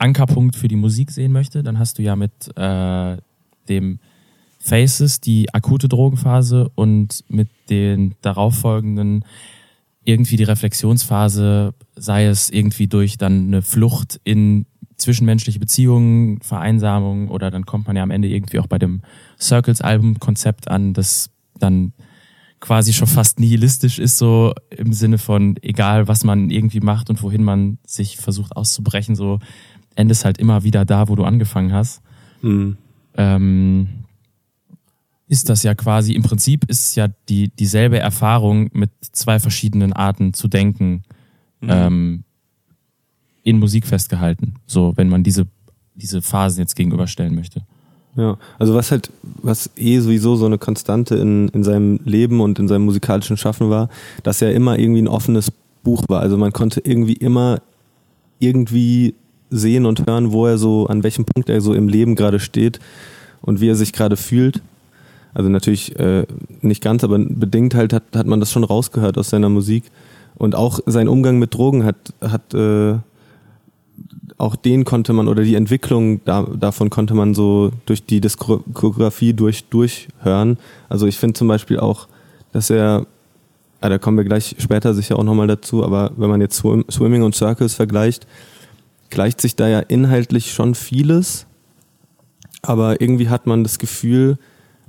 Ankerpunkt 0.00 0.56
für 0.56 0.68
die 0.68 0.76
Musik 0.76 1.10
sehen 1.10 1.32
möchte, 1.32 1.62
dann 1.62 1.78
hast 1.78 1.98
du 1.98 2.02
ja 2.02 2.16
mit 2.16 2.32
äh, 2.56 3.16
dem 3.68 3.98
Faces 4.58 5.20
die 5.20 5.52
akute 5.54 5.88
Drogenphase 5.88 6.70
und 6.74 7.24
mit 7.28 7.48
den 7.70 8.14
darauffolgenden 8.20 9.24
irgendwie 10.04 10.36
die 10.36 10.44
Reflexionsphase, 10.44 11.74
sei 11.96 12.26
es 12.26 12.50
irgendwie 12.50 12.86
durch 12.86 13.18
dann 13.18 13.48
eine 13.48 13.62
Flucht 13.62 14.20
in 14.24 14.66
zwischenmenschliche 14.96 15.58
Beziehungen, 15.58 16.40
Vereinsamung 16.42 17.28
oder 17.28 17.50
dann 17.50 17.64
kommt 17.64 17.86
man 17.86 17.96
ja 17.96 18.02
am 18.02 18.10
Ende 18.10 18.28
irgendwie 18.28 18.58
auch 18.58 18.66
bei 18.66 18.78
dem 18.78 19.02
Circles-Album-Konzept 19.38 20.70
an, 20.70 20.92
das 20.94 21.30
dann 21.58 21.92
quasi 22.60 22.92
schon 22.92 23.08
fast 23.08 23.40
nihilistisch 23.40 23.98
ist, 23.98 24.18
so 24.18 24.52
im 24.68 24.92
Sinne 24.92 25.16
von, 25.16 25.56
egal 25.62 26.08
was 26.08 26.24
man 26.24 26.50
irgendwie 26.50 26.80
macht 26.80 27.08
und 27.08 27.22
wohin 27.22 27.42
man 27.42 27.78
sich 27.86 28.18
versucht 28.18 28.54
auszubrechen, 28.54 29.16
so 29.16 29.38
endest 29.96 30.24
halt 30.24 30.38
immer 30.38 30.64
wieder 30.64 30.84
da, 30.84 31.08
wo 31.08 31.16
du 31.16 31.24
angefangen 31.24 31.72
hast. 31.72 32.02
Mhm. 32.42 32.76
Ähm, 33.14 33.88
ist 35.28 35.48
das 35.48 35.62
ja 35.62 35.74
quasi, 35.74 36.12
im 36.14 36.22
Prinzip 36.22 36.64
ist 36.68 36.96
ja 36.96 37.08
die, 37.28 37.48
dieselbe 37.48 37.98
Erfahrung 37.98 38.70
mit 38.72 38.90
zwei 39.12 39.38
verschiedenen 39.38 39.92
Arten 39.92 40.34
zu 40.34 40.48
denken. 40.48 41.02
Mhm. 41.60 41.68
Ähm, 41.70 42.24
in 43.42 43.58
Musik 43.58 43.86
festgehalten. 43.86 44.54
So, 44.66 44.92
wenn 44.96 45.08
man 45.08 45.22
diese, 45.22 45.46
diese 45.94 46.22
Phasen 46.22 46.60
jetzt 46.60 46.76
gegenüberstellen 46.76 47.34
möchte. 47.34 47.62
Ja, 48.16 48.38
also 48.58 48.74
was 48.74 48.90
halt, 48.90 49.10
was 49.22 49.70
eh 49.76 50.00
sowieso 50.00 50.36
so 50.36 50.46
eine 50.46 50.58
Konstante 50.58 51.14
in, 51.16 51.48
in 51.48 51.62
seinem 51.62 52.00
Leben 52.04 52.40
und 52.40 52.58
in 52.58 52.66
seinem 52.66 52.84
musikalischen 52.84 53.36
Schaffen 53.36 53.70
war, 53.70 53.88
dass 54.22 54.42
er 54.42 54.52
immer 54.52 54.78
irgendwie 54.78 55.02
ein 55.02 55.08
offenes 55.08 55.52
Buch 55.82 56.04
war. 56.08 56.20
Also 56.20 56.36
man 56.36 56.52
konnte 56.52 56.80
irgendwie 56.80 57.14
immer 57.14 57.62
irgendwie 58.40 59.14
sehen 59.50 59.86
und 59.86 60.06
hören, 60.06 60.32
wo 60.32 60.46
er 60.46 60.58
so, 60.58 60.86
an 60.86 61.02
welchem 61.02 61.24
Punkt 61.24 61.48
er 61.48 61.60
so 61.60 61.74
im 61.74 61.88
Leben 61.88 62.14
gerade 62.14 62.40
steht 62.40 62.80
und 63.42 63.60
wie 63.60 63.68
er 63.68 63.74
sich 63.74 63.92
gerade 63.92 64.16
fühlt. 64.16 64.62
Also 65.34 65.48
natürlich 65.48 65.98
äh, 65.98 66.26
nicht 66.60 66.82
ganz, 66.82 67.04
aber 67.04 67.18
bedingt 67.18 67.74
halt 67.74 67.92
hat, 67.92 68.04
hat 68.14 68.26
man 68.26 68.40
das 68.40 68.50
schon 68.50 68.64
rausgehört 68.64 69.18
aus 69.18 69.30
seiner 69.30 69.48
Musik. 69.48 69.84
Und 70.36 70.54
auch 70.54 70.80
sein 70.86 71.08
Umgang 71.08 71.38
mit 71.38 71.54
Drogen 71.54 71.84
hat, 71.84 71.96
hat 72.22 72.54
äh, 72.54 72.94
auch 74.38 74.56
den 74.56 74.84
konnte 74.84 75.12
man 75.12 75.28
oder 75.28 75.42
die 75.42 75.54
Entwicklung 75.54 76.24
da, 76.24 76.42
davon 76.42 76.88
konnte 76.88 77.14
man 77.14 77.34
so 77.34 77.72
durch 77.84 78.04
die 78.04 78.20
Diskografie 78.20 79.34
durch 79.34 79.64
durchhören. 79.64 80.56
Also 80.88 81.06
ich 81.06 81.18
finde 81.18 81.34
zum 81.34 81.46
Beispiel 81.46 81.78
auch, 81.78 82.08
dass 82.52 82.70
er, 82.70 83.06
ja, 83.82 83.88
da 83.88 83.98
kommen 83.98 84.16
wir 84.16 84.24
gleich 84.24 84.56
später 84.58 84.94
sicher 84.94 85.18
auch 85.18 85.24
nochmal 85.24 85.46
dazu, 85.46 85.84
aber 85.84 86.12
wenn 86.16 86.30
man 86.30 86.40
jetzt 86.40 86.56
Swim, 86.56 86.84
Swimming 86.90 87.22
und 87.22 87.34
Circles 87.34 87.74
vergleicht, 87.74 88.26
gleicht 89.10 89.40
sich 89.40 89.56
da 89.56 89.68
ja 89.68 89.80
inhaltlich 89.80 90.52
schon 90.52 90.74
vieles, 90.74 91.46
aber 92.62 93.00
irgendwie 93.00 93.28
hat 93.28 93.46
man 93.46 93.62
das 93.62 93.78
Gefühl, 93.78 94.38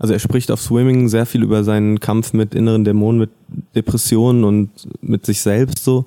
also 0.02 0.14
er 0.14 0.20
spricht 0.20 0.50
auf 0.50 0.62
Swimming 0.62 1.10
sehr 1.10 1.26
viel 1.26 1.44
über 1.44 1.64
seinen 1.64 2.00
Kampf 2.00 2.34
mit 2.34 2.56
inneren 2.56 2.84
Dämonen, 2.84 3.20
mit 3.20 3.30
Depressionen 3.76 4.44
und 4.44 4.70
mit 5.02 5.26
sich 5.26 5.42
selbst 5.42 5.84
so. 5.84 6.06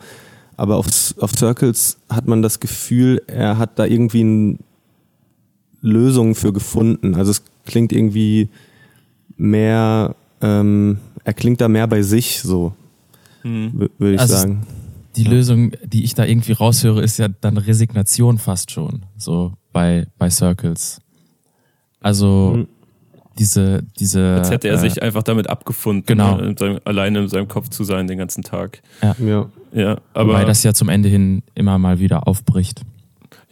Aber 0.56 0.76
auf, 0.76 0.86
auf 1.18 1.32
Circles 1.32 1.98
hat 2.08 2.26
man 2.26 2.42
das 2.42 2.58
Gefühl, 2.58 3.22
er 3.26 3.58
hat 3.58 3.78
da 3.78 3.84
irgendwie 3.84 4.20
eine 4.20 4.58
Lösung 5.80 6.34
für 6.34 6.52
gefunden. 6.52 7.14
Also 7.14 7.30
es 7.30 7.42
klingt 7.66 7.92
irgendwie 7.92 8.48
mehr, 9.36 10.16
ähm, 10.40 10.98
er 11.22 11.34
klingt 11.34 11.60
da 11.60 11.68
mehr 11.68 11.86
bei 11.86 12.02
sich 12.02 12.40
so, 12.40 12.72
hm. 13.42 13.90
würde 13.98 14.14
ich 14.14 14.20
also 14.20 14.36
sagen. 14.36 14.66
Die 15.16 15.24
ja. 15.24 15.30
Lösung, 15.30 15.72
die 15.84 16.04
ich 16.04 16.14
da 16.14 16.24
irgendwie 16.24 16.52
raushöre, 16.52 17.02
ist 17.02 17.18
ja 17.18 17.28
dann 17.28 17.56
Resignation 17.56 18.38
fast 18.38 18.70
schon, 18.70 19.06
so 19.16 19.52
bei, 19.72 20.06
bei 20.18 20.30
Circles. 20.30 21.00
Also 22.00 22.52
hm. 22.54 22.68
diese, 23.38 23.84
diese. 23.98 24.36
Als 24.38 24.50
hätte 24.50 24.68
er 24.68 24.74
äh, 24.74 24.78
sich 24.78 25.02
einfach 25.02 25.22
damit 25.22 25.48
abgefunden, 25.48 26.04
genau. 26.06 26.36
Ne, 26.36 26.48
in 26.48 26.56
seinem, 26.56 26.80
alleine 26.84 27.20
in 27.20 27.28
seinem 27.28 27.48
Kopf 27.48 27.68
zu 27.68 27.84
sein 27.84 28.06
den 28.06 28.18
ganzen 28.18 28.42
Tag. 28.42 28.82
Ja. 29.02 29.16
ja. 29.24 29.50
Ja, 29.72 29.98
aber. 30.12 30.34
Wobei 30.34 30.44
das 30.44 30.62
ja 30.62 30.72
zum 30.72 30.88
Ende 30.88 31.08
hin 31.08 31.42
immer 31.54 31.78
mal 31.78 31.98
wieder 31.98 32.28
aufbricht. 32.28 32.82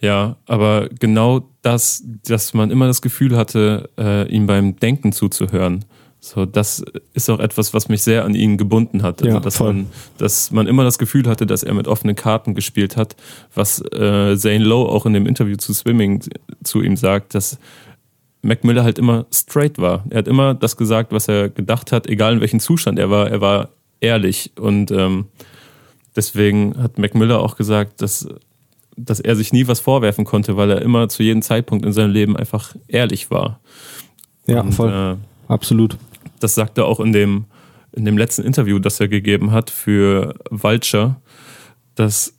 Ja, 0.01 0.37
aber 0.47 0.89
genau 0.99 1.49
das, 1.63 2.05
dass 2.27 2.55
man 2.55 2.71
immer 2.71 2.87
das 2.87 3.03
Gefühl 3.03 3.37
hatte, 3.37 3.89
äh, 3.97 4.29
ihm 4.29 4.47
beim 4.47 4.77
Denken 4.77 5.13
zuzuhören. 5.13 5.85
So, 6.25 6.47
das 6.47 6.85
ist 7.15 7.29
auch 7.31 7.41
etwas, 7.41 7.75
was 7.75 7.89
mich 7.89 8.03
sehr 8.03 8.25
an 8.25 8.37
ihn 8.37 8.57
gebunden 8.57 9.03
hat. 9.03 9.23
Also, 9.23 9.35
ja, 9.35 9.41
dass, 9.41 9.59
man, 9.59 9.89
dass 10.19 10.53
man 10.53 10.69
immer 10.69 10.85
das 10.85 10.99
Gefühl 10.99 11.27
hatte, 11.27 11.47
dass 11.47 11.65
er 11.65 11.75
mit 11.75 11.89
offenen 11.89 12.15
Karten 12.15 12.55
gespielt 12.55 12.97
hat, 12.97 13.17
was 13.55 13.81
äh, 13.93 14.37
Zane 14.37 14.65
Lowe 14.65 14.89
auch 14.89 15.05
in 15.05 15.15
dem 15.15 15.27
Interview 15.27 15.57
zu 15.57 15.75
Swimming 15.75 16.23
zu 16.63 16.81
ihm 16.81 16.97
sagt, 16.97 17.35
dass 17.35 17.59
Mac 18.41 18.63
Miller 18.63 18.85
halt 18.85 19.01
immer 19.01 19.27
straight 19.33 19.79
war. 19.79 20.05
Er 20.11 20.19
hat 20.19 20.29
immer 20.29 20.55
das 20.55 20.77
gesagt, 20.77 21.13
was 21.13 21.27
er 21.27 21.49
gedacht 21.49 21.91
hat, 21.91 22.07
egal 22.07 22.35
in 22.35 22.41
welchem 22.41 22.61
Zustand 22.61 23.01
er 23.01 23.11
war. 23.11 23.29
Er 23.29 23.41
war 23.41 23.71
ehrlich 24.01 24.53
und 24.57 24.93
ähm, 24.93 25.27
Deswegen 26.15 26.75
hat 26.83 26.99
Mac 26.99 27.15
Miller 27.15 27.41
auch 27.41 27.57
gesagt, 27.57 28.03
dass, 28.03 28.29
dass 28.97 29.21
er 29.21 29.35
sich 29.37 29.53
nie 29.53 29.67
was 29.67 29.81
vorwerfen 29.81 30.25
konnte, 30.25 30.57
weil 30.57 30.71
er 30.71 30.83
immer 30.83 31.09
zu 31.09 31.23
jedem 31.23 31.43
Zeitpunkt 31.43 31.87
in 31.87 31.93
seinem 31.93 32.13
Leben 32.13 32.37
einfach 32.37 32.75
ehrlich 32.89 33.31
war. 33.31 33.61
Ja, 34.47 34.61
Und, 34.61 34.73
voll. 34.73 34.91
Äh, 34.91 35.53
Absolut. 35.53 35.97
Das 36.43 36.55
sagt 36.55 36.79
er 36.79 36.87
auch 36.87 37.01
in 37.01 37.13
dem, 37.13 37.47
in 37.93 38.05
dem 38.05 38.19
letzten 38.19 38.43
Interview, 38.43 38.79
das 38.79 39.01
er 39.01 39.09
gegeben 39.09 39.53
hat 39.53 39.71
für 39.71 40.35
Vulture, 40.51 41.17
dass, 41.95 42.39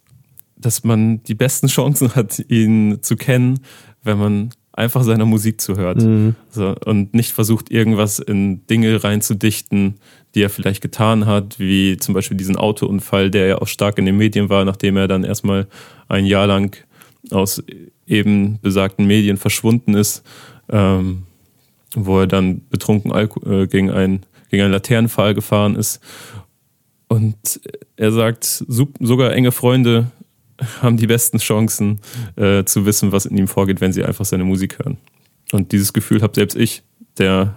dass 0.57 0.83
man 0.83 1.23
die 1.23 1.35
besten 1.35 1.67
Chancen 1.67 2.15
hat, 2.15 2.43
ihn 2.49 2.99
zu 3.01 3.15
kennen, 3.15 3.59
wenn 4.03 4.17
man 4.17 4.49
einfach 4.73 5.03
seiner 5.03 5.25
Musik 5.25 5.61
zuhört. 5.61 6.01
Mhm. 6.01 6.35
So, 6.49 6.75
und 6.85 7.13
nicht 7.13 7.31
versucht, 7.31 7.71
irgendwas 7.71 8.19
in 8.19 8.65
Dinge 8.67 9.03
reinzudichten, 9.03 9.95
die 10.33 10.41
er 10.41 10.49
vielleicht 10.49 10.81
getan 10.81 11.27
hat, 11.27 11.59
wie 11.59 11.97
zum 11.97 12.15
Beispiel 12.15 12.37
diesen 12.37 12.55
Autounfall, 12.55 13.29
der 13.29 13.45
ja 13.45 13.57
auch 13.59 13.67
stark 13.67 13.99
in 13.99 14.05
den 14.05 14.17
Medien 14.17 14.49
war, 14.49 14.65
nachdem 14.65 14.97
er 14.97 15.07
dann 15.07 15.23
erstmal 15.23 15.67
ein 16.07 16.25
Jahr 16.25 16.47
lang 16.47 16.75
aus 17.29 17.63
eben 18.07 18.59
besagten 18.61 19.05
Medien 19.05 19.37
verschwunden 19.37 19.93
ist, 19.93 20.23
ähm, 20.69 21.23
wo 21.95 22.19
er 22.19 22.27
dann 22.27 22.61
betrunken 22.69 23.11
äh, 23.11 23.67
gegen, 23.67 23.89
ein, 23.89 24.25
gegen 24.49 24.63
einen 24.63 24.73
Laternenpfahl 24.73 25.33
gefahren 25.33 25.75
ist. 25.75 25.99
Und 27.07 27.59
er 27.95 28.11
sagt, 28.11 28.45
sogar 28.67 29.33
enge 29.33 29.51
Freunde 29.51 30.11
haben 30.81 30.97
die 30.97 31.07
besten 31.07 31.37
Chancen 31.37 31.99
äh, 32.35 32.63
zu 32.63 32.85
wissen, 32.85 33.11
was 33.11 33.25
in 33.25 33.37
ihm 33.37 33.47
vorgeht, 33.47 33.81
wenn 33.81 33.93
sie 33.93 34.03
einfach 34.03 34.25
seine 34.25 34.43
Musik 34.43 34.79
hören. 34.79 34.97
Und 35.51 35.71
dieses 35.71 35.93
Gefühl 35.93 36.21
habe 36.21 36.33
selbst 36.35 36.57
ich, 36.57 36.83
der 37.17 37.53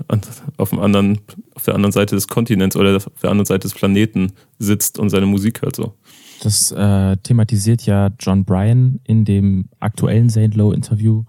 auf, 0.59 0.71
dem 0.71 0.79
anderen, 0.81 1.21
auf 1.55 1.65
der 1.65 1.75
anderen 1.75 1.93
Seite 1.93 2.15
des 2.15 2.29
Kontinents 2.29 2.77
oder 2.77 2.97
auf 2.97 3.09
der 3.23 3.31
anderen 3.31 3.47
Seite 3.47 3.63
des 3.63 3.75
Planeten 3.75 4.33
sitzt 4.59 4.99
und 4.99 5.09
seine 5.09 5.27
Musik 5.27 5.63
hört 5.63 5.77
so. 5.77 5.95
Das 6.43 6.71
äh, 6.73 7.17
thematisiert 7.19 7.87
ja 7.87 8.11
John 8.21 8.45
Bryan 8.45 9.01
in 9.05 9.25
dem 9.25 9.69
aktuellen 9.81 10.29
St. 10.29 10.55
Low 10.55 10.73
Interview. 10.73 11.25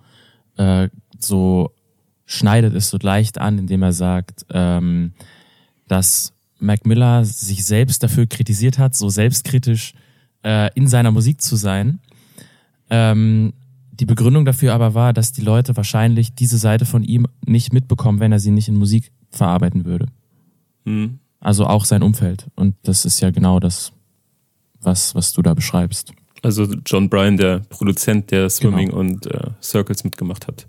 Äh, 0.57 0.89
so 1.19 1.71
schneidet 2.27 2.75
es 2.75 2.89
so 2.89 2.99
leicht 3.01 3.39
an, 3.39 3.57
indem 3.57 3.81
er 3.81 3.93
sagt, 3.93 4.45
ähm, 4.51 5.13
dass 5.87 6.33
Mac 6.59 6.85
Miller 6.85 7.25
sich 7.25 7.65
selbst 7.65 8.03
dafür 8.03 8.27
kritisiert 8.27 8.77
hat, 8.77 8.93
so 8.93 9.09
selbstkritisch 9.09 9.93
äh, 10.43 10.69
in 10.75 10.87
seiner 10.87 11.11
Musik 11.11 11.41
zu 11.41 11.55
sein. 11.55 11.99
Ähm, 12.89 13.53
die 13.91 14.05
Begründung 14.05 14.45
dafür 14.45 14.73
aber 14.73 14.93
war, 14.93 15.13
dass 15.13 15.31
die 15.31 15.41
Leute 15.41 15.75
wahrscheinlich 15.75 16.35
diese 16.35 16.57
Seite 16.57 16.85
von 16.85 17.03
ihm 17.03 17.27
nicht 17.45 17.73
mitbekommen, 17.73 18.19
wenn 18.19 18.31
er 18.31 18.39
sie 18.39 18.51
nicht 18.51 18.67
in 18.67 18.75
Musik 18.75 19.11
verarbeiten 19.29 19.85
würde. 19.85 20.07
Mhm. 20.85 21.19
Also 21.39 21.65
auch 21.65 21.85
sein 21.85 22.03
Umfeld. 22.03 22.47
Und 22.55 22.75
das 22.83 23.05
ist 23.05 23.21
ja 23.21 23.31
genau 23.31 23.59
das, 23.59 23.93
was, 24.81 25.15
was 25.15 25.31
du 25.33 25.41
da 25.41 25.53
beschreibst. 25.53 26.11
Also 26.43 26.67
John 26.85 27.09
Bryan, 27.09 27.37
der 27.37 27.59
Produzent, 27.69 28.31
der 28.31 28.49
Swimming 28.49 28.89
genau. 28.89 28.99
und 28.99 29.25
äh, 29.27 29.51
Circles 29.61 30.03
mitgemacht 30.03 30.47
hat. 30.47 30.67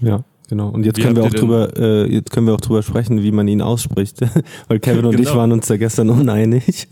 Ja. 0.00 0.24
Genau. 0.48 0.68
Und 0.68 0.86
jetzt 0.86 0.96
wie 0.96 1.02
können 1.02 1.16
wir 1.16 1.24
auch 1.24 1.30
drüber, 1.30 1.76
äh, 1.76 2.10
jetzt 2.10 2.30
können 2.30 2.46
wir 2.46 2.54
auch 2.54 2.60
drüber 2.60 2.82
sprechen, 2.82 3.22
wie 3.22 3.32
man 3.32 3.46
ihn 3.48 3.60
ausspricht. 3.60 4.20
Weil 4.68 4.80
Kevin 4.80 5.04
und 5.04 5.16
genau. 5.16 5.28
ich 5.28 5.36
waren 5.36 5.52
uns 5.52 5.66
da 5.66 5.76
gestern 5.76 6.08
uneinig. 6.08 6.88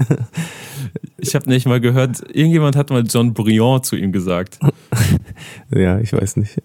ich 1.19 1.35
habe 1.35 1.49
nicht 1.49 1.67
mal 1.67 1.81
gehört, 1.81 2.23
irgendjemand 2.35 2.77
hat 2.77 2.91
mal 2.91 3.03
John 3.07 3.33
Briand 3.33 3.87
zu 3.87 3.97
ihm 3.97 4.13
gesagt. 4.13 4.59
ja, 5.75 5.99
ich 6.01 6.13
weiß 6.13 6.37
nicht. 6.37 6.61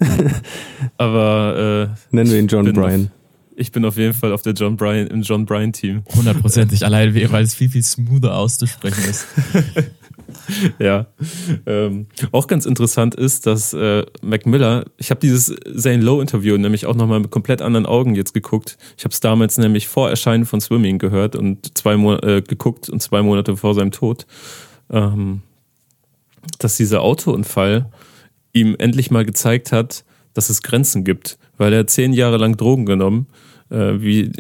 Aber 0.98 1.94
äh, 2.12 2.16
nennen 2.16 2.30
wir 2.30 2.40
ihn 2.40 2.48
John 2.48 2.72
Bryan. 2.74 3.10
ich 3.56 3.72
bin 3.72 3.86
auf 3.86 3.96
jeden 3.96 4.14
Fall 4.14 4.34
auf 4.34 4.42
der 4.42 4.54
John 4.54 4.76
Bryan, 4.76 5.08
im 5.08 5.22
John 5.22 5.46
Bryan 5.46 5.72
Team. 5.72 6.04
Hundertprozentig 6.14 6.86
allein, 6.86 7.16
weil 7.32 7.44
es 7.44 7.56
viel, 7.56 7.70
viel 7.70 7.84
smoother 7.84 8.36
auszusprechen 8.36 9.04
ist. 9.10 9.28
ja. 10.80 11.08
Ähm, 11.66 12.08
auch 12.32 12.48
ganz 12.48 12.66
interessant 12.66 13.16
ist, 13.16 13.46
dass 13.46 13.74
äh, 13.74 14.06
Mac 14.22 14.46
Miller, 14.46 14.86
ich 14.98 15.10
habe 15.12 15.20
dieses 15.20 15.56
Zane 15.76 16.04
Lowe 16.04 16.22
Interview 16.22 16.58
nämlich 16.58 16.86
auch 16.86 16.96
nochmal 16.96 17.20
mit 17.20 17.32
komplett 17.32 17.62
anderen 17.62 17.86
Augen 17.86 18.16
jetzt 18.16 18.34
geguckt. 18.34 18.78
Ich 18.98 19.04
habe 19.04 19.14
es 19.14 19.20
damals 19.20 19.58
nämlich 19.58 19.88
vor 19.88 20.10
Erscheinen 20.10 20.46
von 20.46 20.62
Swimming 20.62 20.98
gehört 20.98 21.36
und 21.36 21.78
zwei 21.78 21.98
Mo 21.98 22.16
äh, 22.16 22.42
geguckt 22.42 22.90
und 22.90 23.02
zwei 23.02 23.22
Monate 23.22 23.58
vor 23.58 23.74
seinem 23.74 23.92
Tod. 23.92 24.26
Ähm, 24.90 25.42
dass 26.58 26.78
dieser 26.78 27.02
Autounfall 27.02 27.92
ihm 28.54 28.76
endlich 28.78 29.12
mal 29.12 29.26
gezeigt 29.26 29.72
hat, 29.72 30.04
dass 30.34 30.50
es 30.50 30.62
Grenzen 30.62 31.04
gibt, 31.04 31.38
weil 31.58 31.74
er 31.74 31.88
zehn 31.88 32.14
Jahre 32.14 32.38
lang 32.38 32.58
Drogen 32.58 32.86
genommen 32.86 33.28
äh, 33.72 34.02
wie, 34.02 34.32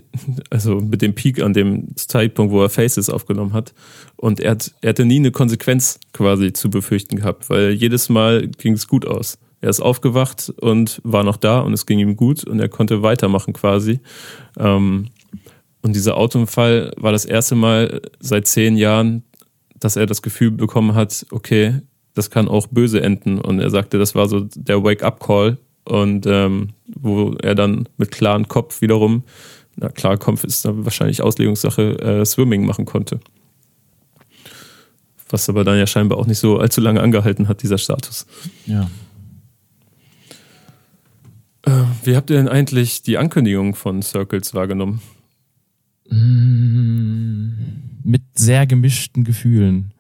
also 0.50 0.76
mit 0.76 1.02
dem 1.02 1.16
Peak 1.16 1.42
an 1.42 1.54
dem 1.54 1.96
Zeitpunkt, 1.96 2.54
wo 2.54 2.62
er 2.62 2.70
Faces 2.70 3.10
aufgenommen 3.10 3.54
hat. 3.54 3.74
Und 4.18 4.40
er, 4.40 4.52
hat, 4.52 4.74
er 4.82 4.90
hatte 4.90 5.06
nie 5.06 5.18
eine 5.18 5.32
Konsequenz 5.32 6.00
quasi 6.14 6.54
zu 6.54 6.70
befürchten 6.70 7.16
gehabt, 7.18 7.50
weil 7.50 7.72
jedes 7.72 8.10
Mal 8.10 8.48
ging 8.48 8.74
es 8.74 8.88
gut 8.88 9.08
aus. 9.08 9.40
Er 9.62 9.70
ist 9.70 9.80
aufgewacht 9.80 10.52
und 10.60 11.02
war 11.04 11.24
noch 11.24 11.38
da 11.38 11.60
und 11.60 11.74
es 11.74 11.86
ging 11.86 12.00
ihm 12.00 12.16
gut 12.16 12.44
und 12.44 12.60
er 12.60 12.70
konnte 12.70 13.04
weitermachen 13.04 13.54
quasi. 13.54 14.00
Ähm, 14.58 15.08
und 15.82 15.96
dieser 15.96 16.18
Autounfall 16.18 16.92
war 16.98 17.12
das 17.12 17.26
erste 17.26 17.56
Mal 17.56 18.02
seit 18.20 18.48
zehn 18.48 18.76
Jahren, 18.76 19.24
dass 19.80 19.96
er 19.96 20.06
das 20.06 20.22
Gefühl 20.22 20.52
bekommen 20.52 20.94
hat, 20.94 21.26
okay, 21.32 21.82
das 22.14 22.30
kann 22.30 22.48
auch 22.48 22.68
böse 22.68 23.02
enden. 23.02 23.40
Und 23.40 23.60
er 23.60 23.70
sagte, 23.70 23.98
das 23.98 24.14
war 24.14 24.28
so 24.28 24.48
der 24.56 24.84
Wake-up-Call 24.84 25.58
und 25.86 26.26
ähm, 26.26 26.70
wo 26.86 27.34
er 27.42 27.56
dann 27.56 27.88
mit 27.98 28.12
klarem 28.12 28.48
Kopf 28.48 28.82
wiederum, 28.82 29.24
na 29.76 29.90
klar, 29.90 30.18
Kopf 30.18 30.44
ist 30.44 30.66
wahrscheinlich 30.66 31.22
Auslegungssache, 31.22 32.00
äh, 32.00 32.26
Swimming 32.26 32.66
machen 32.66 32.86
konnte. 32.86 33.20
Was 35.30 35.48
aber 35.48 35.64
dann 35.64 35.78
ja 35.78 35.88
scheinbar 35.88 36.18
auch 36.18 36.28
nicht 36.28 36.40
so 36.40 36.60
allzu 36.60 36.82
lange 36.82 37.02
angehalten 37.02 37.48
hat, 37.48 37.64
dieser 37.64 37.78
Status. 37.78 38.28
Ja. 38.66 38.90
Äh, 41.64 41.84
wie 42.04 42.16
habt 42.16 42.30
ihr 42.30 42.38
denn 42.38 42.50
eigentlich 42.50 43.02
die 43.02 43.18
Ankündigung 43.18 43.76
von 43.76 44.02
Circles 44.02 44.54
wahrgenommen? 44.54 45.02
Mm, 46.10 47.54
mit 48.04 48.24
sehr 48.34 48.68
gemischten 48.68 49.24
Gefühlen. 49.24 49.94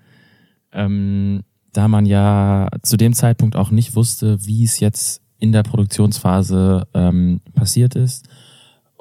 Ähm, 0.74 1.44
da 1.72 1.88
man 1.88 2.06
ja 2.06 2.68
zu 2.82 2.98
dem 2.98 3.14
Zeitpunkt 3.14 3.56
auch 3.56 3.72
nicht 3.72 3.96
wusste, 3.96 4.46
wie 4.46 4.64
es 4.64 4.80
jetzt 4.80 5.21
in 5.42 5.52
der 5.52 5.64
Produktionsphase 5.64 6.88
ähm, 6.94 7.42
passiert 7.54 7.96
ist. 7.96 8.30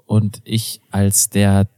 Und 0.06 0.40
ich 0.44 0.80
als 0.90 1.30
der 1.30 1.68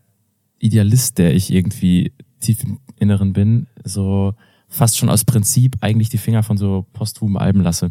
Idealist, 0.59 1.19
der 1.19 1.35
ich 1.35 1.53
irgendwie 1.53 2.13
tief 2.41 2.63
im 2.65 2.79
Inneren 2.97 3.33
bin, 3.33 3.67
so 3.85 4.35
fast 4.69 4.97
schon 4.97 5.11
aus 5.11 5.25
Prinzip 5.25 5.77
eigentlich 5.81 6.09
die 6.09 6.19
Finger 6.19 6.43
von 6.43 6.57
so 6.57 6.87
posthumen 6.93 7.37
Alben 7.37 7.61
lasse. 7.61 7.91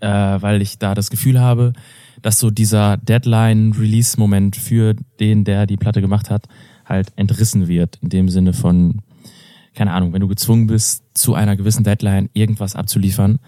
Äh, 0.00 0.08
weil 0.08 0.60
ich 0.62 0.78
da 0.78 0.94
das 0.94 1.10
Gefühl 1.10 1.40
habe, 1.40 1.72
dass 2.20 2.38
so 2.38 2.50
dieser 2.50 2.98
Deadline-Release-Moment 2.98 4.56
für 4.56 4.94
den, 5.18 5.44
der 5.44 5.66
die 5.66 5.76
Platte 5.76 6.02
gemacht 6.02 6.28
hat, 6.28 6.48
halt 6.84 7.12
entrissen 7.16 7.66
wird. 7.66 7.98
In 8.02 8.10
dem 8.10 8.28
Sinne 8.28 8.52
von, 8.52 9.00
keine 9.74 9.92
Ahnung, 9.92 10.12
wenn 10.12 10.20
du 10.20 10.28
gezwungen 10.28 10.66
bist, 10.66 11.04
zu 11.14 11.34
einer 11.34 11.56
gewissen 11.56 11.84
Deadline 11.84 12.28
irgendwas 12.34 12.76
abzuliefern, 12.76 13.38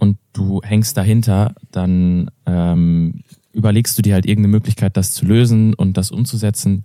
und 0.00 0.18
du 0.32 0.60
hängst 0.62 0.96
dahinter, 0.96 1.54
dann 1.70 2.30
ähm, 2.46 3.22
überlegst 3.52 3.96
du 3.98 4.02
dir 4.02 4.14
halt 4.14 4.26
irgendeine 4.26 4.52
Möglichkeit, 4.52 4.96
das 4.96 5.12
zu 5.12 5.26
lösen 5.26 5.74
und 5.74 5.96
das 5.96 6.10
umzusetzen, 6.10 6.84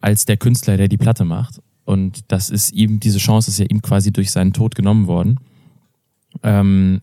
als 0.00 0.24
der 0.24 0.36
Künstler, 0.36 0.76
der 0.76 0.88
die 0.88 0.96
Platte 0.96 1.24
macht. 1.24 1.60
Und 1.84 2.20
das 2.28 2.50
ist 2.50 2.72
ihm, 2.72 2.98
diese 2.98 3.18
Chance 3.18 3.50
ist 3.50 3.58
ja 3.58 3.66
ihm 3.68 3.82
quasi 3.82 4.12
durch 4.12 4.30
seinen 4.30 4.52
Tod 4.52 4.74
genommen 4.74 5.06
worden. 5.06 5.38
Ähm, 6.42 7.02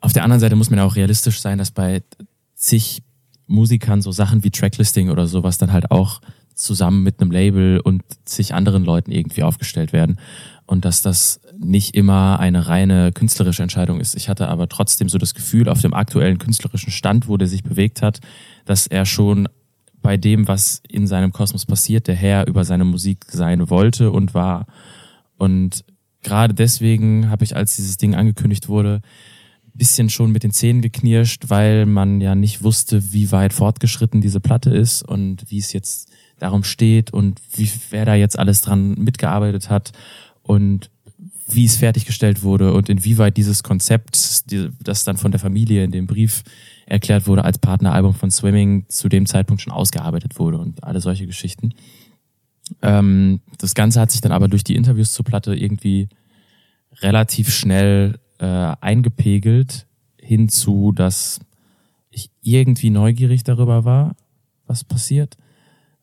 auf 0.00 0.12
der 0.12 0.24
anderen 0.24 0.40
Seite 0.40 0.56
muss 0.56 0.70
man 0.70 0.80
auch 0.80 0.96
realistisch 0.96 1.40
sein, 1.40 1.58
dass 1.58 1.70
bei 1.70 2.02
zig 2.54 3.02
Musikern 3.46 4.00
so 4.00 4.10
Sachen 4.10 4.42
wie 4.44 4.50
Tracklisting 4.50 5.10
oder 5.10 5.26
sowas 5.26 5.58
dann 5.58 5.72
halt 5.72 5.90
auch 5.90 6.20
zusammen 6.54 7.02
mit 7.02 7.20
einem 7.20 7.30
Label 7.30 7.80
und 7.80 8.02
zig 8.24 8.54
anderen 8.54 8.84
Leuten 8.84 9.10
irgendwie 9.10 9.42
aufgestellt 9.42 9.92
werden 9.92 10.18
und 10.66 10.84
dass 10.84 11.02
das 11.02 11.40
nicht 11.58 11.94
immer 11.94 12.38
eine 12.40 12.68
reine 12.68 13.12
künstlerische 13.12 13.62
Entscheidung 13.62 14.00
ist. 14.00 14.14
Ich 14.14 14.28
hatte 14.28 14.48
aber 14.48 14.68
trotzdem 14.68 15.08
so 15.08 15.18
das 15.18 15.34
Gefühl, 15.34 15.68
auf 15.68 15.80
dem 15.80 15.94
aktuellen 15.94 16.38
künstlerischen 16.38 16.90
Stand, 16.90 17.28
wo 17.28 17.36
der 17.36 17.48
sich 17.48 17.62
bewegt 17.62 18.02
hat, 18.02 18.20
dass 18.64 18.86
er 18.86 19.06
schon 19.06 19.48
bei 20.00 20.16
dem, 20.16 20.48
was 20.48 20.82
in 20.88 21.06
seinem 21.06 21.32
Kosmos 21.32 21.66
passiert, 21.66 22.08
der 22.08 22.16
Herr 22.16 22.46
über 22.46 22.64
seine 22.64 22.84
Musik 22.84 23.24
sein 23.28 23.70
wollte 23.70 24.10
und 24.10 24.34
war. 24.34 24.66
Und 25.36 25.84
gerade 26.22 26.54
deswegen 26.54 27.30
habe 27.30 27.44
ich, 27.44 27.54
als 27.54 27.76
dieses 27.76 27.96
Ding 27.96 28.14
angekündigt 28.14 28.68
wurde, 28.68 29.00
bisschen 29.74 30.10
schon 30.10 30.32
mit 30.32 30.42
den 30.42 30.50
Zähnen 30.50 30.82
geknirscht, 30.82 31.44
weil 31.48 31.86
man 31.86 32.20
ja 32.20 32.34
nicht 32.34 32.62
wusste, 32.62 33.12
wie 33.12 33.32
weit 33.32 33.52
fortgeschritten 33.52 34.20
diese 34.20 34.40
Platte 34.40 34.70
ist 34.70 35.02
und 35.02 35.50
wie 35.50 35.58
es 35.58 35.72
jetzt 35.72 36.10
darum 36.38 36.62
steht 36.64 37.12
und 37.12 37.40
wie 37.56 37.70
wer 37.90 38.04
da 38.04 38.14
jetzt 38.14 38.38
alles 38.38 38.60
dran 38.60 38.94
mitgearbeitet 38.94 39.70
hat 39.70 39.92
und 40.42 40.90
wie 41.48 41.64
es 41.64 41.76
fertiggestellt 41.76 42.42
wurde 42.42 42.72
und 42.72 42.88
inwieweit 42.88 43.36
dieses 43.36 43.62
Konzept, 43.62 44.44
das 44.80 45.04
dann 45.04 45.16
von 45.16 45.32
der 45.32 45.40
Familie 45.40 45.84
in 45.84 45.90
dem 45.90 46.06
Brief 46.06 46.42
erklärt 46.86 47.26
wurde, 47.26 47.44
als 47.44 47.58
Partneralbum 47.58 48.14
von 48.14 48.30
Swimming 48.30 48.86
zu 48.88 49.08
dem 49.08 49.26
Zeitpunkt 49.26 49.62
schon 49.62 49.72
ausgearbeitet 49.72 50.38
wurde 50.38 50.58
und 50.58 50.84
alle 50.84 51.00
solche 51.00 51.26
Geschichten. 51.26 51.74
Ähm, 52.80 53.40
das 53.58 53.74
Ganze 53.74 54.00
hat 54.00 54.10
sich 54.10 54.20
dann 54.20 54.32
aber 54.32 54.48
durch 54.48 54.64
die 54.64 54.76
Interviews 54.76 55.12
zur 55.12 55.24
Platte 55.24 55.54
irgendwie 55.54 56.08
relativ 57.00 57.52
schnell 57.52 58.18
äh, 58.38 58.74
eingepegelt 58.80 59.86
hinzu, 60.16 60.92
dass 60.92 61.40
ich 62.10 62.30
irgendwie 62.42 62.90
neugierig 62.90 63.42
darüber 63.44 63.84
war, 63.84 64.14
was 64.66 64.84
passiert. 64.84 65.36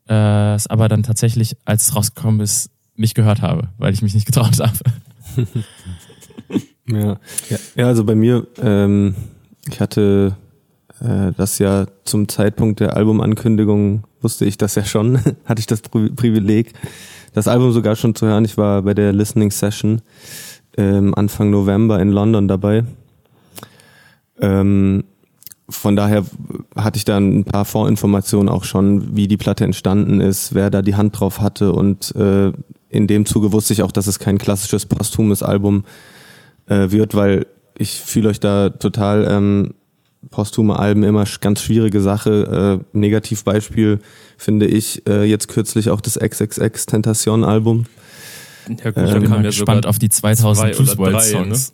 Äh, 0.07 0.55
es 0.55 0.67
aber 0.67 0.87
dann 0.89 1.03
tatsächlich, 1.03 1.55
als 1.65 1.87
es 1.87 1.95
rausgekommen 1.95 2.41
ist, 2.41 2.71
nicht 2.99 3.15
gehört 3.15 3.41
habe, 3.41 3.69
weil 3.77 3.93
ich 3.93 4.01
mich 4.01 4.13
nicht 4.13 4.25
getraut 4.25 4.59
habe. 4.59 4.77
ja. 6.87 7.17
ja, 7.75 7.87
also 7.87 8.03
bei 8.03 8.15
mir, 8.15 8.45
ähm, 8.61 9.15
ich 9.67 9.79
hatte 9.79 10.35
äh, 11.01 11.31
das 11.37 11.59
ja 11.59 11.87
zum 12.03 12.27
Zeitpunkt 12.27 12.79
der 12.79 12.95
Albumankündigung 12.97 14.03
wusste 14.21 14.45
ich 14.45 14.57
das 14.57 14.75
ja 14.75 14.83
schon, 14.83 15.19
hatte 15.45 15.59
ich 15.59 15.67
das 15.67 15.81
Pri 15.81 16.09
Privileg, 16.09 16.73
das 17.33 17.47
Album 17.47 17.71
sogar 17.71 17.95
schon 17.95 18.15
zu 18.15 18.27
hören. 18.27 18.45
Ich 18.45 18.57
war 18.57 18.81
bei 18.81 18.93
der 18.93 19.13
Listening 19.13 19.51
Session 19.51 20.01
ähm, 20.77 21.15
Anfang 21.15 21.49
November 21.49 21.99
in 22.01 22.09
London 22.09 22.47
dabei. 22.47 22.83
Ähm, 24.41 25.03
von 25.69 25.95
daher 25.95 26.25
hatte 26.75 26.97
ich 26.97 27.05
da 27.05 27.17
ein 27.17 27.43
paar 27.43 27.63
Vorinformationen 27.63 28.49
auch 28.49 28.63
schon, 28.63 29.15
wie 29.15 29.27
die 29.27 29.37
Platte 29.37 29.63
entstanden 29.63 30.19
ist, 30.19 30.55
wer 30.55 30.69
da 30.69 30.81
die 30.81 30.95
Hand 30.95 31.19
drauf 31.19 31.41
hatte 31.41 31.73
und 31.73 32.15
äh, 32.15 32.51
in 32.89 33.07
dem 33.07 33.25
Zuge 33.25 33.51
wusste 33.51 33.73
ich 33.73 33.83
auch, 33.83 33.91
dass 33.91 34.07
es 34.07 34.19
kein 34.19 34.37
klassisches 34.37 34.85
posthumes 34.85 35.43
Album 35.43 35.83
äh, 36.67 36.91
wird, 36.91 37.15
weil 37.15 37.45
ich 37.77 38.01
fühle 38.01 38.29
euch 38.29 38.39
da 38.39 38.69
total 38.69 39.27
ähm, 39.29 39.73
posthume 40.31 40.77
Alben 40.77 41.03
immer 41.03 41.25
ganz 41.39 41.61
schwierige 41.61 42.01
Sache. 42.01 42.81
Äh, 42.93 42.97
Negativbeispiel 42.97 43.99
finde 44.37 44.67
ich 44.67 45.07
äh, 45.07 45.23
jetzt 45.23 45.47
kürzlich 45.47 45.89
auch 45.89 46.01
das 46.01 46.19
XXX 46.19 46.85
Tentation 46.85 47.43
Album. 47.43 47.85
Ja 48.67 48.91
gut, 48.91 48.97
ähm, 48.97 49.05
da 49.05 49.19
kam 49.19 49.31
ja 49.37 49.41
gespannt 49.49 49.85
auf 49.85 49.97
die 49.97 50.09
2000 50.09 50.73
Plus 50.73 50.97
World 50.97 51.21
Songs. 51.21 51.73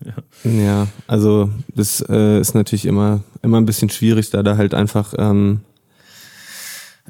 Ne? 0.00 0.14
Ja. 0.44 0.62
ja. 0.64 0.88
also 1.06 1.50
das 1.74 2.04
äh, 2.08 2.40
ist 2.40 2.54
natürlich 2.54 2.86
immer 2.86 3.22
immer 3.42 3.60
ein 3.60 3.66
bisschen 3.66 3.90
schwierig, 3.90 4.30
da 4.30 4.42
da 4.42 4.56
halt 4.56 4.74
einfach 4.74 5.14
ähm, 5.18 5.60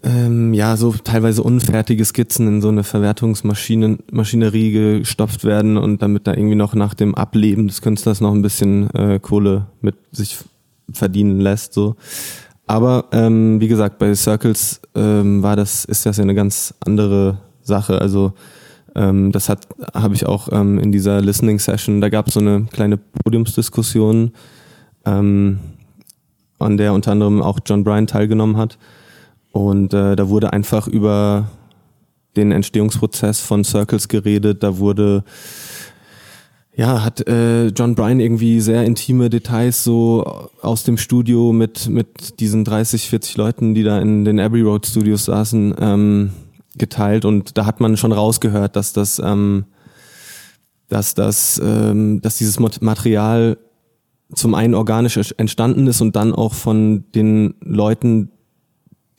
ähm, 0.02 0.52
ja 0.52 0.76
so 0.76 0.92
teilweise 0.92 1.42
unfertige 1.42 2.04
Skizzen 2.04 2.48
in 2.48 2.60
so 2.60 2.68
eine 2.68 2.84
Verwertungsmaschinerie 2.84 4.98
gestopft 5.00 5.44
werden 5.44 5.76
und 5.76 6.02
damit 6.02 6.26
da 6.26 6.34
irgendwie 6.34 6.56
noch 6.56 6.74
nach 6.74 6.94
dem 6.94 7.14
Ableben 7.14 7.68
des 7.68 7.82
Künstlers 7.82 8.20
noch 8.20 8.32
ein 8.32 8.42
bisschen 8.42 8.90
äh, 8.94 9.20
Kohle 9.20 9.66
mit 9.80 9.94
sich 10.10 10.38
verdienen 10.92 11.40
lässt. 11.40 11.72
So. 11.72 11.96
Aber 12.66 13.06
ähm, 13.12 13.60
wie 13.60 13.68
gesagt, 13.68 13.98
bei 13.98 14.14
Circles 14.14 14.80
ähm, 14.94 15.42
war 15.42 15.56
das, 15.56 15.84
ist 15.84 16.06
das 16.06 16.16
ja 16.16 16.22
eine 16.22 16.34
ganz 16.34 16.74
andere 16.84 17.38
Sache. 17.62 18.00
Also 18.00 18.32
ähm, 18.94 19.32
das 19.32 19.48
hat 19.48 19.66
habe 19.94 20.14
ich 20.14 20.26
auch 20.26 20.48
ähm, 20.52 20.78
in 20.78 20.92
dieser 20.92 21.20
Listening 21.20 21.58
Session, 21.58 22.00
da 22.00 22.08
gab 22.08 22.28
es 22.28 22.34
so 22.34 22.40
eine 22.40 22.66
kleine 22.70 22.98
Podiumsdiskussion, 22.98 24.32
ähm, 25.04 25.58
an 26.58 26.76
der 26.76 26.92
unter 26.92 27.12
anderem 27.12 27.42
auch 27.42 27.58
John 27.64 27.84
Bryan 27.84 28.06
teilgenommen 28.06 28.56
hat. 28.56 28.78
Und 29.52 29.94
äh, 29.94 30.16
da 30.16 30.28
wurde 30.28 30.52
einfach 30.52 30.88
über 30.88 31.48
den 32.36 32.52
Entstehungsprozess 32.52 33.40
von 33.40 33.64
Circles 33.64 34.08
geredet. 34.08 34.62
Da 34.62 34.78
wurde 34.78 35.24
ja, 36.74 37.04
hat 37.04 37.26
äh, 37.28 37.66
John 37.68 37.94
Bryan 37.94 38.20
irgendwie 38.20 38.60
sehr 38.60 38.84
intime 38.84 39.28
Details 39.28 39.84
so 39.84 40.24
aus 40.62 40.84
dem 40.84 40.96
Studio 40.96 41.52
mit, 41.52 41.88
mit 41.88 42.40
diesen 42.40 42.64
30, 42.64 43.08
40 43.10 43.36
Leuten, 43.36 43.74
die 43.74 43.82
da 43.82 43.98
in 44.00 44.24
den 44.24 44.40
Abbey 44.40 44.62
Road 44.62 44.86
Studios 44.86 45.26
saßen, 45.26 45.74
ähm, 45.78 46.30
geteilt 46.78 47.26
und 47.26 47.58
da 47.58 47.66
hat 47.66 47.80
man 47.80 47.98
schon 47.98 48.12
rausgehört, 48.12 48.76
dass 48.76 48.94
das, 48.94 49.20
ähm, 49.22 49.66
dass 50.88 51.14
das, 51.14 51.60
ähm, 51.62 52.22
dass 52.22 52.38
dieses 52.38 52.58
Material 52.58 53.58
zum 54.34 54.54
einen 54.54 54.74
organisch 54.74 55.18
entstanden 55.36 55.86
ist 55.86 56.00
und 56.00 56.16
dann 56.16 56.34
auch 56.34 56.54
von 56.54 57.04
den 57.14 57.54
Leuten, 57.60 58.30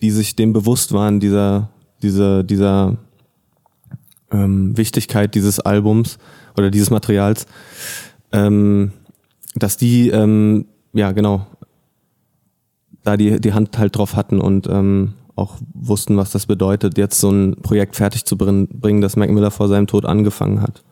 die 0.03 0.11
sich 0.11 0.35
dem 0.35 0.51
bewusst 0.51 0.91
waren, 0.91 1.21
dieser, 1.21 1.69
dieser, 2.01 2.43
dieser 2.43 2.97
ähm, 4.31 4.77
Wichtigkeit 4.77 5.33
dieses 5.33 5.61
Albums 5.61 6.17
oder 6.57 6.69
dieses 6.69 6.89
Materials, 6.89 7.47
ähm, 8.33 8.91
dass 9.55 9.77
die, 9.77 10.09
ähm, 10.09 10.65
ja 10.91 11.13
genau, 11.13 11.47
da 13.03 13.15
die, 13.15 13.39
die 13.39 13.53
Hand 13.53 13.77
halt 13.77 13.97
drauf 13.97 14.17
hatten 14.17 14.41
und 14.41 14.67
ähm, 14.67 15.13
auch 15.35 15.55
wussten, 15.73 16.17
was 16.17 16.31
das 16.31 16.47
bedeutet, 16.47 16.97
jetzt 16.97 17.19
so 17.19 17.31
ein 17.31 17.55
Projekt 17.61 17.95
fertig 17.95 18.25
zu 18.25 18.37
bringen, 18.37 18.99
das 18.99 19.15
Mac 19.15 19.29
Miller 19.29 19.51
vor 19.51 19.69
seinem 19.69 19.87
Tod 19.87 20.05
angefangen 20.05 20.61
hat. 20.61 20.83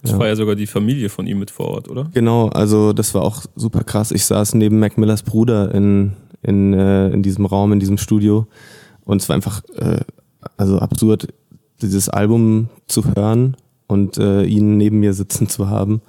Das 0.00 0.12
ja. 0.12 0.18
war 0.18 0.28
ja 0.28 0.34
sogar 0.34 0.54
die 0.54 0.66
Familie 0.66 1.10
von 1.10 1.26
ihm 1.26 1.38
mit 1.38 1.50
vor 1.50 1.68
Ort, 1.68 1.90
oder? 1.90 2.08
Genau, 2.14 2.48
also 2.48 2.94
das 2.94 3.14
war 3.14 3.20
auch 3.20 3.44
super 3.54 3.84
krass. 3.84 4.12
Ich 4.12 4.24
saß 4.24 4.54
neben 4.54 4.78
Mac 4.78 4.96
Millers 4.96 5.22
Bruder 5.22 5.74
in, 5.74 6.12
in, 6.42 6.72
äh, 6.72 7.10
in 7.10 7.22
diesem 7.22 7.46
Raum, 7.46 7.72
in 7.72 7.80
diesem 7.80 7.98
Studio 7.98 8.46
und 9.04 9.20
es 9.20 9.28
war 9.28 9.36
einfach 9.36 9.62
äh, 9.76 10.00
also 10.56 10.78
absurd, 10.78 11.28
dieses 11.82 12.08
Album 12.08 12.68
zu 12.86 13.14
hören 13.14 13.56
und 13.86 14.18
äh, 14.18 14.44
ihn 14.44 14.76
neben 14.76 15.00
mir 15.00 15.14
sitzen 15.14 15.48
zu 15.48 15.68
haben. 15.68 16.00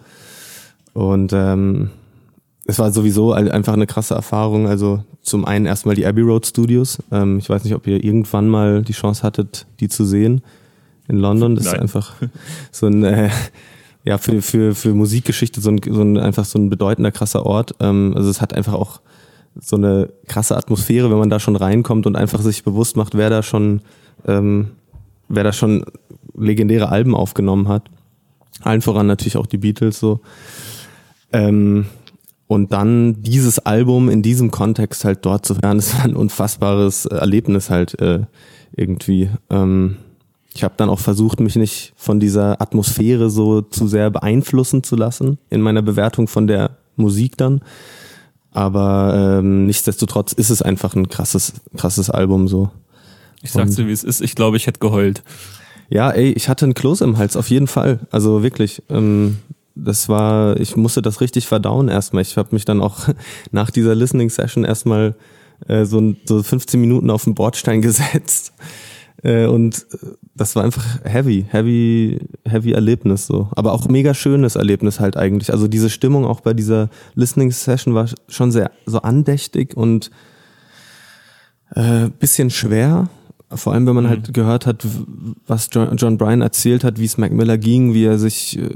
Und 0.93 1.33
ähm, 1.33 1.89
es 2.65 2.77
war 2.77 2.91
sowieso 2.91 3.33
einfach 3.33 3.73
eine 3.73 3.87
krasse 3.87 4.13
Erfahrung. 4.13 4.67
Also 4.67 5.03
zum 5.21 5.45
einen 5.45 5.65
erstmal 5.65 5.95
die 5.95 6.05
Abbey 6.05 6.21
Road 6.21 6.45
Studios. 6.45 6.99
Ähm, 7.11 7.39
ich 7.39 7.49
weiß 7.49 7.63
nicht, 7.63 7.73
ob 7.73 7.87
ihr 7.87 8.03
irgendwann 8.03 8.47
mal 8.47 8.83
die 8.83 8.93
Chance 8.93 9.23
hattet, 9.23 9.65
die 9.79 9.89
zu 9.89 10.05
sehen 10.05 10.41
in 11.07 11.17
London. 11.17 11.55
Das 11.55 11.65
Nein. 11.65 11.75
ist 11.75 11.81
einfach 11.81 12.13
so 12.71 12.85
ein 12.85 13.03
äh, 13.03 13.29
ja 14.03 14.17
für 14.17 14.41
für 14.41 14.75
für 14.75 14.93
Musikgeschichte 14.93 15.61
so 15.61 15.71
ein, 15.71 15.79
so 15.83 16.01
ein 16.01 16.17
einfach 16.17 16.45
so 16.45 16.59
ein 16.59 16.69
bedeutender 16.69 17.11
krasser 17.11 17.45
Ort. 17.45 17.75
Ähm, 17.79 18.13
also 18.15 18.29
es 18.29 18.41
hat 18.41 18.53
einfach 18.53 18.73
auch 18.73 19.01
so 19.59 19.75
eine 19.75 20.09
krasse 20.27 20.55
Atmosphäre, 20.55 21.11
wenn 21.11 21.17
man 21.17 21.29
da 21.29 21.39
schon 21.39 21.55
reinkommt 21.55 22.05
und 22.05 22.15
einfach 22.15 22.41
sich 22.41 22.63
bewusst 22.63 22.95
macht, 22.95 23.15
wer 23.15 23.29
da 23.29 23.43
schon 23.43 23.81
ähm, 24.25 24.71
wer 25.31 25.43
da 25.43 25.53
schon 25.53 25.85
legendäre 26.35 26.89
Alben 26.89 27.15
aufgenommen 27.15 27.67
hat. 27.67 27.89
Allen 28.61 28.81
voran 28.81 29.07
natürlich 29.07 29.37
auch 29.37 29.47
die 29.47 29.57
Beatles 29.57 29.99
so. 29.99 30.19
Ähm, 31.31 31.85
und 32.47 32.73
dann 32.73 33.21
dieses 33.23 33.59
Album 33.59 34.09
in 34.09 34.21
diesem 34.21 34.51
Kontext 34.51 35.05
halt 35.05 35.25
dort 35.25 35.45
zu 35.45 35.55
hören, 35.55 35.79
ist 35.79 36.03
ein 36.03 36.15
unfassbares 36.15 37.05
Erlebnis 37.05 37.69
halt 37.69 37.99
äh, 38.01 38.25
irgendwie. 38.75 39.29
Ähm, 39.49 39.97
ich 40.53 40.65
habe 40.65 40.73
dann 40.75 40.89
auch 40.89 40.99
versucht, 40.99 41.39
mich 41.39 41.55
nicht 41.55 41.93
von 41.95 42.19
dieser 42.19 42.61
Atmosphäre 42.61 43.29
so 43.29 43.61
zu 43.61 43.87
sehr 43.87 44.09
beeinflussen 44.09 44.83
zu 44.83 44.97
lassen 44.97 45.37
in 45.49 45.61
meiner 45.61 45.81
Bewertung 45.81 46.27
von 46.27 46.45
der 46.45 46.71
Musik 46.97 47.37
dann. 47.37 47.61
Aber 48.51 49.39
ähm, 49.39 49.65
nichtsdestotrotz 49.65 50.33
ist 50.33 50.49
es 50.49 50.61
einfach 50.61 50.95
ein 50.95 51.07
krasses, 51.07 51.53
krasses 51.77 52.09
Album 52.09 52.47
so. 52.47 52.69
Ich 53.41 53.51
sag's 53.51 53.75
dir, 53.75 53.87
wie 53.87 53.91
es 53.91 54.03
ist. 54.03 54.21
Ich 54.21 54.35
glaube, 54.35 54.57
ich 54.57 54.67
hätte 54.67 54.79
geheult. 54.79 55.23
Ja, 55.89 56.11
ey, 56.11 56.31
ich 56.31 56.47
hatte 56.47 56.65
einen 56.65 56.73
Kloß 56.73 57.01
im 57.01 57.17
Hals, 57.17 57.35
auf 57.35 57.49
jeden 57.49 57.67
Fall. 57.67 57.99
Also 58.11 58.43
wirklich. 58.43 58.83
Ähm, 58.89 59.37
das 59.75 60.09
war, 60.09 60.59
ich 60.59 60.75
musste 60.75 61.01
das 61.01 61.21
richtig 61.21 61.47
verdauen 61.47 61.87
erstmal. 61.87 62.21
Ich 62.21 62.37
habe 62.37 62.49
mich 62.51 62.65
dann 62.65 62.81
auch 62.81 63.07
nach 63.51 63.71
dieser 63.71 63.95
Listening 63.95 64.29
Session 64.29 64.63
erstmal 64.63 65.15
äh, 65.67 65.85
so, 65.85 66.13
so 66.25 66.43
15 66.43 66.79
Minuten 66.79 67.09
auf 67.09 67.23
den 67.23 67.35
Bordstein 67.35 67.81
gesetzt. 67.81 68.53
Äh, 69.23 69.45
und 69.45 69.85
das 70.35 70.55
war 70.55 70.63
einfach 70.63 70.85
heavy, 71.03 71.45
heavy, 71.49 72.19
heavy 72.47 72.71
Erlebnis 72.71 73.27
so. 73.27 73.49
Aber 73.55 73.73
auch 73.73 73.87
mega 73.87 74.13
schönes 74.13 74.55
Erlebnis 74.55 74.99
halt 74.99 75.17
eigentlich. 75.17 75.51
Also 75.51 75.67
diese 75.67 75.89
Stimmung 75.89 76.25
auch 76.25 76.41
bei 76.41 76.53
dieser 76.53 76.89
Listening 77.15 77.51
Session 77.51 77.93
war 77.93 78.07
schon 78.27 78.51
sehr 78.51 78.71
so 78.85 79.01
andächtig 79.01 79.75
und 79.75 80.11
äh, 81.75 82.09
bisschen 82.19 82.49
schwer, 82.49 83.09
vor 83.53 83.73
allem, 83.73 83.85
wenn 83.85 83.95
man 83.95 84.07
halt 84.07 84.19
mhm. 84.19 84.25
halt 84.25 84.33
gehört 84.33 84.65
hat, 84.65 84.85
was 85.45 85.69
John, 85.71 85.95
John 85.97 86.17
Bryan 86.17 86.41
erzählt 86.41 86.83
hat, 86.83 86.99
wie 86.99 87.05
es 87.05 87.17
Mac 87.17 87.31
Miller 87.31 87.57
ging, 87.57 87.93
wie 87.93 88.05
er 88.05 88.17
sich 88.17 88.57
äh, 88.57 88.69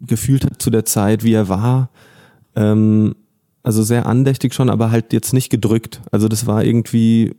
gefühlt 0.00 0.44
hat 0.44 0.60
zu 0.60 0.70
der 0.70 0.84
Zeit, 0.84 1.24
wie 1.24 1.32
er 1.32 1.48
war. 1.48 1.88
Ähm, 2.54 3.14
also 3.62 3.82
sehr 3.82 4.06
andächtig 4.06 4.54
schon, 4.54 4.68
aber 4.68 4.90
halt 4.90 5.12
jetzt 5.12 5.32
nicht 5.32 5.48
gedrückt. 5.48 6.02
Also 6.10 6.28
das 6.28 6.46
war 6.46 6.64
irgendwie, 6.64 7.34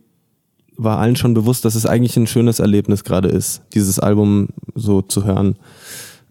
war 0.76 0.98
allen 0.98 1.16
schon 1.16 1.34
bewusst, 1.34 1.64
dass 1.64 1.74
es 1.74 1.86
eigentlich 1.86 2.16
ein 2.16 2.26
schönes 2.26 2.58
Erlebnis 2.58 3.04
gerade 3.04 3.28
ist, 3.28 3.62
dieses 3.74 3.98
Album 3.98 4.48
so 4.74 5.02
zu 5.02 5.24
hören. 5.24 5.56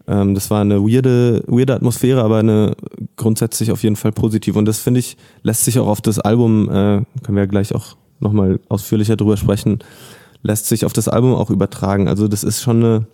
Ähm, 0.06 0.34
das 0.34 0.50
war 0.50 0.60
eine 0.60 0.82
weirde, 0.82 1.42
weirde 1.46 1.74
Atmosphäre, 1.74 2.22
aber 2.22 2.38
eine 2.38 2.76
grundsätzlich 3.16 3.72
auf 3.72 3.82
jeden 3.82 3.96
Fall 3.96 4.12
positiv. 4.12 4.56
Und 4.56 4.66
das 4.66 4.78
finde 4.78 5.00
ich, 5.00 5.16
lässt 5.42 5.64
sich 5.64 5.78
auch 5.78 5.86
auf 5.86 6.00
das 6.00 6.18
Album, 6.18 6.68
äh, 6.68 7.02
können 7.22 7.36
wir 7.36 7.40
ja 7.40 7.46
gleich 7.46 7.74
auch 7.74 7.96
nochmal 8.20 8.60
ausführlicher 8.68 9.16
drüber 9.16 9.36
sprechen, 9.36 9.78
lässt 10.42 10.66
sich 10.66 10.84
auf 10.84 10.92
das 10.92 11.08
Album 11.08 11.34
auch 11.34 11.50
übertragen. 11.50 12.08
Also 12.08 12.28
das 12.28 12.44
ist 12.44 12.62
schon 12.62 12.84
eine, 12.84 13.06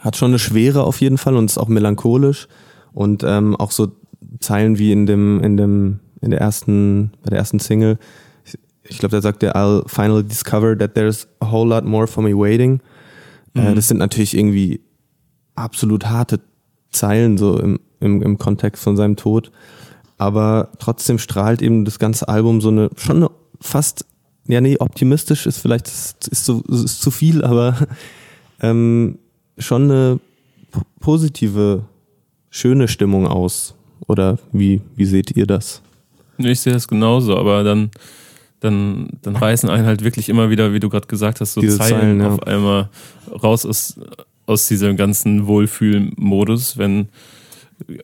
hat 0.00 0.16
schon 0.16 0.30
eine 0.30 0.38
Schwere 0.38 0.84
auf 0.84 1.00
jeden 1.00 1.18
Fall 1.18 1.36
und 1.36 1.46
ist 1.46 1.58
auch 1.58 1.68
melancholisch 1.68 2.48
und 2.92 3.24
ähm, 3.24 3.56
auch 3.56 3.70
so 3.70 3.88
Zeilen 4.38 4.78
wie 4.78 4.92
in 4.92 5.06
dem, 5.06 5.40
in 5.42 5.56
dem, 5.56 6.00
in 6.20 6.30
der 6.30 6.40
ersten, 6.40 7.10
bei 7.22 7.30
der 7.30 7.38
ersten 7.38 7.58
Single. 7.58 7.98
Ich, 8.90 8.98
glaube, 8.98 9.16
da 9.16 9.22
sagt 9.22 9.42
er, 9.42 9.56
I'll 9.56 9.88
finally 9.88 10.24
discover 10.24 10.76
that 10.76 10.94
there's 10.94 11.26
a 11.40 11.50
whole 11.50 11.68
lot 11.68 11.84
more 11.84 12.06
for 12.06 12.22
me 12.22 12.36
waiting. 12.36 12.80
Äh, 13.54 13.60
mhm. 13.60 13.66
Äh, 13.66 13.74
das 13.74 13.88
sind 13.88 13.98
natürlich 13.98 14.36
irgendwie 14.36 14.80
absolut 15.54 16.06
harte 16.06 16.40
Zeilen 16.90 17.38
so 17.38 17.58
im, 17.58 17.80
im, 18.00 18.22
im 18.22 18.38
Kontext 18.38 18.82
von 18.82 18.96
seinem 18.96 19.16
Tod. 19.16 19.50
Aber 20.18 20.70
trotzdem 20.78 21.18
strahlt 21.18 21.62
eben 21.62 21.84
das 21.84 21.98
ganze 21.98 22.28
Album 22.28 22.60
so 22.60 22.68
eine, 22.68 22.90
schon 22.96 23.16
eine 23.16 23.30
fast, 23.60 24.04
ja 24.46 24.60
nee, 24.60 24.76
optimistisch 24.78 25.46
ist 25.46 25.58
vielleicht 25.58 25.86
ist, 25.86 26.28
ist, 26.28 26.44
zu, 26.44 26.62
ist 26.68 27.00
zu 27.00 27.10
viel, 27.10 27.44
aber 27.44 27.76
ähm, 28.60 29.18
schon 29.58 29.84
eine 29.84 30.20
positive, 31.00 31.84
schöne 32.50 32.88
Stimmung 32.88 33.26
aus. 33.26 33.74
Oder 34.06 34.38
wie, 34.52 34.80
wie 34.96 35.04
seht 35.04 35.36
ihr 35.36 35.46
das? 35.46 35.82
Ich 36.38 36.60
sehe 36.60 36.72
das 36.72 36.88
genauso, 36.88 37.36
aber 37.36 37.62
dann, 37.62 37.90
dann, 38.60 39.08
dann 39.22 39.36
reißen 39.36 39.68
einen 39.68 39.86
halt 39.86 40.04
wirklich 40.04 40.28
immer 40.28 40.50
wieder, 40.50 40.72
wie 40.72 40.80
du 40.80 40.88
gerade 40.88 41.08
gesagt 41.08 41.40
hast, 41.40 41.54
so 41.54 41.60
Diese 41.60 41.78
Zeilen, 41.78 42.00
Zeilen, 42.00 42.20
ja. 42.20 42.30
auf 42.30 42.42
einmal 42.42 42.88
raus 43.42 43.66
aus, 43.66 43.98
aus 44.46 44.68
diesem 44.68 44.96
ganzen 44.96 45.46
Wohlfühlmodus, 45.46 46.76
wenn 46.78 47.08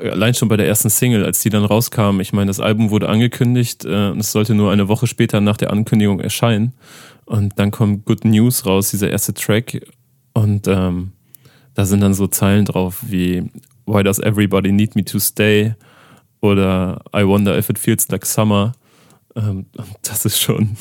allein 0.01 0.35
schon 0.35 0.49
bei 0.49 0.57
der 0.57 0.67
ersten 0.67 0.91
Single, 0.91 1.25
als 1.25 1.41
die 1.41 1.51
dann 1.51 1.65
rauskam, 1.65 2.21
ich 2.21 2.33
meine, 2.33 2.49
das 2.49 2.61
Album 2.61 2.91
wurde 2.91 3.09
angekündigt 3.09 3.85
äh, 3.85 4.09
und 4.11 4.21
es 4.21 4.33
sollte 4.33 4.55
nur 4.55 4.73
eine 4.73 4.89
Woche 4.89 5.07
später 5.07 5.41
nach 5.41 5.57
der 5.57 5.71
Ankündigung 5.71 6.21
erscheinen. 6.21 6.73
Und 7.27 7.59
dann 7.59 7.71
kommt 7.71 8.05
Good 8.05 8.25
News 8.25 8.67
raus, 8.67 8.91
dieser 8.91 9.11
erste 9.11 9.35
Track. 9.35 9.87
Und 10.33 10.69
ähm, 10.69 11.13
da 11.75 11.85
sind 11.85 12.01
dann 12.01 12.15
so 12.15 12.27
Zeilen 12.27 12.65
drauf 12.65 13.03
wie 13.07 13.51
Why 13.87 14.03
does 14.03 14.19
everybody 14.19 14.73
need 14.73 14.97
me 14.97 15.05
to 15.05 15.19
stay? 15.19 15.75
Oder 16.41 17.03
I 17.15 17.27
wonder 17.27 17.57
if 17.57 17.69
it 17.69 17.79
feels 17.79 18.09
like 18.09 18.25
summer. 18.25 18.73
Ähm, 19.37 19.67
und 19.77 19.97
das 20.03 20.25
ist 20.25 20.41
schon, 20.41 20.77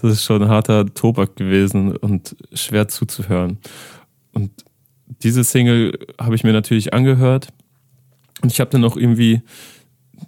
das 0.00 0.12
ist 0.12 0.24
schon 0.24 0.42
ein 0.42 0.48
harter 0.48 0.86
Tobak 0.94 1.36
gewesen 1.36 1.96
und 1.96 2.36
schwer 2.52 2.88
zuzuhören. 2.88 3.58
Und 4.32 4.50
diese 5.22 5.44
Single 5.44 5.98
habe 6.20 6.34
ich 6.34 6.44
mir 6.44 6.52
natürlich 6.52 6.94
angehört. 6.94 7.48
Und 8.42 8.52
ich 8.52 8.60
habe 8.60 8.70
dann 8.70 8.84
auch 8.84 8.96
irgendwie 8.96 9.42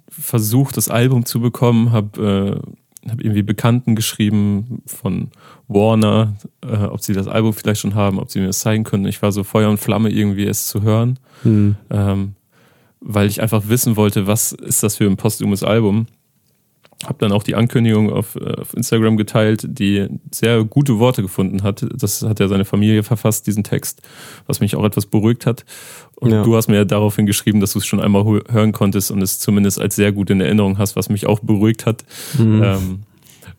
versucht, 0.09 0.77
das 0.77 0.89
Album 0.89 1.25
zu 1.25 1.39
bekommen, 1.39 1.91
habe 1.91 2.61
äh, 3.05 3.09
hab 3.09 3.21
irgendwie 3.21 3.43
Bekannten 3.43 3.95
geschrieben 3.95 4.81
von 4.85 5.29
Warner, 5.67 6.35
äh, 6.61 6.75
ob 6.85 7.01
sie 7.01 7.13
das 7.13 7.27
Album 7.27 7.53
vielleicht 7.53 7.81
schon 7.81 7.95
haben, 7.95 8.19
ob 8.19 8.29
sie 8.29 8.39
mir 8.39 8.47
das 8.47 8.59
zeigen 8.59 8.83
können. 8.83 9.05
Ich 9.05 9.21
war 9.21 9.31
so 9.31 9.43
Feuer 9.43 9.69
und 9.69 9.77
Flamme 9.77 10.09
irgendwie 10.09 10.45
es 10.45 10.67
zu 10.67 10.81
hören, 10.81 11.17
Hm. 11.43 11.75
ähm, 11.89 12.33
weil 12.99 13.27
ich 13.27 13.41
einfach 13.41 13.69
wissen 13.69 13.95
wollte, 13.95 14.27
was 14.27 14.51
ist 14.51 14.83
das 14.83 14.97
für 14.97 15.05
ein 15.05 15.15
posthumes 15.15 15.63
Album. 15.63 16.07
Hab 17.05 17.17
dann 17.19 17.31
auch 17.31 17.43
die 17.43 17.55
Ankündigung 17.55 18.11
auf, 18.11 18.35
äh, 18.35 18.59
auf 18.59 18.73
Instagram 18.73 19.15
geteilt, 19.15 19.65
die 19.67 20.07
sehr 20.31 20.65
gute 20.65 20.99
Worte 20.99 21.21
gefunden 21.21 21.63
hat. 21.63 21.85
Das 21.95 22.21
hat 22.23 22.41
ja 22.41 22.47
seine 22.49 22.65
Familie 22.65 23.03
verfasst, 23.03 23.47
diesen 23.47 23.63
Text, 23.63 24.01
was 24.47 24.59
mich 24.59 24.75
auch 24.75 24.83
etwas 24.83 25.05
beruhigt 25.05 25.45
hat. 25.45 25.63
Und 26.15 26.31
Ja. 26.31 26.43
du 26.43 26.57
hast 26.57 26.67
mir 26.67 26.75
ja 26.75 26.83
daraufhin 26.85 27.25
geschrieben, 27.25 27.61
dass 27.61 27.71
du 27.71 27.79
es 27.79 27.85
schon 27.85 28.01
einmal 28.01 28.23
hö- 28.23 28.51
hören 28.51 28.73
konntest 28.73 29.11
und 29.11 29.21
es 29.21 29.39
zumindest 29.39 29.79
als 29.79 29.95
sehr 29.95 30.11
gut 30.11 30.29
in 30.29 30.41
Erinnerung 30.41 30.77
hast, 30.77 30.97
was 30.97 31.07
mich 31.07 31.25
auch 31.25 31.39
beruhigt 31.39 31.85
hat. 31.85 32.03
Mhm. 32.37 32.61
Ähm, 32.63 32.99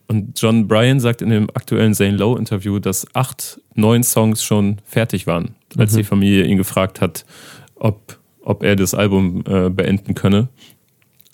und 0.07 0.39
John 0.39 0.69
Bryan 0.69 1.01
sagt 1.01 1.23
in 1.23 1.31
dem 1.31 1.49
aktuellen 1.55 1.95
Zane 1.95 2.17
Lowe 2.19 2.39
Interview, 2.39 2.79
dass 2.79 3.07
acht, 3.15 3.59
neun 3.75 4.03
Songs 4.03 4.45
schon 4.45 4.77
fertig 4.85 5.27
waren, 5.27 5.55
als 5.79 5.93
Mhm. 5.93 5.97
die 5.97 6.05
Familie 6.05 6.45
ihn 6.45 6.59
gefragt 6.59 7.01
hat, 7.01 7.25
ob, 7.77 8.19
ob 8.43 8.63
er 8.65 8.77
das 8.77 8.93
Album 8.93 9.45
äh, 9.47 9.71
beenden 9.71 10.15
könne. 10.15 10.49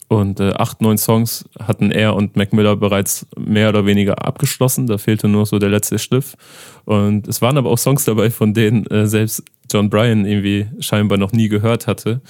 Und 0.08 0.38
äh, 0.38 0.52
acht, 0.52 0.80
neun 0.80 0.98
Songs 0.98 1.48
hatten 1.58 1.90
er 1.90 2.14
und 2.14 2.36
Mac 2.36 2.52
Miller 2.52 2.76
bereits 2.76 3.26
mehr 3.36 3.70
oder 3.70 3.86
weniger 3.86 4.24
abgeschlossen. 4.24 4.86
Da 4.86 4.98
fehlte 4.98 5.26
nur 5.26 5.46
so 5.46 5.58
der 5.58 5.68
letzte 5.68 5.98
Schliff. 5.98 6.36
Und 6.84 7.26
es 7.26 7.42
waren 7.42 7.58
aber 7.58 7.70
auch 7.70 7.78
Songs 7.78 8.04
dabei, 8.04 8.30
von 8.30 8.54
denen 8.54 8.86
äh, 8.86 9.06
selbst 9.08 9.42
John 9.70 9.90
Bryan 9.90 10.24
irgendwie 10.24 10.66
scheinbar 10.78 11.18
noch 11.18 11.32
nie 11.32 11.48
gehört 11.48 11.88
hatte, 11.88 12.20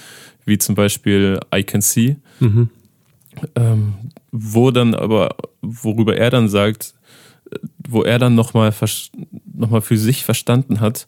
wie 0.45 0.57
zum 0.57 0.73
Beispiel 0.73 1.39
I 1.53 1.63
Can 1.63 1.81
See 1.81 2.17
Mhm. 2.39 2.69
ähm, 3.55 3.93
wo 4.31 4.71
dann 4.71 4.95
aber, 4.95 5.35
worüber 5.61 6.17
er 6.17 6.31
dann 6.31 6.49
sagt, 6.49 6.95
wo 7.87 8.03
er 8.03 8.17
dann 8.19 8.33
nochmal 8.35 8.73
noch 9.53 9.69
mal 9.69 9.81
für 9.81 9.97
sich 9.97 10.23
verstanden 10.23 10.79
hat, 10.79 11.07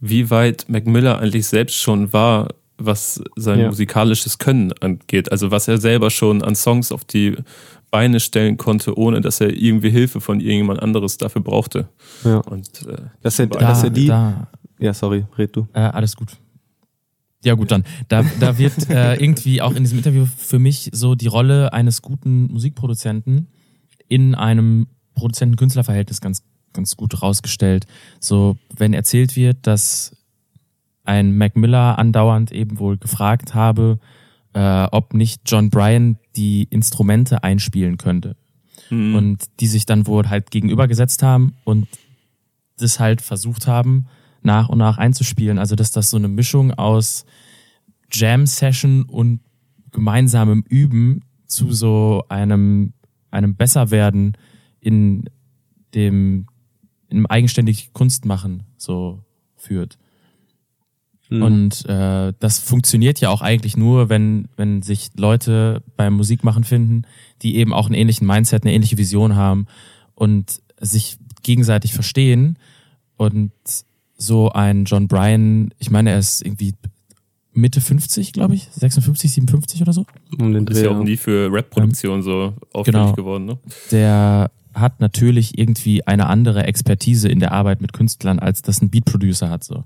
wie 0.00 0.30
weit 0.30 0.66
Mac 0.68 0.86
Miller 0.86 1.18
eigentlich 1.18 1.46
selbst 1.46 1.76
schon 1.76 2.12
war, 2.12 2.48
was 2.78 3.22
sein 3.36 3.58
Ja. 3.60 3.68
musikalisches 3.68 4.38
Können 4.38 4.72
angeht. 4.80 5.30
Also 5.32 5.50
was 5.50 5.68
er 5.68 5.78
selber 5.78 6.10
schon 6.10 6.42
an 6.42 6.54
Songs 6.54 6.92
auf 6.92 7.04
die 7.04 7.36
Beine 7.90 8.20
stellen 8.20 8.56
konnte, 8.56 8.96
ohne 8.98 9.20
dass 9.20 9.40
er 9.40 9.50
irgendwie 9.50 9.90
Hilfe 9.90 10.20
von 10.20 10.40
irgendjemand 10.40 10.80
anderes 10.82 11.16
dafür 11.18 11.42
brauchte. 11.42 11.88
Ja. 12.24 12.38
Und 12.38 12.86
äh, 12.86 12.96
Dass 13.22 13.38
er, 13.38 13.46
Da- 13.48 13.58
dass 13.60 13.82
er 13.82 13.90
die. 13.90 14.06
da, 14.06 14.48
Ja, 14.78 14.94
sorry, 14.94 15.24
red 15.36 15.56
du. 15.56 15.66
Äh, 15.72 15.80
alles 15.80 16.14
gut. 16.14 16.28
Ja 17.44 17.54
gut, 17.54 17.70
dann. 17.70 17.84
Da, 18.08 18.24
da 18.40 18.58
wird 18.58 18.74
äh, 18.90 19.14
irgendwie 19.14 19.62
auch 19.62 19.74
in 19.74 19.84
diesem 19.84 19.98
Interview 19.98 20.26
für 20.36 20.58
mich 20.58 20.90
so 20.92 21.14
die 21.14 21.28
Rolle 21.28 21.72
eines 21.72 22.02
guten 22.02 22.44
Musikproduzenten 22.52 23.48
in 24.08 24.34
einem 24.34 24.86
Produzenten-Künstler-Verhältnis 25.14 26.20
ganz, 26.20 26.42
ganz 26.72 26.96
gut 26.96 27.22
rausgestellt. 27.22 27.86
So, 28.20 28.56
wenn 28.76 28.92
erzählt 28.92 29.36
wird, 29.36 29.66
dass 29.66 30.14
ein 31.08 31.36
Mac 31.38 31.56
Miller 31.56 31.98
andauernd 31.98 32.52
eben 32.52 32.78
wohl 32.78 32.98
gefragt 32.98 33.54
habe, 33.54 33.98
äh, 34.52 34.84
ob 34.92 35.14
nicht 35.14 35.40
John 35.46 35.70
Bryan 35.70 36.18
die 36.36 36.64
Instrumente 36.64 37.42
einspielen 37.42 37.96
könnte. 37.96 38.36
mhm. 38.90 39.14
Und 39.14 39.44
die 39.60 39.66
sich 39.66 39.86
dann 39.86 40.06
wohl 40.06 40.28
halt 40.28 40.50
gegenübergesetzt 40.50 41.22
haben 41.22 41.54
und 41.64 41.88
das 42.76 43.00
halt 43.00 43.22
versucht 43.22 43.66
haben, 43.66 44.06
nach 44.42 44.68
und 44.68 44.78
nach 44.78 44.98
einzuspielen. 44.98 45.58
Also, 45.58 45.74
dass 45.74 45.90
das 45.90 46.10
so 46.10 46.16
eine 46.18 46.28
Mischung 46.28 46.72
aus 46.72 47.24
Jam-Session 48.12 49.04
und 49.04 49.40
gemeinsamem 49.90 50.62
Üben 50.68 51.24
zu 51.46 51.72
so 51.72 52.24
einem, 52.28 52.92
einem 53.30 53.56
Besserwerden 53.56 54.36
in 54.80 55.24
dem, 55.94 56.46
einem 57.10 57.26
eigenständig 57.26 57.92
Kunstmachen 57.94 58.64
so 58.76 59.24
führt. 59.56 59.98
Mhm. 61.30 61.42
Und 61.42 61.86
äh, 61.86 62.32
das 62.40 62.58
funktioniert 62.58 63.20
ja 63.20 63.28
auch 63.30 63.42
eigentlich 63.42 63.76
nur, 63.76 64.08
wenn, 64.08 64.48
wenn 64.56 64.82
sich 64.82 65.10
Leute 65.16 65.82
beim 65.96 66.14
Musikmachen 66.14 66.64
finden, 66.64 67.02
die 67.42 67.56
eben 67.56 67.72
auch 67.72 67.86
einen 67.86 67.94
ähnlichen 67.94 68.26
Mindset, 68.26 68.62
eine 68.64 68.72
ähnliche 68.72 68.98
Vision 68.98 69.36
haben 69.36 69.66
und 70.14 70.60
sich 70.80 71.18
gegenseitig 71.42 71.92
verstehen. 71.92 72.56
Und 73.16 73.52
so 74.16 74.50
ein 74.50 74.84
John 74.84 75.06
Bryan, 75.08 75.70
ich 75.78 75.90
meine, 75.90 76.10
er 76.10 76.18
ist 76.18 76.44
irgendwie 76.44 76.74
Mitte 77.52 77.80
50, 77.80 78.32
glaube 78.32 78.54
ich, 78.54 78.68
56, 78.72 79.32
57 79.32 79.82
oder 79.82 79.92
so. 79.92 80.06
um 80.38 80.52
den 80.52 80.66
ist 80.66 80.78
Dreh. 80.80 80.84
ja 80.86 80.90
auch 80.96 81.02
nie 81.02 81.16
für 81.16 81.52
Rap-Produktion 81.52 82.22
so 82.22 82.54
auffällig 82.72 83.00
Genau. 83.00 83.12
geworden. 83.14 83.44
Ne? 83.46 83.58
Der 83.90 84.50
hat 84.74 85.00
natürlich 85.00 85.58
irgendwie 85.58 86.06
eine 86.06 86.26
andere 86.28 86.64
Expertise 86.64 87.28
in 87.28 87.40
der 87.40 87.50
Arbeit 87.52 87.80
mit 87.80 87.92
Künstlern, 87.92 88.38
als 88.38 88.62
das 88.62 88.80
ein 88.80 88.90
Beat-Producer 88.90 89.50
hat 89.50 89.64
so. 89.64 89.84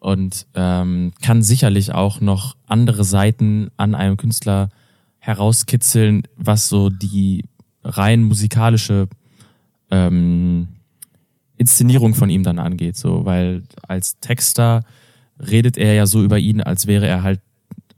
Und 0.00 0.46
ähm, 0.54 1.12
kann 1.22 1.42
sicherlich 1.42 1.92
auch 1.92 2.20
noch 2.20 2.56
andere 2.66 3.04
Seiten 3.04 3.70
an 3.76 3.94
einem 3.94 4.16
Künstler 4.16 4.68
herauskitzeln, 5.18 6.22
was 6.36 6.68
so 6.68 6.88
die 6.88 7.44
rein 7.82 8.22
musikalische 8.22 9.08
ähm, 9.90 10.68
Inszenierung 11.56 12.14
von 12.14 12.30
ihm 12.30 12.44
dann 12.44 12.58
angeht. 12.58 12.96
So, 12.96 13.24
weil 13.24 13.64
als 13.86 14.20
Texter 14.20 14.84
redet 15.38 15.76
er 15.76 15.94
ja 15.94 16.06
so 16.06 16.22
über 16.22 16.38
ihn, 16.38 16.60
als 16.60 16.86
wäre 16.86 17.06
er 17.06 17.22
halt 17.22 17.40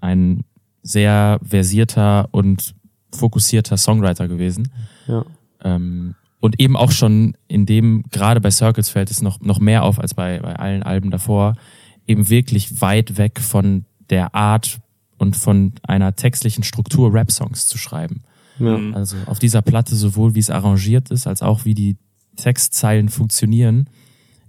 ein 0.00 0.44
sehr 0.82 1.38
versierter 1.42 2.28
und 2.30 2.74
fokussierter 3.12 3.76
Songwriter 3.76 4.28
gewesen. 4.28 4.70
Ja. 5.06 5.24
Ähm, 5.62 6.14
und 6.40 6.58
eben 6.58 6.76
auch 6.76 6.90
schon 6.90 7.34
in 7.48 7.66
dem, 7.66 8.04
gerade 8.10 8.40
bei 8.40 8.50
Circles 8.50 8.88
fällt 8.88 9.10
es 9.10 9.20
noch, 9.20 9.40
noch 9.40 9.60
mehr 9.60 9.84
auf 9.84 9.98
als 9.98 10.14
bei, 10.14 10.40
bei 10.40 10.56
allen 10.56 10.82
Alben 10.82 11.10
davor, 11.10 11.54
eben 12.10 12.28
wirklich 12.28 12.80
weit 12.80 13.16
weg 13.18 13.40
von 13.40 13.84
der 14.10 14.34
Art 14.34 14.80
und 15.16 15.36
von 15.36 15.74
einer 15.82 16.16
textlichen 16.16 16.64
Struktur 16.64 17.14
Rap-Songs 17.14 17.68
zu 17.68 17.78
schreiben. 17.78 18.22
Ja. 18.58 18.76
Mhm. 18.76 18.94
Also 18.94 19.16
auf 19.26 19.38
dieser 19.38 19.62
Platte, 19.62 19.94
sowohl 19.94 20.34
wie 20.34 20.40
es 20.40 20.50
arrangiert 20.50 21.10
ist, 21.10 21.28
als 21.28 21.40
auch 21.40 21.64
wie 21.64 21.74
die 21.74 21.96
Textzeilen 22.36 23.08
funktionieren, 23.08 23.88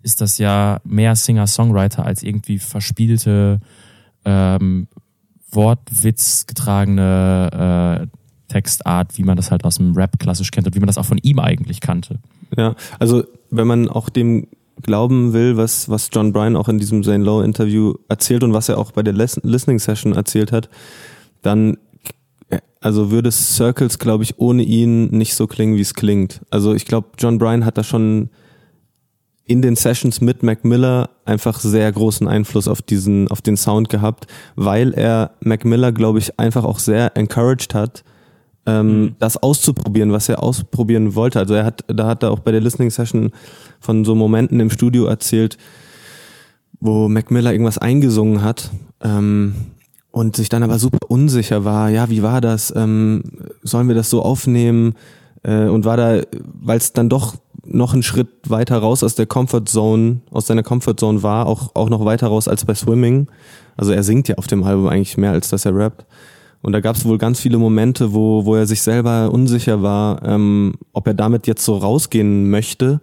ist 0.01 0.21
das 0.21 0.39
ja 0.39 0.79
mehr 0.83 1.15
Singer-Songwriter 1.15 2.03
als 2.03 2.23
irgendwie 2.23 2.57
verspielte, 2.57 3.59
ähm, 4.25 4.87
Wortwitz 5.51 6.47
getragene 6.47 8.07
äh, 8.09 8.17
Textart, 8.47 9.17
wie 9.17 9.23
man 9.23 9.37
das 9.37 9.51
halt 9.51 9.65
aus 9.65 9.75
dem 9.75 9.93
Rap 9.93 10.17
klassisch 10.17 10.49
kennt 10.49 10.65
und 10.65 10.75
wie 10.75 10.79
man 10.79 10.87
das 10.87 10.97
auch 10.97 11.05
von 11.05 11.19
ihm 11.19 11.37
eigentlich 11.39 11.79
kannte. 11.79 12.19
Ja, 12.57 12.75
also 12.97 13.23
wenn 13.51 13.67
man 13.67 13.87
auch 13.87 14.09
dem 14.09 14.47
glauben 14.81 15.33
will, 15.33 15.57
was, 15.57 15.89
was 15.89 16.09
John 16.11 16.33
Bryan 16.33 16.55
auch 16.55 16.67
in 16.67 16.79
diesem 16.79 17.03
Zane 17.03 17.23
Lowe 17.23 17.43
Interview 17.43 17.93
erzählt 18.07 18.43
und 18.43 18.53
was 18.53 18.69
er 18.69 18.77
auch 18.77 18.91
bei 18.91 19.03
der 19.03 19.13
Listening 19.13 19.79
Session 19.79 20.13
erzählt 20.13 20.51
hat, 20.51 20.69
dann 21.41 21.77
also 22.81 23.11
würde 23.11 23.31
Circles, 23.31 23.99
glaube 23.99 24.23
ich, 24.23 24.39
ohne 24.39 24.63
ihn 24.63 25.05
nicht 25.09 25.35
so 25.35 25.47
klingen, 25.47 25.77
wie 25.77 25.81
es 25.81 25.93
klingt. 25.93 26.41
Also 26.49 26.73
ich 26.73 26.85
glaube, 26.85 27.09
John 27.17 27.37
Bryan 27.37 27.63
hat 27.63 27.77
da 27.77 27.83
schon 27.83 28.29
in 29.45 29.61
den 29.61 29.75
Sessions 29.75 30.21
mit 30.21 30.43
Mac 30.43 30.65
Miller 30.65 31.09
einfach 31.25 31.59
sehr 31.59 31.91
großen 31.91 32.27
Einfluss 32.27 32.67
auf 32.67 32.81
diesen, 32.81 33.27
auf 33.29 33.41
den 33.41 33.57
Sound 33.57 33.89
gehabt, 33.89 34.27
weil 34.55 34.93
er 34.93 35.31
Mac 35.41 35.65
Miller, 35.65 35.91
glaube 35.91 36.19
ich, 36.19 36.39
einfach 36.39 36.63
auch 36.63 36.79
sehr 36.79 37.15
encouraged 37.15 37.73
hat, 37.73 38.03
ähm, 38.65 39.01
Mhm. 39.01 39.15
das 39.19 39.37
auszuprobieren, 39.37 40.11
was 40.11 40.29
er 40.29 40.41
ausprobieren 40.43 41.15
wollte. 41.15 41.39
Also 41.39 41.53
er 41.53 41.65
hat, 41.65 41.83
da 41.87 42.07
hat 42.07 42.23
er 42.23 42.31
auch 42.31 42.39
bei 42.39 42.51
der 42.51 42.61
Listening 42.61 42.91
Session 42.91 43.31
von 43.79 44.05
so 44.05 44.13
Momenten 44.15 44.59
im 44.59 44.69
Studio 44.69 45.05
erzählt, 45.05 45.57
wo 46.79 47.07
Mac 47.07 47.31
Miller 47.31 47.51
irgendwas 47.51 47.77
eingesungen 47.77 48.43
hat 48.43 48.71
ähm, 49.03 49.55
und 50.11 50.35
sich 50.35 50.49
dann 50.49 50.63
aber 50.63 50.79
super 50.79 50.99
unsicher 51.09 51.63
war. 51.63 51.89
Ja, 51.89 52.09
wie 52.09 52.23
war 52.23 52.41
das? 52.41 52.73
Ähm, 52.75 53.23
sollen 53.63 53.87
wir 53.87 53.95
das 53.95 54.09
so 54.09 54.21
aufnehmen? 54.21 54.93
Äh, 55.43 55.65
und 55.65 55.85
war 55.85 55.97
da, 55.97 56.21
weil 56.61 56.77
es 56.77 56.93
dann 56.93 57.09
doch 57.09 57.35
noch 57.63 57.93
einen 57.93 58.03
Schritt 58.03 58.29
weiter 58.47 58.77
raus 58.77 59.03
aus 59.03 59.15
der 59.15 59.27
Comfort 59.27 59.65
Zone, 59.65 60.21
aus 60.31 60.47
seiner 60.47 60.63
Comfort 60.63 60.95
Zone 60.97 61.23
war, 61.23 61.45
auch, 61.45 61.75
auch 61.75 61.89
noch 61.89 62.03
weiter 62.05 62.27
raus 62.27 62.47
als 62.47 62.65
bei 62.65 62.73
Swimming. 62.73 63.27
Also 63.77 63.91
er 63.91 64.03
singt 64.03 64.27
ja 64.27 64.35
auf 64.35 64.47
dem 64.47 64.63
Album 64.63 64.87
eigentlich 64.87 65.17
mehr, 65.17 65.31
als 65.31 65.49
dass 65.49 65.65
er 65.65 65.75
rappt. 65.75 66.05
Und 66.61 66.73
da 66.73 66.79
gab 66.79 66.95
es 66.95 67.05
wohl 67.05 67.17
ganz 67.17 67.39
viele 67.39 67.57
Momente, 67.57 68.13
wo, 68.13 68.45
wo 68.45 68.55
er 68.55 68.67
sich 68.67 68.81
selber 68.81 69.31
unsicher 69.31 69.81
war, 69.81 70.23
ähm, 70.23 70.73
ob 70.93 71.07
er 71.07 71.13
damit 71.13 71.47
jetzt 71.47 71.65
so 71.65 71.77
rausgehen 71.77 72.49
möchte. 72.49 73.01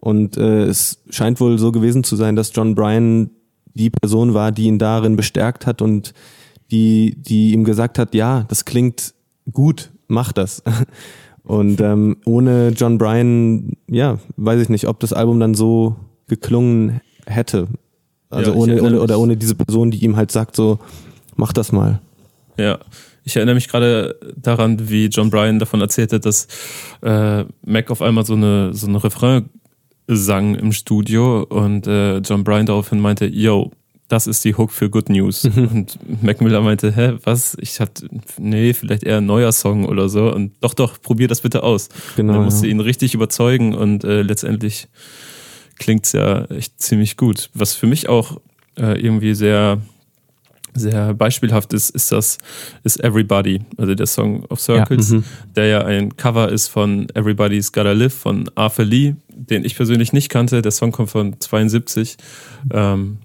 Und 0.00 0.36
äh, 0.36 0.64
es 0.64 1.02
scheint 1.10 1.40
wohl 1.40 1.58
so 1.58 1.72
gewesen 1.72 2.04
zu 2.04 2.16
sein, 2.16 2.36
dass 2.36 2.52
John 2.54 2.74
Bryan 2.74 3.30
die 3.74 3.90
Person 3.90 4.34
war, 4.34 4.52
die 4.52 4.64
ihn 4.64 4.78
darin 4.78 5.16
bestärkt 5.16 5.66
hat 5.66 5.80
und 5.80 6.12
die, 6.70 7.16
die 7.16 7.52
ihm 7.52 7.64
gesagt 7.64 7.98
hat, 7.98 8.14
ja, 8.14 8.44
das 8.48 8.64
klingt 8.64 9.14
gut, 9.50 9.90
mach 10.06 10.32
das. 10.32 10.62
Und 11.44 11.80
ähm, 11.80 12.18
ohne 12.26 12.74
John 12.76 12.98
Bryan, 12.98 13.72
ja, 13.88 14.18
weiß 14.36 14.60
ich 14.60 14.68
nicht, 14.68 14.86
ob 14.86 15.00
das 15.00 15.14
Album 15.14 15.40
dann 15.40 15.54
so 15.54 15.96
geklungen 16.26 17.00
hätte. 17.24 17.68
Also 18.28 18.50
ja, 18.50 18.56
ohne, 18.58 18.82
ohne 18.82 19.00
oder 19.00 19.18
ohne 19.18 19.38
diese 19.38 19.54
Person, 19.54 19.90
die 19.90 20.04
ihm 20.04 20.16
halt 20.16 20.30
sagt, 20.30 20.54
so, 20.54 20.78
mach 21.36 21.54
das 21.54 21.72
mal. 21.72 22.02
Ja, 22.58 22.78
ich 23.24 23.36
erinnere 23.36 23.54
mich 23.54 23.68
gerade 23.68 24.18
daran, 24.36 24.88
wie 24.88 25.06
John 25.06 25.30
Bryan 25.30 25.58
davon 25.58 25.80
erzählte, 25.80 26.20
dass 26.20 26.48
äh, 27.02 27.44
Mac 27.64 27.90
auf 27.90 28.02
einmal 28.02 28.26
so 28.26 28.34
eine 28.34 28.74
so 28.74 28.86
eine 28.86 29.02
Refrain 29.02 29.48
sang 30.06 30.54
im 30.54 30.72
Studio 30.72 31.42
und 31.42 31.86
äh, 31.86 32.18
John 32.18 32.42
Bryan 32.42 32.66
daraufhin 32.66 32.98
meinte, 32.98 33.26
yo, 33.26 33.70
das 34.08 34.26
ist 34.26 34.42
die 34.44 34.54
Hook 34.54 34.72
für 34.72 34.88
Good 34.88 35.10
News. 35.10 35.44
Mhm. 35.44 35.68
Und 35.68 35.98
Mac 36.22 36.40
Miller 36.40 36.62
meinte, 36.62 36.96
hä, 36.96 37.18
was? 37.24 37.56
Ich 37.60 37.78
hatte, 37.78 38.08
nee, 38.38 38.72
vielleicht 38.72 39.04
eher 39.04 39.18
ein 39.18 39.26
neuer 39.26 39.52
Song 39.52 39.84
oder 39.84 40.08
so. 40.08 40.32
Und 40.32 40.52
doch, 40.62 40.72
doch, 40.72 41.00
probier 41.00 41.28
das 41.28 41.42
bitte 41.42 41.62
aus. 41.62 41.90
Genau. 42.16 42.32
Und 42.32 42.38
er 42.38 42.44
musste 42.44 42.66
ja. 42.66 42.72
ihn 42.72 42.80
richtig 42.80 43.14
überzeugen 43.14 43.74
und 43.74 44.04
äh, 44.04 44.22
letztendlich 44.22 44.88
klingt's 45.78 46.12
ja 46.12 46.46
echt 46.46 46.80
ziemlich 46.80 47.18
gut. 47.18 47.50
Was 47.52 47.74
für 47.74 47.86
mich 47.86 48.08
auch 48.08 48.40
äh, 48.78 48.98
irgendwie 48.98 49.34
sehr 49.34 49.82
sehr 50.78 51.14
beispielhaft 51.14 51.72
ist, 51.72 51.90
ist 51.90 52.12
das, 52.12 52.38
ist 52.84 53.02
Everybody, 53.02 53.60
also 53.76 53.94
der 53.94 54.06
Song 54.06 54.44
of 54.46 54.60
Circles, 54.60 55.10
ja, 55.10 55.16
mhm. 55.18 55.24
der 55.56 55.66
ja 55.66 55.84
ein 55.84 56.16
Cover 56.16 56.48
ist 56.48 56.68
von 56.68 57.08
Everybody's 57.14 57.72
Gotta 57.72 57.92
Live 57.92 58.14
von 58.14 58.50
Arthur 58.54 58.84
Lee, 58.84 59.14
den 59.28 59.64
ich 59.64 59.76
persönlich 59.76 60.12
nicht 60.12 60.28
kannte. 60.28 60.62
Der 60.62 60.72
Song 60.72 60.92
kommt 60.92 61.10
von 61.10 61.38
72. 61.38 62.16
Ähm, 62.72 63.18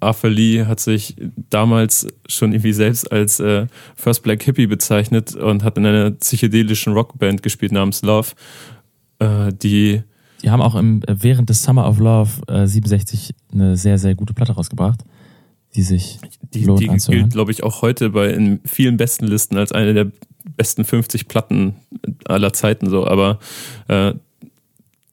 Arthur 0.00 0.30
Lee 0.30 0.64
hat 0.64 0.80
sich 0.80 1.16
damals 1.50 2.06
schon 2.28 2.52
irgendwie 2.52 2.72
selbst 2.72 3.10
als 3.10 3.40
äh, 3.40 3.66
First 3.94 4.22
Black 4.22 4.42
Hippie 4.42 4.66
bezeichnet 4.66 5.34
und 5.34 5.64
hat 5.64 5.78
in 5.78 5.86
einer 5.86 6.10
psychedelischen 6.10 6.92
Rockband 6.92 7.42
gespielt 7.42 7.72
namens 7.72 8.02
Love, 8.02 8.28
äh, 9.18 9.52
die 9.52 10.02
die 10.42 10.50
haben 10.50 10.60
auch 10.60 10.74
im, 10.74 11.02
während 11.08 11.48
des 11.48 11.62
Summer 11.62 11.88
of 11.88 11.98
Love 11.98 12.30
äh, 12.46 12.66
67 12.66 13.34
eine 13.52 13.76
sehr, 13.76 13.98
sehr 13.98 14.14
gute 14.14 14.34
Platte 14.34 14.52
rausgebracht 14.52 15.02
die 15.76 15.82
sich 15.82 16.18
die, 16.54 16.64
lohnt 16.64 16.80
die 16.80 16.88
gilt, 16.88 17.30
glaube 17.30 17.52
ich, 17.52 17.62
auch 17.62 17.82
heute 17.82 18.10
bei 18.10 18.30
in 18.30 18.60
vielen 18.64 18.96
besten 18.96 19.26
Listen 19.26 19.56
als 19.56 19.72
eine 19.72 19.94
der 19.94 20.10
besten 20.56 20.84
50 20.84 21.28
Platten 21.28 21.76
aller 22.24 22.52
Zeiten 22.52 22.88
so, 22.88 23.06
aber 23.06 23.38
äh, 23.88 24.14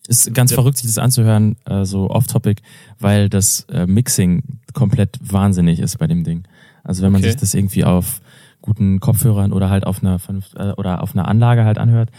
ist 0.08 0.34
ganz 0.34 0.52
ja. 0.52 0.56
verrückt, 0.56 0.78
sich 0.78 0.88
das 0.88 0.98
anzuhören, 0.98 1.56
äh, 1.66 1.86
so 1.86 2.10
off-topic, 2.10 2.62
weil 3.00 3.30
das 3.30 3.62
äh, 3.72 3.86
Mixing 3.86 4.44
komplett 4.74 5.18
wahnsinnig 5.22 5.80
ist 5.80 5.98
bei 5.98 6.08
dem 6.08 6.24
Ding. 6.24 6.44
Also 6.84 7.04
wenn 7.04 7.12
man 7.12 7.22
okay. 7.22 7.32
sich 7.32 7.40
das 7.40 7.54
irgendwie 7.54 7.84
auf 7.84 8.22
guten 8.62 9.00
Kopfhörern 9.00 9.54
oder 9.54 9.70
halt 9.70 9.86
auf 9.86 10.02
einer 10.02 10.20
äh, 10.56 10.72
oder 10.74 11.02
auf 11.02 11.14
einer 11.14 11.28
Anlage 11.28 11.66
halt 11.66 11.78
anhört, 11.78 12.10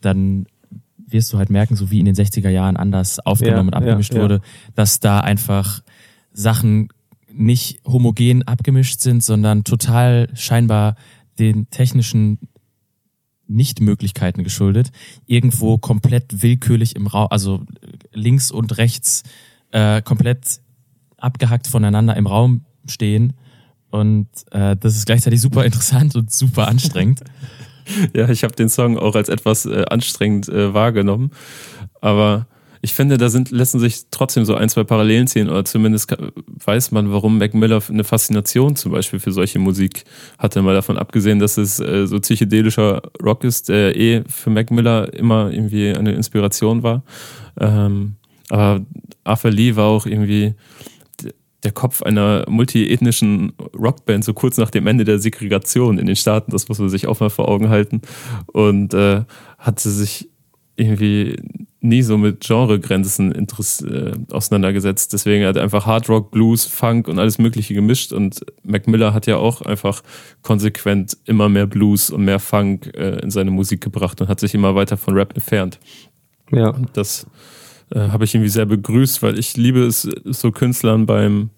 dann 0.00 0.46
wirst 1.06 1.32
du 1.32 1.38
halt 1.38 1.50
merken, 1.50 1.76
so 1.76 1.90
wie 1.90 2.00
in 2.00 2.06
den 2.06 2.14
60er 2.14 2.48
Jahren 2.48 2.76
anders 2.76 3.20
aufgenommen 3.20 3.70
ja, 3.72 3.78
und 3.78 3.82
abgemischt 3.82 4.14
ja, 4.14 4.20
wurde, 4.20 4.40
dass 4.74 5.00
da 5.00 5.20
einfach 5.20 5.82
Sachen 6.32 6.88
nicht 7.34 7.80
homogen 7.84 8.42
abgemischt 8.42 9.00
sind, 9.00 9.22
sondern 9.22 9.64
total 9.64 10.28
scheinbar 10.34 10.96
den 11.38 11.68
technischen 11.70 12.38
Nichtmöglichkeiten 13.48 14.44
geschuldet, 14.44 14.90
irgendwo 15.26 15.78
komplett 15.78 16.42
willkürlich 16.42 16.96
im 16.96 17.06
Raum, 17.06 17.28
also 17.30 17.62
links 18.12 18.50
und 18.50 18.78
rechts 18.78 19.22
äh, 19.70 20.02
komplett 20.02 20.60
abgehackt 21.18 21.66
voneinander 21.66 22.16
im 22.16 22.26
Raum 22.26 22.64
stehen. 22.86 23.34
Und 23.90 24.28
äh, 24.52 24.76
das 24.76 24.96
ist 24.96 25.06
gleichzeitig 25.06 25.40
super 25.40 25.64
interessant 25.64 26.16
und 26.16 26.32
super 26.32 26.68
anstrengend. 26.68 27.20
ja, 28.14 28.28
ich 28.28 28.42
habe 28.44 28.54
den 28.54 28.68
Song 28.68 28.98
auch 28.98 29.14
als 29.14 29.28
etwas 29.28 29.66
äh, 29.66 29.84
anstrengend 29.88 30.48
äh, 30.48 30.72
wahrgenommen. 30.72 31.30
Aber 32.00 32.46
ich 32.84 32.94
finde, 32.94 33.16
da 33.16 33.30
sind, 33.30 33.52
lassen 33.52 33.78
sich 33.78 34.02
trotzdem 34.10 34.44
so 34.44 34.56
ein, 34.56 34.68
zwei 34.68 34.82
Parallelen 34.82 35.28
ziehen 35.28 35.48
oder 35.48 35.64
zumindest 35.64 36.16
weiß 36.64 36.90
man, 36.90 37.12
warum 37.12 37.38
Mac 37.38 37.54
Miller 37.54 37.80
eine 37.88 38.02
Faszination 38.02 38.74
zum 38.74 38.90
Beispiel 38.90 39.20
für 39.20 39.30
solche 39.30 39.60
Musik 39.60 40.02
hatte. 40.36 40.62
Mal 40.62 40.74
davon 40.74 40.98
abgesehen, 40.98 41.38
dass 41.38 41.58
es 41.58 41.78
äh, 41.78 42.08
so 42.08 42.18
psychedelischer 42.18 43.02
Rock 43.22 43.44
ist, 43.44 43.68
der 43.68 43.96
eh 43.96 44.24
für 44.26 44.50
Mac 44.50 44.72
Miller 44.72 45.14
immer 45.14 45.52
irgendwie 45.52 45.94
eine 45.94 46.12
Inspiration 46.12 46.82
war. 46.82 47.04
Ähm, 47.60 48.16
aber 48.50 48.84
Arthur 49.22 49.52
Lee 49.52 49.76
war 49.76 49.86
auch 49.86 50.04
irgendwie 50.04 50.54
der 51.62 51.70
Kopf 51.70 52.02
einer 52.02 52.44
multiethnischen 52.48 53.52
Rockband, 53.78 54.24
so 54.24 54.34
kurz 54.34 54.56
nach 54.56 54.70
dem 54.70 54.88
Ende 54.88 55.04
der 55.04 55.20
Segregation 55.20 55.98
in 55.98 56.06
den 56.06 56.16
Staaten, 56.16 56.50
das 56.50 56.68
muss 56.68 56.80
man 56.80 56.88
sich 56.88 57.06
auch 57.06 57.20
mal 57.20 57.30
vor 57.30 57.48
Augen 57.48 57.68
halten. 57.68 58.02
Und 58.48 58.92
äh, 58.94 59.22
hatte 59.58 59.88
sich 59.88 60.28
irgendwie 60.74 61.36
nie 61.82 62.02
so 62.02 62.16
mit 62.16 62.40
Genregrenzen 62.40 63.32
äh, 63.34 64.12
auseinandergesetzt. 64.30 65.12
Deswegen 65.12 65.44
hat 65.44 65.56
er 65.56 65.64
einfach 65.64 65.84
Hard 65.84 66.08
Rock, 66.08 66.30
Blues, 66.30 66.64
Funk 66.64 67.08
und 67.08 67.18
alles 67.18 67.38
Mögliche 67.38 67.74
gemischt. 67.74 68.12
Und 68.12 68.46
Mac 68.62 68.86
Miller 68.86 69.12
hat 69.12 69.26
ja 69.26 69.36
auch 69.36 69.62
einfach 69.62 70.02
konsequent 70.42 71.16
immer 71.24 71.48
mehr 71.48 71.66
Blues 71.66 72.10
und 72.10 72.24
mehr 72.24 72.38
Funk 72.38 72.92
äh, 72.94 73.18
in 73.20 73.30
seine 73.30 73.50
Musik 73.50 73.80
gebracht 73.80 74.20
und 74.20 74.28
hat 74.28 74.40
sich 74.40 74.54
immer 74.54 74.74
weiter 74.74 74.96
von 74.96 75.14
Rap 75.14 75.34
entfernt. 75.34 75.80
Ja. 76.52 76.68
Und 76.68 76.96
das 76.96 77.26
äh, 77.90 77.98
habe 77.98 78.24
ich 78.24 78.34
irgendwie 78.34 78.50
sehr 78.50 78.66
begrüßt, 78.66 79.22
weil 79.22 79.38
ich 79.38 79.56
liebe 79.56 79.84
es, 79.84 80.02
so 80.24 80.52
Künstlern 80.52 81.04
beim, 81.04 81.50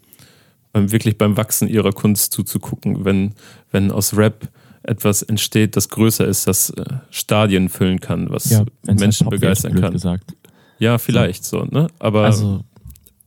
beim 0.73 0.91
wirklich 0.91 1.19
beim 1.19 1.37
Wachsen 1.37 1.67
ihrer 1.67 1.91
Kunst 1.91 2.33
zuzugucken, 2.33 3.05
wenn, 3.05 3.33
wenn 3.71 3.91
aus 3.91 4.17
Rap 4.17 4.49
etwas 4.87 5.21
entsteht, 5.21 5.75
das 5.75 5.89
größer 5.89 6.25
ist, 6.25 6.47
das 6.47 6.69
äh, 6.71 6.85
Stadien 7.09 7.69
füllen 7.69 7.99
kann, 7.99 8.29
was 8.29 8.49
ja, 8.49 8.65
Menschen 8.83 9.27
halt 9.27 9.39
begeistern 9.39 9.79
kann. 9.79 9.93
Gesagt. 9.93 10.35
Ja, 10.79 10.97
vielleicht 10.97 11.43
so, 11.43 11.65
ne? 11.65 11.87
Aber 11.99 12.25
also, 12.25 12.63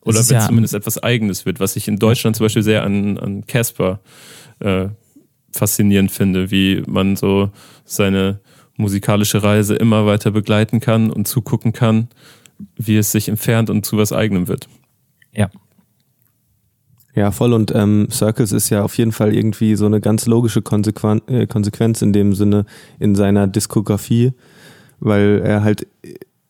oder 0.02 0.20
wenn 0.28 0.36
ja 0.36 0.46
zumindest 0.46 0.74
etwas 0.74 1.02
Eigenes 1.02 1.46
wird, 1.46 1.61
was 1.61 1.76
ich 1.76 1.88
in 1.88 1.98
Deutschland 1.98 2.36
zum 2.36 2.44
Beispiel 2.44 2.62
sehr 2.62 2.84
an, 2.84 3.18
an 3.18 3.46
Casper 3.46 4.00
äh, 4.61 4.88
faszinierend 5.52 6.11
finde, 6.11 6.50
wie 6.50 6.82
man 6.86 7.16
so 7.16 7.50
seine 7.84 8.40
musikalische 8.76 9.42
Reise 9.42 9.74
immer 9.74 10.06
weiter 10.06 10.30
begleiten 10.30 10.80
kann 10.80 11.11
und 11.11 11.26
zugucken 11.26 11.72
kann, 11.72 12.09
wie 12.76 12.96
es 12.96 13.12
sich 13.12 13.28
entfernt 13.28 13.70
und 13.70 13.84
zu 13.84 13.96
was 13.96 14.12
Eigenem 14.12 14.46
wird. 14.46 14.68
Ja, 15.32 15.50
ja, 17.19 17.33
voll. 17.33 17.53
Und 17.53 17.75
ähm, 17.75 18.09
Circles 18.11 18.53
ist 18.53 18.71
ja 18.71 18.83
auf 18.83 18.97
jeden 18.97 19.12
Fall 19.12 19.35
irgendwie 19.35 19.75
so 19.75 19.87
eine 19.87 20.01
ganz 20.01 20.27
logische 20.27 20.62
Konsequen 20.62 21.21
äh, 21.27 21.47
Konsequenz 21.47 22.01
in 22.01 22.12
dem 22.12 22.35
Sinne 22.35 22.64
in 22.99 23.14
seiner 23.14 23.47
Diskografie, 23.47 24.33
weil 25.01 25.41
er 25.45 25.64
halt 25.64 25.87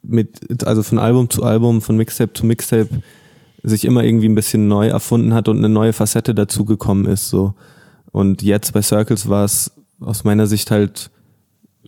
mit, 0.03 0.67
also 0.67 0.83
von 0.83 0.99
Album 0.99 1.31
zu 1.31 1.43
Album, 1.43 1.81
von 1.81 1.97
Mixtape 1.97 2.33
zu 2.33 2.47
Mixtape 2.47 2.89
sich 3.63 3.85
immer 3.85 4.05
irgendwie 4.05 4.29
ein 4.29 4.35
bisschen 4.35 4.69
neu 4.69 4.89
erfunden 4.89 5.35
hat 5.35 5.49
und 5.49 5.59
eine 5.59 5.69
neue 5.69 5.93
Facette 5.93 6.35
dazugekommen 6.35 7.07
ist. 7.07 7.29
So. 7.29 7.55
Und 8.13 8.43
jetzt 8.43 8.73
bei 8.73 8.83
Circles 8.83 9.29
war 9.29 9.45
es 9.45 9.73
aus 10.01 10.25
meiner 10.25 10.47
Sicht 10.47 10.71
halt 10.71 11.11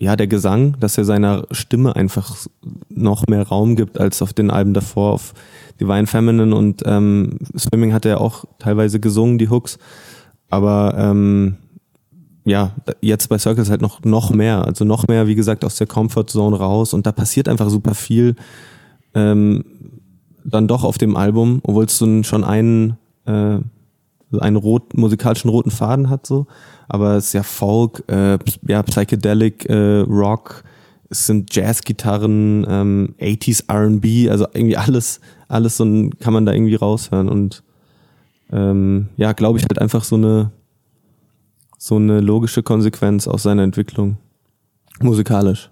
ja 0.00 0.16
der 0.16 0.26
Gesang, 0.26 0.76
dass 0.80 0.96
er 0.96 1.04
seiner 1.04 1.44
Stimme 1.50 1.94
einfach 1.94 2.46
noch 2.88 3.26
mehr 3.26 3.46
Raum 3.46 3.76
gibt 3.76 4.00
als 4.00 4.22
auf 4.22 4.32
den 4.32 4.50
Alben 4.50 4.72
davor, 4.72 5.12
auf 5.12 5.34
Divine 5.78 6.06
Feminine 6.06 6.56
und 6.56 6.82
ähm, 6.86 7.38
Swimming 7.56 7.92
hat 7.92 8.06
er 8.06 8.20
auch 8.20 8.46
teilweise 8.58 8.98
gesungen, 8.98 9.36
die 9.36 9.50
Hooks. 9.50 9.78
Aber 10.48 10.94
ähm, 10.96 11.56
ja, 12.46 12.72
jetzt 13.02 13.28
bei 13.28 13.36
Circles 13.36 13.68
halt 13.68 13.82
noch, 13.82 14.02
noch 14.02 14.30
mehr. 14.30 14.64
Also 14.64 14.86
noch 14.86 15.06
mehr, 15.06 15.26
wie 15.26 15.34
gesagt, 15.34 15.66
aus 15.66 15.76
der 15.76 15.86
Comfort 15.86 16.26
Zone 16.28 16.56
raus 16.56 16.94
und 16.94 17.06
da 17.06 17.12
passiert 17.12 17.46
einfach 17.46 17.68
super 17.68 17.94
viel. 17.94 18.36
Ähm, 19.14 19.64
dann 20.44 20.66
doch 20.66 20.82
auf 20.82 20.96
dem 20.96 21.14
Album, 21.14 21.60
obwohl 21.62 21.84
es 21.84 21.98
schon 21.98 22.44
einen, 22.44 22.96
äh, 23.26 23.58
einen 24.38 24.56
rot, 24.56 24.96
musikalischen 24.96 25.50
roten 25.50 25.70
Faden 25.70 26.10
hat 26.10 26.26
so. 26.26 26.46
Aber 26.88 27.16
es 27.16 27.26
ist 27.26 27.32
ja 27.32 27.42
Folk, 27.42 28.04
äh, 28.08 28.38
ja, 28.66 28.82
Psychedelic, 28.82 29.68
äh, 29.68 30.00
Rock, 30.00 30.64
es 31.08 31.26
sind 31.26 31.54
Jazzgitarren, 31.54 32.64
ähm, 32.68 33.14
80s 33.18 33.64
R&B, 33.68 34.30
also 34.30 34.46
irgendwie 34.54 34.76
alles, 34.76 35.20
alles 35.48 35.76
so 35.76 35.84
ein, 35.84 36.18
kann 36.18 36.32
man 36.32 36.46
da 36.46 36.52
irgendwie 36.52 36.76
raushören 36.76 37.28
und 37.28 37.64
ähm, 38.52 39.08
ja, 39.16 39.32
glaube 39.32 39.58
ich 39.58 39.64
halt 39.64 39.80
einfach 39.80 40.04
so 40.04 40.16
eine 40.16 40.52
so 41.80 41.96
eine 41.96 42.20
logische 42.20 42.62
Konsequenz 42.62 43.26
aus 43.26 43.42
seiner 43.42 43.62
Entwicklung. 43.62 44.18
Musikalisch. 45.00 45.70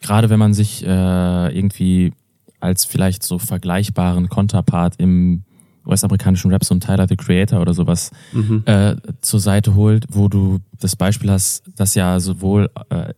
Gerade 0.00 0.30
wenn 0.30 0.38
man 0.38 0.54
sich 0.54 0.82
äh, 0.84 1.56
irgendwie 1.56 2.14
als 2.58 2.86
vielleicht 2.86 3.22
so 3.22 3.38
vergleichbaren 3.38 4.30
Konterpart 4.30 4.94
im 4.96 5.44
US-amerikanischen 5.86 6.50
Rap, 6.50 6.64
so 6.64 6.74
ein 6.74 6.80
Tyler 6.80 7.06
the 7.08 7.16
Creator 7.16 7.60
oder 7.60 7.74
sowas 7.74 8.10
mhm. 8.32 8.62
äh, 8.66 8.96
zur 9.20 9.40
Seite 9.40 9.74
holt, 9.74 10.06
wo 10.10 10.28
du 10.28 10.60
das 10.78 10.96
Beispiel 10.96 11.30
hast, 11.30 11.64
dass 11.76 11.94
ja 11.94 12.20
sowohl 12.20 12.70
äh, 12.90 13.12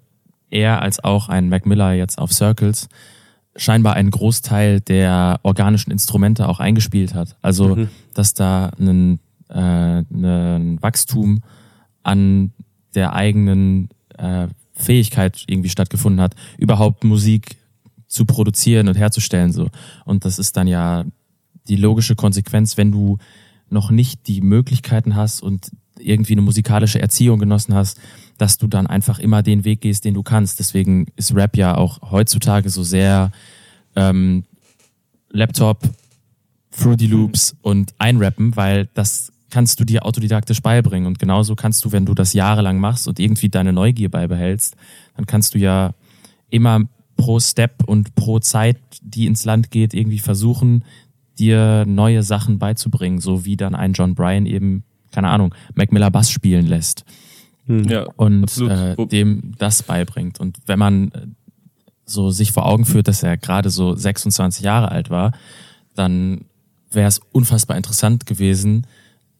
er 0.51 0.83
als 0.83 1.03
auch 1.03 1.29
ein 1.29 1.49
Mac 1.49 1.67
Miller 1.67 1.93
jetzt 1.93 2.19
auf 2.19 2.33
Circles 2.33 2.89
scheinbar 3.57 3.95
einen 3.95 4.11
Großteil 4.11 4.81
der 4.81 5.41
organischen 5.43 5.91
Instrumente 5.91 6.49
auch 6.49 6.61
eingespielt 6.61 7.15
hat. 7.15 7.37
Also, 7.43 7.77
mhm. 7.77 7.89
dass 8.15 8.35
da 8.35 8.71
ein, 8.79 9.19
äh, 9.49 10.01
ein 10.01 10.83
Wachstum 10.83 11.43
an 12.03 12.53
der 12.95 13.15
eigenen 13.15 13.89
äh, 14.19 14.49
Fähigkeit 14.75 15.45
irgendwie 15.47 15.71
stattgefunden 15.71 16.21
hat, 16.21 16.35
überhaupt 16.59 17.05
Musik 17.05 17.57
zu 18.07 18.25
produzieren 18.25 18.89
und 18.89 18.97
herzustellen 18.97 19.53
so. 19.53 19.69
Und 20.05 20.25
das 20.25 20.39
ist 20.39 20.57
dann 20.57 20.67
ja 20.67 21.05
die 21.69 21.77
logische 21.77 22.15
Konsequenz, 22.15 22.77
wenn 22.77 22.93
du 22.93 23.19
noch 23.69 23.91
nicht 23.91 24.29
die 24.29 24.41
Möglichkeiten 24.41 25.17
hast 25.17 25.43
und 25.43 25.71
irgendwie 25.99 26.35
eine 26.35 26.43
musikalische 26.43 27.01
Erziehung 27.01 27.39
genossen 27.39 27.75
hast, 27.75 27.99
dass 28.39 28.59
du 28.59 28.67
dann 28.67 28.87
einfach 28.87 29.19
immer 29.19 29.43
den 29.43 29.65
Weg 29.65 29.81
gehst, 29.81 30.05
den 30.05 30.15
du 30.15 30.23
kannst. 30.23 30.59
Deswegen 30.59 31.07
ist 31.17 31.35
Rap 31.35 31.57
ja 31.57 31.77
auch 31.77 32.11
heutzutage 32.11 32.69
so 32.69 32.83
sehr 32.83 33.31
ähm, 33.95 34.45
Laptop, 35.31 35.83
Fruity 36.71 37.07
Loops 37.07 37.57
und 37.63 37.95
einrappen, 37.99 38.55
weil 38.57 38.89
das 38.95 39.33
kannst 39.51 39.81
du 39.81 39.85
dir 39.85 40.05
autodidaktisch 40.05 40.61
beibringen. 40.61 41.07
Und 41.07 41.19
genauso 41.19 41.55
kannst 41.55 41.85
du, 41.85 41.93
wenn 41.93 42.05
du 42.05 42.15
das 42.15 42.35
jahrelang 42.35 42.79
machst 42.79 43.09
und 43.09 43.19
irgendwie 43.19 43.49
deine 43.49 43.73
Neugier 43.73 44.11
beibehältst, 44.11 44.77
dann 45.17 45.27
kannst 45.27 45.55
du 45.55 45.59
ja 45.59 45.95
immer 46.51 46.83
pro 47.17 47.41
Step 47.41 47.85
und 47.87 48.15
pro 48.15 48.39
Zeit, 48.39 48.77
die 49.01 49.27
ins 49.27 49.47
Land 49.47 49.71
geht, 49.71 49.95
irgendwie 49.95 50.19
versuchen, 50.19 50.85
dir 51.39 51.85
neue 51.87 52.23
Sachen 52.23 52.59
beizubringen, 52.59 53.21
so 53.21 53.45
wie 53.45 53.57
dann 53.57 53.75
ein 53.75 53.93
John 53.93 54.15
Bryan 54.15 54.47
eben, 54.47 54.85
keine 55.13 55.29
Ahnung, 55.29 55.55
Mac 55.75 55.93
Miller 55.93 56.11
Bass 56.11 56.31
spielen 56.31 56.67
lässt. 56.67 57.05
Hm. 57.67 57.85
Ja, 57.85 58.07
und 58.17 58.57
äh, 58.59 58.95
dem 59.07 59.53
das 59.59 59.83
beibringt. 59.83 60.41
Und 60.41 60.59
wenn 60.67 60.79
man 60.79 61.09
äh, 61.09 61.27
so 62.05 62.31
sich 62.31 62.53
vor 62.53 62.67
Augen 62.67 62.85
führt, 62.85 63.09
dass 63.09 63.23
er 63.23 63.37
gerade 63.37 63.71
so 63.71 63.95
26 63.95 64.65
Jahre 64.65 64.91
alt 64.91 65.11
war, 65.11 65.33
dann 65.95 66.43
wäre 66.91 67.09
es 67.09 67.21
unfassbar 67.33 67.77
interessant 67.77 68.27
gewesen, 68.27 68.87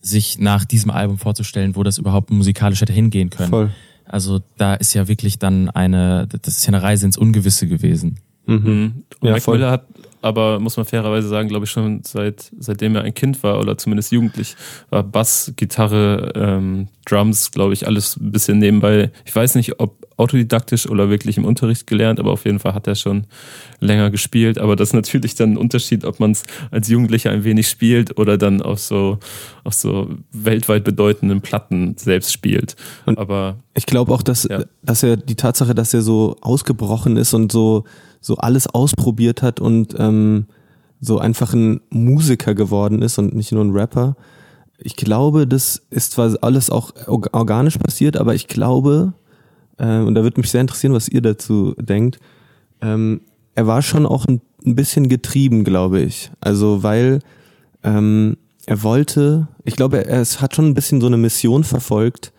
sich 0.01 0.39
nach 0.39 0.65
diesem 0.65 0.91
Album 0.91 1.19
vorzustellen, 1.19 1.77
wo 1.77 1.83
das 1.83 1.99
überhaupt 1.99 2.31
musikalisch 2.31 2.81
hätte 2.81 2.93
hingehen 2.93 3.31
können. 3.31 3.51
Voll. 3.51 3.71
Also 4.05 4.41
da 4.57 4.75
ist 4.75 4.95
ja 4.95 5.09
wirklich 5.09 5.39
dann 5.39 5.71
eine, 5.71 6.29
das 6.43 6.59
ist 6.59 6.67
ja 6.67 6.69
eine 6.69 6.83
Reise 6.83 7.07
ins 7.07 7.17
Ungewisse 7.17 7.67
gewesen. 7.67 8.21
Mhm. 8.47 9.05
Und 9.21 9.29
ja, 9.29 9.33
Mac 9.33 9.47
Miller 9.49 9.71
hat 9.71 9.87
aber, 10.23 10.59
muss 10.61 10.77
man 10.77 10.87
fairerweise 10.87 11.29
sagen, 11.29 11.49
glaube 11.49 11.65
ich 11.65 11.71
schon 11.71 12.03
seit 12.05 12.51
seitdem 12.59 12.97
er 12.97 13.03
ein 13.03 13.15
Kind 13.15 13.43
war 13.43 13.59
oder 13.61 13.79
zumindest 13.79 14.13
jugendlich, 14.13 14.57
war 14.91 15.03
Bass, 15.03 15.53
Gitarre, 15.57 16.33
ähm, 16.35 16.89
Drums, 17.07 17.53
glaube 17.53 17.73
ich, 17.73 17.87
alles 17.87 18.17
ein 18.17 18.33
bisschen 18.33 18.59
nebenbei. 18.59 19.13
Ich 19.25 19.35
weiß 19.35 19.55
nicht, 19.55 19.79
ob 19.81 20.07
autodidaktisch 20.17 20.89
oder 20.89 21.09
wirklich 21.11 21.37
im 21.37 21.45
Unterricht 21.45 21.87
gelernt, 21.87 22.19
aber 22.19 22.33
auf 22.33 22.45
jeden 22.45 22.59
Fall 22.59 22.75
hat 22.75 22.87
er 22.87 22.95
schon 22.95 23.27
länger 23.81 24.11
gespielt. 24.11 24.59
Aber 24.59 24.75
das 24.75 24.89
ist 24.89 24.95
natürlich 24.95 25.35
dann 25.35 25.53
ein 25.53 25.57
Unterschied, 25.57 26.05
ob 26.05 26.21
man 26.21 26.33
es 26.33 26.43
als 26.71 26.89
Jugendlicher 26.89 27.31
ein 27.31 27.45
wenig 27.45 27.69
spielt 27.69 28.19
oder 28.19 28.39
dann 28.39 28.63
auf 28.63 28.81
so, 28.81 29.19
auf 29.65 29.75
so 29.75 30.09
weltweit 30.33 30.85
bedeutenden 30.85 31.43
Platten 31.43 31.97
selbst 31.97 32.33
spielt. 32.33 32.77
Und 33.05 33.19
aber 33.19 33.57
ich 33.75 33.87
glaube 33.87 34.13
auch, 34.13 34.23
dass, 34.23 34.45
ja. 34.45 34.65
dass 34.83 35.03
er 35.03 35.17
die 35.17 35.37
Tatsache, 35.37 35.75
dass 35.75 35.93
er 35.95 36.03
so 36.03 36.37
ausgebrochen 36.41 37.17
ist 37.17 37.35
und 37.35 37.53
so, 37.53 37.85
so 38.27 38.37
alles 38.39 38.67
ausprobiert 38.67 39.41
hat 39.41 39.61
und 39.61 39.95
ähm, 39.99 40.47
so 41.01 41.21
einfach 41.21 41.55
ein 41.55 41.81
Musiker 41.91 42.57
geworden 42.57 43.01
ist 43.01 43.19
und 43.19 43.37
nicht 43.37 43.53
nur 43.53 43.65
ein 43.65 43.71
Rapper. 43.71 44.17
Ich 44.79 44.97
glaube, 44.97 45.47
das 45.47 45.81
ist 45.91 46.11
zwar 46.11 46.37
alles 46.41 46.69
auch 46.69 46.93
organisch 47.07 47.79
passiert, 47.79 48.17
aber 48.17 48.35
ich 48.35 48.49
glaube, 48.49 49.13
äh, 49.79 50.01
und 50.01 50.17
da 50.17 50.25
würde 50.25 50.41
mich 50.41 50.51
sehr 50.51 50.61
interessieren, 50.61 50.93
was 50.93 51.09
ihr 51.09 51.23
dazu 51.23 51.77
denkt. 51.79 52.19
Ähm, 52.81 53.21
er 53.55 53.69
war 53.69 53.81
schon 53.81 54.07
auch 54.07 54.27
ein, 54.27 54.41
ein, 54.65 54.75
bisschen 54.75 55.09
getrieben, 55.09 55.63
glaube 55.63 56.01
ich. 56.01 56.33
Also 56.41 56.83
weil 56.83 57.21
ähm, 57.85 58.39
er 58.67 58.83
wollte, 58.83 59.47
ich 59.63 59.77
glaube, 59.77 59.99
er, 59.99 60.07
er 60.07 60.25
hat 60.25 60.57
schon 60.57 60.67
ein 60.67 60.75
bisschen 60.75 61.01
so 61.01 61.07
eine 61.07 61.17
Mission 61.17 61.63
verfolgt, 61.63 62.33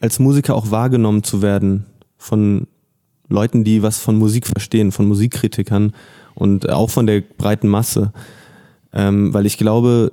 als 0.00 0.18
Musiker 0.18 0.54
auch 0.54 0.70
wahrgenommen 0.70 1.22
zu 1.22 1.40
werden 1.40 1.86
von 2.18 2.66
Leuten, 3.28 3.64
die 3.64 3.82
was 3.82 3.98
von 3.98 4.16
Musik 4.16 4.46
verstehen, 4.46 4.92
von 4.92 5.06
Musikkritikern 5.06 5.92
und 6.34 6.68
auch 6.68 6.90
von 6.90 7.06
der 7.06 7.20
breiten 7.20 7.68
Masse. 7.68 8.12
Ähm, 8.92 9.32
weil 9.34 9.46
ich 9.46 9.58
glaube, 9.58 10.12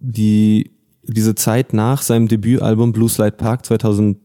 die, 0.00 0.72
diese 1.02 1.34
Zeit 1.34 1.72
nach 1.72 2.02
seinem 2.02 2.28
Debütalbum 2.28 2.92
Blue 2.92 3.08
Slide 3.08 3.32
Park 3.32 3.66
2000 3.66 4.18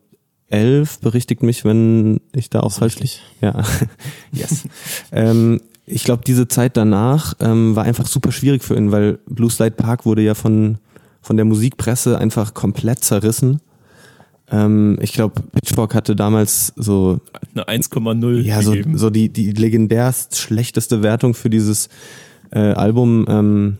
11, 0.53 0.99
berichtigt 0.99 1.41
mich, 1.41 1.65
wenn 1.65 2.21
ich 2.31 2.49
da 2.51 2.59
auch 2.59 2.71
falsch 2.71 2.99
liege. 2.99 3.15
Ja, 3.41 3.63
yes. 4.31 4.65
ähm, 5.11 5.59
ich 5.85 6.03
glaube, 6.03 6.21
diese 6.25 6.47
Zeit 6.47 6.77
danach 6.77 7.33
ähm, 7.39 7.75
war 7.75 7.83
einfach 7.83 8.05
super 8.05 8.31
schwierig 8.31 8.63
für 8.63 8.75
ihn, 8.75 8.91
weil 8.91 9.19
Blue 9.25 9.49
Slide 9.49 9.71
Park 9.71 10.05
wurde 10.05 10.21
ja 10.21 10.35
von, 10.35 10.77
von 11.21 11.37
der 11.37 11.45
Musikpresse 11.45 12.19
einfach 12.19 12.53
komplett 12.53 13.03
zerrissen. 13.03 13.61
Ähm, 14.51 14.97
ich 15.01 15.13
glaube, 15.13 15.41
Pitchfork 15.53 15.95
hatte 15.95 16.15
damals 16.15 16.73
so 16.75 17.19
eine 17.55 17.81
1,0 17.81 18.41
ja 18.41 18.61
so, 18.61 18.75
so 18.93 19.09
die 19.09 19.29
die 19.29 19.51
legendärst 19.51 20.37
schlechteste 20.37 21.01
Wertung 21.01 21.33
für 21.33 21.49
dieses 21.49 21.89
äh, 22.51 22.59
Album 22.59 23.25
ähm, 23.29 23.77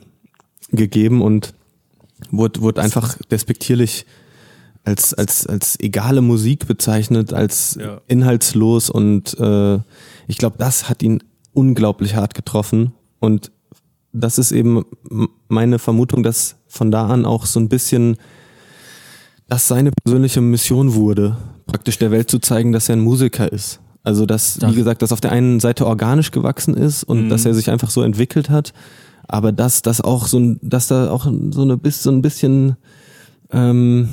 gegeben 0.72 1.22
und 1.22 1.54
wurde 2.32 2.62
wurde 2.62 2.82
einfach 2.82 3.18
despektierlich 3.30 4.06
als, 4.86 5.14
als, 5.14 5.48
als 5.48 5.80
egale 5.80 6.22
Musik 6.22 6.68
bezeichnet, 6.68 7.34
als 7.34 7.78
ja. 7.80 8.02
inhaltslos 8.08 8.90
und 8.90 9.38
äh, 9.40 9.80
ich 10.28 10.38
glaube, 10.38 10.58
das 10.58 10.90
hat 10.90 11.04
ihn 11.04 11.24
unglaublich 11.54 12.16
hart 12.16 12.34
getroffen 12.34 12.94
und 13.20 13.52
das 14.12 14.38
ist 14.38 14.52
eben 14.52 14.86
meine 15.48 15.80
Vermutung, 15.80 16.22
dass 16.24 16.56
von 16.68 16.92
da 16.92 17.08
an 17.08 17.26
auch 17.26 17.46
so 17.46 17.60
ein 17.60 17.70
bisschen 17.70 18.18
das 19.54 19.68
seine 19.68 19.92
persönliche 19.92 20.42
Mission 20.42 20.96
wurde, 20.96 21.38
praktisch 21.68 22.00
der 22.00 22.10
Welt 22.10 22.28
zu 22.28 22.40
zeigen, 22.40 22.72
dass 22.72 22.90
er 22.90 22.96
ein 22.96 23.02
Musiker 23.02 23.52
ist. 23.54 23.82
Also 24.02 24.26
dass, 24.26 24.60
wie 24.60 24.74
gesagt, 24.74 25.04
dass 25.04 25.12
auf 25.12 25.22
der 25.22 25.32
einen 25.32 25.60
Seite 25.60 25.86
organisch 25.86 26.32
gewachsen 26.32 26.74
ist 26.74 27.04
und 27.04 27.26
mhm. 27.26 27.30
dass 27.30 27.46
er 27.46 27.54
sich 27.54 27.70
einfach 27.70 27.92
so 27.92 28.02
entwickelt 28.02 28.50
hat, 28.50 28.74
aber 29.28 29.52
dass 29.52 29.84
das 29.84 30.02
auch 30.02 30.26
so 30.26 30.40
ein, 30.40 30.60
dass 30.64 30.88
da 30.88 31.12
auch 31.12 31.26
so 31.26 31.62
eine 31.62 31.80
so 31.92 32.10
ein 32.10 32.24
bisschen 32.24 32.78
ähm, 33.52 34.10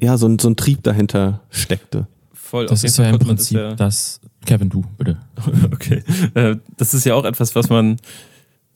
ja, 0.00 0.16
so 0.16 0.28
ein, 0.28 0.38
so 0.38 0.48
ein 0.48 0.54
Trieb 0.54 0.84
dahinter 0.84 1.40
steckte. 1.50 2.06
Voll, 2.32 2.66
das 2.66 2.84
ist 2.84 2.98
ja 2.98 3.10
im 3.10 3.18
Prinzip 3.18 3.58
das, 3.58 3.70
ja 3.70 3.74
das, 3.74 4.20
Kevin, 4.46 4.68
du, 4.68 4.84
bitte. 4.96 5.18
okay. 5.72 6.04
Äh, 6.34 6.56
das 6.76 6.94
ist 6.94 7.04
ja 7.04 7.16
auch 7.16 7.24
etwas, 7.24 7.56
was 7.56 7.68
man, 7.68 7.96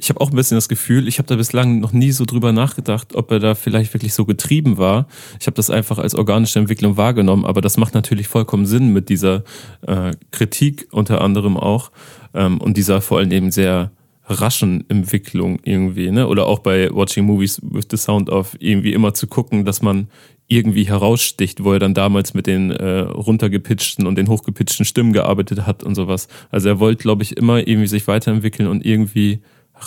ich 0.02 0.08
habe 0.08 0.20
auch 0.20 0.30
ein 0.30 0.36
bisschen 0.36 0.56
das 0.56 0.68
Gefühl, 0.68 1.06
ich 1.06 1.18
habe 1.18 1.28
da 1.28 1.36
bislang 1.36 1.78
noch 1.78 1.92
nie 1.92 2.10
so 2.10 2.24
drüber 2.24 2.50
nachgedacht, 2.50 3.14
ob 3.14 3.30
er 3.30 3.38
da 3.38 3.54
vielleicht 3.54 3.94
wirklich 3.94 4.14
so 4.14 4.24
getrieben 4.24 4.76
war. 4.76 5.06
Ich 5.38 5.46
habe 5.46 5.54
das 5.54 5.70
einfach 5.70 5.98
als 5.98 6.16
organische 6.16 6.58
Entwicklung 6.58 6.96
wahrgenommen, 6.96 7.44
aber 7.44 7.60
das 7.60 7.76
macht 7.76 7.94
natürlich 7.94 8.26
vollkommen 8.26 8.66
Sinn 8.66 8.92
mit 8.92 9.08
dieser 9.08 9.44
äh, 9.86 10.10
Kritik 10.32 10.88
unter 10.90 11.20
anderem 11.20 11.56
auch 11.56 11.92
ähm, 12.34 12.60
und 12.60 12.76
dieser 12.76 13.00
vor 13.00 13.18
allem 13.18 13.30
eben 13.30 13.52
sehr 13.52 13.92
raschen 14.24 14.84
Entwicklung 14.88 15.60
irgendwie, 15.62 16.10
ne? 16.10 16.26
Oder 16.26 16.46
auch 16.46 16.58
bei 16.58 16.92
Watching 16.92 17.24
Movies 17.24 17.60
with 17.62 17.86
the 17.90 17.96
Sound 17.96 18.28
of 18.28 18.56
irgendwie 18.58 18.92
immer 18.92 19.14
zu 19.14 19.28
gucken, 19.28 19.64
dass 19.64 19.82
man 19.82 20.08
irgendwie 20.48 20.84
heraussticht, 20.84 21.62
wo 21.62 21.72
er 21.72 21.78
dann 21.78 21.94
damals 21.94 22.34
mit 22.34 22.48
den 22.48 22.72
äh, 22.72 23.00
runtergepitchten 23.00 24.06
und 24.06 24.16
den 24.16 24.28
hochgepitchten 24.28 24.84
Stimmen 24.84 25.12
gearbeitet 25.12 25.64
hat 25.64 25.84
und 25.84 25.94
sowas. 25.94 26.26
Also 26.50 26.68
er 26.70 26.80
wollte, 26.80 27.02
glaube 27.02 27.22
ich, 27.22 27.36
immer 27.36 27.66
irgendwie 27.66 27.86
sich 27.86 28.08
weiterentwickeln 28.08 28.68
und 28.68 28.84
irgendwie 28.84 29.40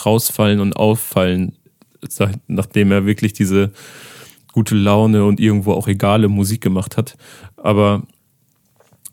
rausfallen 0.04 0.60
und 0.60 0.76
auffallen, 0.76 1.56
nachdem 2.46 2.92
er 2.92 3.06
wirklich 3.06 3.32
diese 3.32 3.72
gute 4.52 4.74
Laune 4.74 5.24
und 5.24 5.40
irgendwo 5.40 5.72
auch 5.72 5.88
egale 5.88 6.28
Musik 6.28 6.60
gemacht 6.60 6.96
hat. 6.96 7.16
Aber 7.56 8.02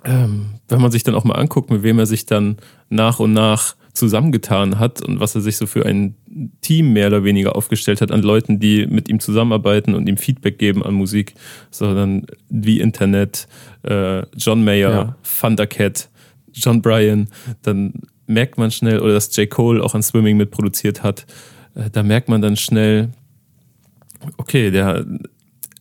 ähm, 0.05 0.55
wenn 0.67 0.81
man 0.81 0.91
sich 0.91 1.03
dann 1.03 1.15
auch 1.15 1.23
mal 1.23 1.35
anguckt, 1.35 1.69
mit 1.69 1.83
wem 1.83 1.99
er 1.99 2.05
sich 2.05 2.25
dann 2.25 2.57
nach 2.89 3.19
und 3.19 3.33
nach 3.33 3.75
zusammengetan 3.93 4.79
hat 4.79 5.01
und 5.01 5.19
was 5.19 5.35
er 5.35 5.41
sich 5.41 5.57
so 5.57 5.67
für 5.67 5.85
ein 5.85 6.15
Team 6.61 6.93
mehr 6.93 7.07
oder 7.07 7.23
weniger 7.23 7.55
aufgestellt 7.55 8.01
hat 8.01 8.11
an 8.11 8.21
Leuten, 8.21 8.59
die 8.59 8.87
mit 8.87 9.07
ihm 9.07 9.19
zusammenarbeiten 9.19 9.93
und 9.93 10.07
ihm 10.09 10.17
Feedback 10.17 10.57
geben 10.57 10.83
an 10.83 10.95
Musik, 10.95 11.35
sondern 11.69 12.25
wie 12.49 12.79
Internet, 12.79 13.47
äh, 13.83 14.23
John 14.35 14.63
Mayer, 14.63 14.91
ja. 14.91 15.15
Thundercat, 15.39 16.09
John 16.53 16.81
Bryan, 16.81 17.27
dann 17.61 17.93
merkt 18.27 18.57
man 18.57 18.71
schnell, 18.71 18.99
oder 18.99 19.13
dass 19.13 19.35
J. 19.35 19.49
Cole 19.49 19.83
auch 19.83 19.95
an 19.95 20.03
Swimming 20.03 20.37
mitproduziert 20.37 21.03
hat, 21.03 21.25
äh, 21.75 21.89
da 21.89 22.03
merkt 22.03 22.29
man 22.29 22.41
dann 22.41 22.55
schnell, 22.55 23.09
okay, 24.37 24.71
der, 24.71 25.05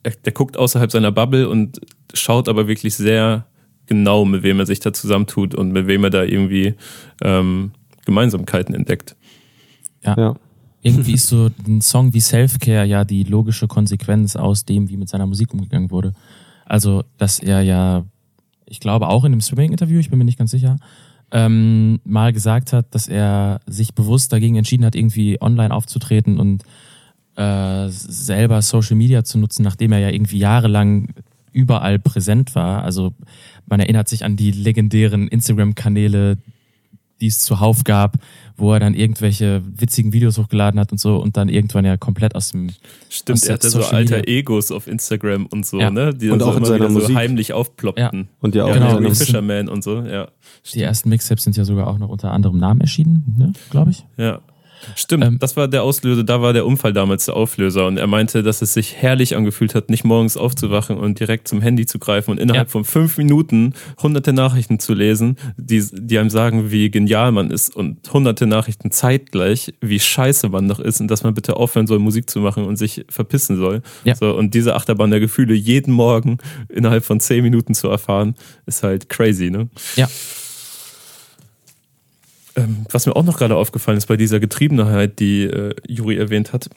der 0.05 0.33
guckt 0.33 0.57
außerhalb 0.57 0.91
seiner 0.91 1.13
Bubble 1.13 1.49
und 1.49 1.81
schaut 2.15 2.49
aber 2.49 2.69
wirklich 2.69 2.95
sehr 2.95 3.47
genau, 3.87 4.25
mit 4.25 4.43
wem 4.43 4.59
er 4.59 4.67
sich 4.67 4.81
da 4.81 4.93
zusammentut 4.93 5.55
und 5.55 5.73
mit 5.73 5.87
wem 5.87 6.05
er 6.05 6.11
da 6.11 6.23
irgendwie 6.23 6.75
ähm, 7.23 7.73
Gemeinsamkeiten 8.05 8.75
entdeckt. 8.75 9.17
Ja. 10.03 10.17
ja. 10.19 10.35
Irgendwie 10.85 11.13
ist 11.13 11.29
so 11.29 11.49
ein 11.67 11.81
Song 11.81 12.13
wie 12.13 12.21
Self-Care 12.21 12.87
ja 12.87 13.05
die 13.05 13.23
logische 13.23 13.69
Konsequenz 13.69 14.35
aus 14.35 14.65
dem, 14.65 14.89
wie 14.89 14.97
mit 14.97 15.09
seiner 15.09 15.27
Musik 15.27 15.53
umgegangen 15.55 15.93
wurde. 15.93 16.13
Also, 16.65 17.05
dass 17.19 17.39
er 17.39 17.61
ja, 17.61 18.05
ich 18.67 18.81
glaube 18.81 19.09
auch 19.09 19.25
in 19.25 19.33
dem 19.33 19.41
Swimming-Interview, 19.41 20.01
ich 20.01 20.11
bin 20.11 20.19
mir 20.19 20.25
nicht 20.25 20.39
ganz 20.39 20.51
sicher, 20.51 20.79
ähm, 21.33 22.01
mal 22.05 22.33
gesagt 22.33 22.73
hat, 22.73 22.95
dass 22.95 23.09
er 23.09 23.61
sich 23.67 23.95
bewusst 23.95 24.33
dagegen 24.33 24.57
entschieden 24.57 24.85
hat, 24.85 24.95
irgendwie 24.95 25.41
online 25.41 25.75
aufzutreten 25.75 26.39
und 26.39 26.63
äh, 27.37 27.89
selber 27.89 28.61
Social 28.61 28.97
Media 28.97 29.25
zu 29.25 29.39
nutzen, 29.39 29.63
nachdem 29.63 29.93
er 29.93 29.99
ja 29.99 30.11
irgendwie 30.11 30.39
jahrelang 30.39 31.09
überall 31.53 31.99
präsent 31.99 32.55
war. 32.55 32.85
Also 32.85 33.15
man 33.67 33.81
erinnert 33.81 34.09
sich 34.09 34.25
an 34.25 34.37
die 34.37 34.51
legendären 34.51 35.29
Instagram-Kanäle, 35.29 36.37
die 37.21 37.29
es 37.29 37.41
zuhauf 37.41 37.85
gab, 37.85 38.17
wo 38.57 38.73
er 38.73 38.81
dann 38.81 38.95
irgendwelche 38.95 39.63
witzigen 39.65 40.13
Videos 40.13 40.39
hochgeladen 40.39 40.79
hat 40.79 40.93
und 40.93 40.99
so 40.99 41.17
und 41.17 41.37
dann 41.37 41.49
irgendwann 41.49 41.85
ja 41.85 41.97
komplett 41.97 42.35
aus 42.35 42.51
dem 42.51 42.71
Stimmt, 43.09 43.39
aus 43.39 43.45
er 43.45 43.55
hatte 43.55 43.71
so 43.71 43.85
alter 43.85 44.27
Egos 44.29 44.71
auf 44.71 44.87
Instagram 44.87 45.47
und 45.47 45.67
so, 45.67 45.81
ja. 45.81 45.91
ne? 45.91 46.15
Die 46.15 46.31
und 46.31 46.43
auch 46.43 46.53
so 46.53 46.59
in 46.59 46.65
seiner 46.65 46.89
Musik. 46.89 47.11
so 47.11 47.15
heimlich 47.15 47.53
aufploppten. 47.53 48.21
Ja. 48.21 48.29
Und 48.41 48.55
ja 48.55 48.65
auch 48.65 48.73
genau, 48.73 49.01
wie 49.01 49.15
Fisherman 49.15 49.69
und 49.69 49.85
so, 49.85 50.03
ja. 50.03 50.29
Die 50.73 50.83
ersten 50.83 51.09
Mixtapes 51.09 51.45
sind 51.45 51.57
ja 51.57 51.65
sogar 51.65 51.87
auch 51.87 51.99
noch 51.99 52.09
unter 52.09 52.33
anderem 52.33 52.59
Namen 52.59 52.81
erschienen, 52.81 53.35
ne? 53.39 53.53
glaube 53.71 53.91
ich. 53.91 54.05
Ja. 54.17 54.41
Stimmt, 54.95 55.25
ähm, 55.25 55.39
das 55.39 55.57
war 55.57 55.69
der 55.69 55.83
Auslöser, 55.83 56.25
da 56.25 56.43
war 56.43 56.53
der 56.53 56.67
Unfall 56.67 56.93
damals 56.93 57.27
der 57.27 57.37
Auflöser 57.37 57.87
und 57.87 57.97
er 57.97 58.07
meinte, 58.07 58.43
dass 58.43 58.63
es 58.63 58.75
sich 58.75 58.97
herrlich 58.97 59.37
angefühlt 59.37 59.75
hat, 59.75 59.91
nicht 59.91 60.05
morgens 60.05 60.37
aufzuwachen 60.37 60.97
und 60.97 61.21
direkt 61.21 61.49
zum 61.49 61.61
Handy 61.61 61.87
zu 61.87 61.99
greifen 61.99 62.31
und 62.31 62.39
innerhalb 62.39 62.69
ja. 62.69 62.73
von 62.73 62.85
fünf 62.85 63.19
Minuten 63.19 63.75
hunderte 64.03 64.33
Nachrichten 64.33 64.79
zu 64.79 64.95
lesen, 64.95 65.37
die, 65.57 65.85
die 65.93 66.19
einem 66.19 66.31
sagen, 66.31 66.71
wie 66.71 66.91
genial 66.91 67.33
man 67.33 67.51
ist 67.51 67.75
und 67.75 68.13
hunderte 68.13 68.47
Nachrichten 68.47 68.91
zeitgleich, 68.91 69.75
wie 69.81 70.01
scheiße 70.01 70.49
man 70.49 70.69
doch 70.69 70.81
ist 70.81 71.01
und 71.01 71.09
dass 71.09 71.23
man 71.23 71.35
bitte 71.35 71.57
aufhören 71.57 71.87
soll, 71.87 71.99
Musik 71.99 72.29
zu 72.29 72.41
machen 72.41 72.65
und 72.65 72.77
sich 72.77 73.05
verpissen 73.09 73.57
soll. 73.57 73.83
Ja. 74.05 74.15
So, 74.15 74.35
und 74.35 74.55
diese 74.55 74.75
Achterbahn 74.75 75.11
der 75.11 75.21
Gefühle 75.21 75.55
jeden 75.55 75.93
Morgen 75.93 76.39
innerhalb 76.69 77.05
von 77.05 77.21
zehn 77.21 77.43
Minuten 77.43 77.75
zu 77.75 77.89
erfahren, 77.89 78.35
ist 78.67 78.83
halt 78.83 79.09
crazy, 79.09 79.51
ne? 79.51 79.69
Ja. 79.97 80.09
Ähm, 82.57 82.87
was 82.91 83.07
mir 83.07 83.17
auch 83.17 83.25
noch 83.25 83.39
gerade 83.39 83.57
aufgefallen 83.57 83.99
ist 83.99 84.07
bei 84.07 84.17
dieser 84.17 84.41
Getriebenheit, 84.41 85.19
die 85.19 85.45
äh, 85.45 85.75
Juri 85.87 86.17
erwähnt 86.17 86.53
hat, 86.53 86.69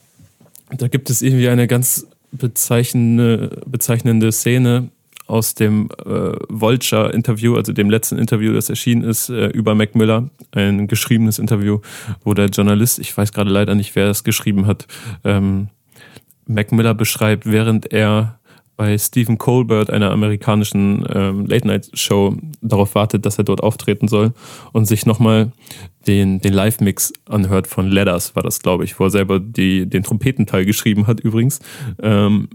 da 0.71 0.87
gibt 0.87 1.09
es 1.09 1.21
irgendwie 1.21 1.49
eine 1.49 1.67
ganz 1.67 2.07
bezeichnende, 2.31 3.61
bezeichnende 3.65 4.31
Szene 4.31 4.89
aus 5.27 5.55
dem 5.55 5.89
äh, 6.05 6.33
Vulture-Interview, 6.49 7.55
also 7.55 7.73
dem 7.73 7.89
letzten 7.89 8.17
Interview, 8.17 8.53
das 8.53 8.69
erschienen 8.69 9.03
ist, 9.03 9.29
äh, 9.29 9.47
über 9.47 9.73
Mac 9.73 9.95
Miller, 9.95 10.29
ein 10.51 10.87
geschriebenes 10.87 11.39
Interview, 11.39 11.79
wo 12.23 12.33
der 12.33 12.47
Journalist, 12.47 12.99
ich 12.99 13.15
weiß 13.15 13.31
gerade 13.31 13.49
leider 13.49 13.73
nicht, 13.73 13.95
wer 13.95 14.09
es 14.09 14.23
geschrieben 14.23 14.67
hat, 14.67 14.85
ähm, 15.23 15.69
Mac 16.47 16.71
Miller 16.71 16.93
beschreibt, 16.93 17.47
während 17.47 17.91
er 17.91 18.39
bei 18.77 18.97
Stephen 18.97 19.37
Colbert, 19.37 19.89
einer 19.89 20.11
amerikanischen 20.11 21.05
ähm, 21.13 21.45
Late-Night-Show, 21.45 22.37
darauf 22.61 22.95
wartet, 22.95 23.25
dass 23.25 23.37
er 23.37 23.43
dort 23.43 23.61
auftreten 23.61 24.07
soll 24.07 24.33
und 24.73 24.85
sich 24.85 25.05
nochmal 25.05 25.51
den, 26.07 26.39
den 26.39 26.53
Live-Mix 26.53 27.13
anhört 27.27 27.67
von 27.67 27.87
Letters, 27.87 28.35
war 28.35 28.43
das, 28.43 28.59
glaube 28.59 28.83
ich, 28.83 28.99
wo 28.99 29.05
er 29.05 29.09
selber 29.09 29.39
die, 29.39 29.87
den 29.87 30.03
Trompetenteil 30.03 30.65
geschrieben 30.65 31.07
hat 31.07 31.19
übrigens. 31.19 31.59
Ähm, 32.01 32.49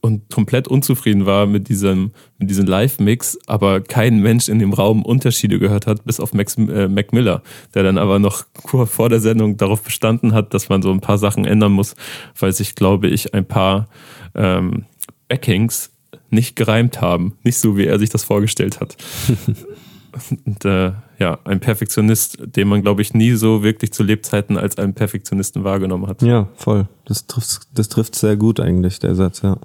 und 0.00 0.30
komplett 0.32 0.68
unzufrieden 0.68 1.26
war 1.26 1.46
mit 1.46 1.68
diesem, 1.68 2.12
mit 2.38 2.50
diesem 2.50 2.66
Live-Mix, 2.66 3.38
aber 3.46 3.80
kein 3.80 4.20
Mensch 4.20 4.48
in 4.48 4.58
dem 4.58 4.72
Raum 4.72 5.04
Unterschiede 5.04 5.58
gehört 5.58 5.86
hat, 5.86 6.04
bis 6.04 6.20
auf 6.20 6.34
Max, 6.34 6.56
äh, 6.56 6.88
Mac 6.88 7.12
Miller, 7.12 7.42
der 7.74 7.82
dann 7.82 7.98
aber 7.98 8.18
noch 8.18 8.44
kurz 8.62 8.90
vor 8.90 9.08
der 9.08 9.20
Sendung 9.20 9.56
darauf 9.56 9.82
bestanden 9.82 10.34
hat, 10.34 10.54
dass 10.54 10.68
man 10.68 10.82
so 10.82 10.92
ein 10.92 11.00
paar 11.00 11.18
Sachen 11.18 11.44
ändern 11.44 11.72
muss, 11.72 11.96
weil 12.38 12.52
sich, 12.52 12.74
glaube 12.74 13.08
ich, 13.08 13.34
ein 13.34 13.46
paar 13.46 13.88
ähm, 14.34 14.84
Backings 15.28 15.90
nicht 16.30 16.56
gereimt 16.56 17.00
haben. 17.00 17.36
Nicht 17.42 17.58
so, 17.58 17.76
wie 17.76 17.86
er 17.86 17.98
sich 17.98 18.10
das 18.10 18.24
vorgestellt 18.24 18.80
hat. 18.80 18.96
Und 20.46 20.64
äh, 20.64 20.92
ja, 21.18 21.38
ein 21.44 21.60
Perfektionist, 21.60 22.38
den 22.40 22.68
man, 22.68 22.82
glaube 22.82 23.02
ich, 23.02 23.14
nie 23.14 23.32
so 23.32 23.62
wirklich 23.62 23.92
zu 23.92 24.02
Lebzeiten 24.02 24.56
als 24.56 24.78
einen 24.78 24.94
Perfektionisten 24.94 25.64
wahrgenommen 25.64 26.06
hat. 26.06 26.22
Ja, 26.22 26.48
voll. 26.54 26.88
Das 27.04 27.26
trifft, 27.26 27.60
das 27.74 27.88
trifft 27.88 28.14
sehr 28.14 28.36
gut 28.36 28.58
eigentlich, 28.58 28.98
der 28.98 29.14
Satz, 29.14 29.42
ja. 29.42 29.58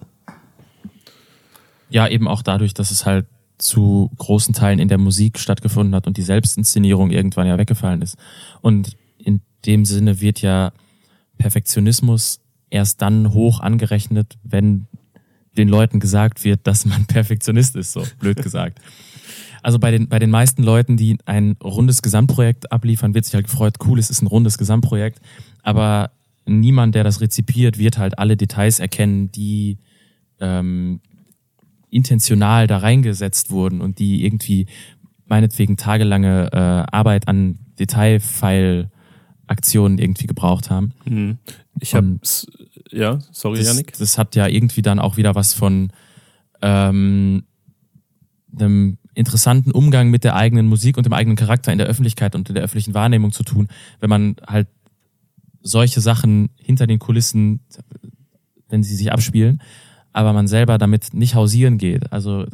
Ja, 1.90 2.08
eben 2.08 2.28
auch 2.28 2.42
dadurch, 2.42 2.74
dass 2.74 2.92
es 2.92 3.06
halt 3.06 3.26
zu 3.58 4.12
großen 4.18 4.54
Teilen 4.54 4.80
in 4.80 4.88
der 4.88 4.98
Musik 4.98 5.40
stattgefunden 5.40 5.96
hat 5.96 6.08
und 6.08 6.18
die 6.18 6.24
Selbstinszenierung 6.24 7.12
irgendwann 7.12 7.48
ja 7.48 7.58
weggefallen 7.58 8.02
ist. 8.02 8.18
Und 8.62 8.98
in 9.18 9.42
dem 9.66 9.86
Sinne 9.86 10.20
wird 10.20 10.42
ja 10.42 10.74
Perfektionismus 11.38 12.42
erst 12.70 13.02
dann 13.02 13.34
hoch 13.34 13.60
angerechnet, 13.60 14.38
wenn 14.44 14.88
den 15.58 15.68
Leuten 15.68 16.00
gesagt 16.00 16.44
wird, 16.44 16.68
dass 16.68 16.86
man 16.86 17.06
Perfektionist 17.08 17.76
ist, 17.76 17.94
so 17.94 18.04
blöd 18.20 18.42
gesagt. 18.42 18.80
Also 19.62 19.80
bei 19.80 19.92
den, 19.92 20.10
bei 20.10 20.20
den 20.20 20.30
meisten 20.30 20.62
Leuten, 20.62 20.98
die 20.98 21.18
ein 21.26 21.56
rundes 21.64 22.02
Gesamtprojekt 22.02 22.72
abliefern, 22.72 23.14
wird 23.14 23.26
sich 23.26 23.34
halt 23.34 23.46
gefreut, 23.46 23.76
cool, 23.86 23.98
es 23.98 24.10
ist 24.10 24.22
ein 24.22 24.28
rundes 24.28 24.58
Gesamtprojekt. 24.58 25.22
Aber 25.62 26.12
niemand, 26.46 26.96
der 26.96 27.06
das 27.06 27.22
rezipiert, 27.22 27.78
wird 27.78 27.98
halt 27.98 28.20
alle 28.20 28.36
Details 28.36 28.80
erkennen, 28.80 29.32
die 29.32 29.78
ähm, 30.42 31.00
intentional 31.90 32.68
da 32.68 32.80
reingesetzt 32.80 33.52
wurden 33.52 33.80
und 33.80 34.00
die 34.00 34.26
irgendwie 34.26 34.68
meinetwegen 35.28 35.78
tagelange 35.78 36.50
äh, 36.52 36.84
Arbeit 36.94 37.30
an 37.30 37.58
Detailfile-Aktionen 37.80 39.98
irgendwie 39.98 40.28
gebraucht 40.28 40.70
haben. 40.70 40.92
Hm. 41.06 41.38
Ich 41.80 41.96
habe 41.96 42.20
ja, 42.94 43.20
sorry, 43.32 43.60
das, 43.60 43.68
Janik. 43.68 43.98
Das 43.98 44.18
hat 44.18 44.36
ja 44.36 44.48
irgendwie 44.48 44.82
dann 44.82 45.00
auch 45.00 45.18
wieder 45.18 45.36
was 45.36 45.54
von 45.54 45.92
ähm, 46.62 47.44
einem 48.58 48.98
interessanten 49.16 49.72
Umgang 49.72 50.10
mit 50.10 50.24
der 50.24 50.36
eigenen 50.36 50.68
Musik 50.68 50.98
und 50.98 51.06
dem 51.06 51.14
eigenen 51.14 51.36
Charakter 51.36 51.72
in 51.72 51.78
der 51.78 51.88
Öffentlichkeit 51.88 52.36
und 52.36 52.50
in 52.50 52.56
der 52.56 52.64
öffentlichen 52.64 52.94
Wahrnehmung 52.94 53.32
zu 53.32 53.44
tun, 53.44 53.68
wenn 54.00 54.10
man 54.10 54.36
halt 54.48 54.68
solche 55.62 56.02
Sachen 56.02 56.50
hinter 56.58 56.88
den 56.88 57.00
Kulissen, 57.00 57.62
wenn 58.70 58.84
sie 58.84 58.96
sich 58.96 59.12
abspielen, 59.12 59.62
aber 60.14 60.32
man 60.32 60.48
selber 60.48 60.78
damit 60.78 61.14
nicht 61.14 61.36
hausieren 61.36 61.78
geht. 61.78 62.14
Also 62.14 62.46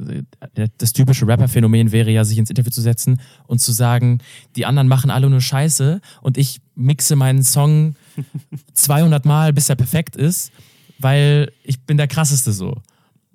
das 0.78 0.94
typische 0.94 1.28
Rapper-Phänomen 1.28 1.92
wäre 1.92 2.10
ja, 2.10 2.24
sich 2.24 2.38
ins 2.38 2.50
Interview 2.50 2.72
zu 2.72 2.82
setzen 2.82 3.20
und 3.48 3.60
zu 3.60 3.74
sagen, 3.74 4.20
die 4.56 4.66
anderen 4.66 4.88
machen 4.88 5.12
alle 5.12 5.30
nur 5.30 5.42
Scheiße 5.42 6.00
und 6.22 6.38
ich 6.38 6.62
mixe 6.76 7.18
meinen 7.18 7.44
Song 7.44 7.96
200 8.74 9.26
Mal, 9.26 9.54
bis 9.54 9.70
er 9.70 9.76
perfekt 9.76 10.16
ist, 10.16 10.52
weil 10.98 11.52
ich 11.64 11.82
bin 11.82 11.98
der 11.98 12.08
krasseste 12.08 12.54
so. 12.54 12.78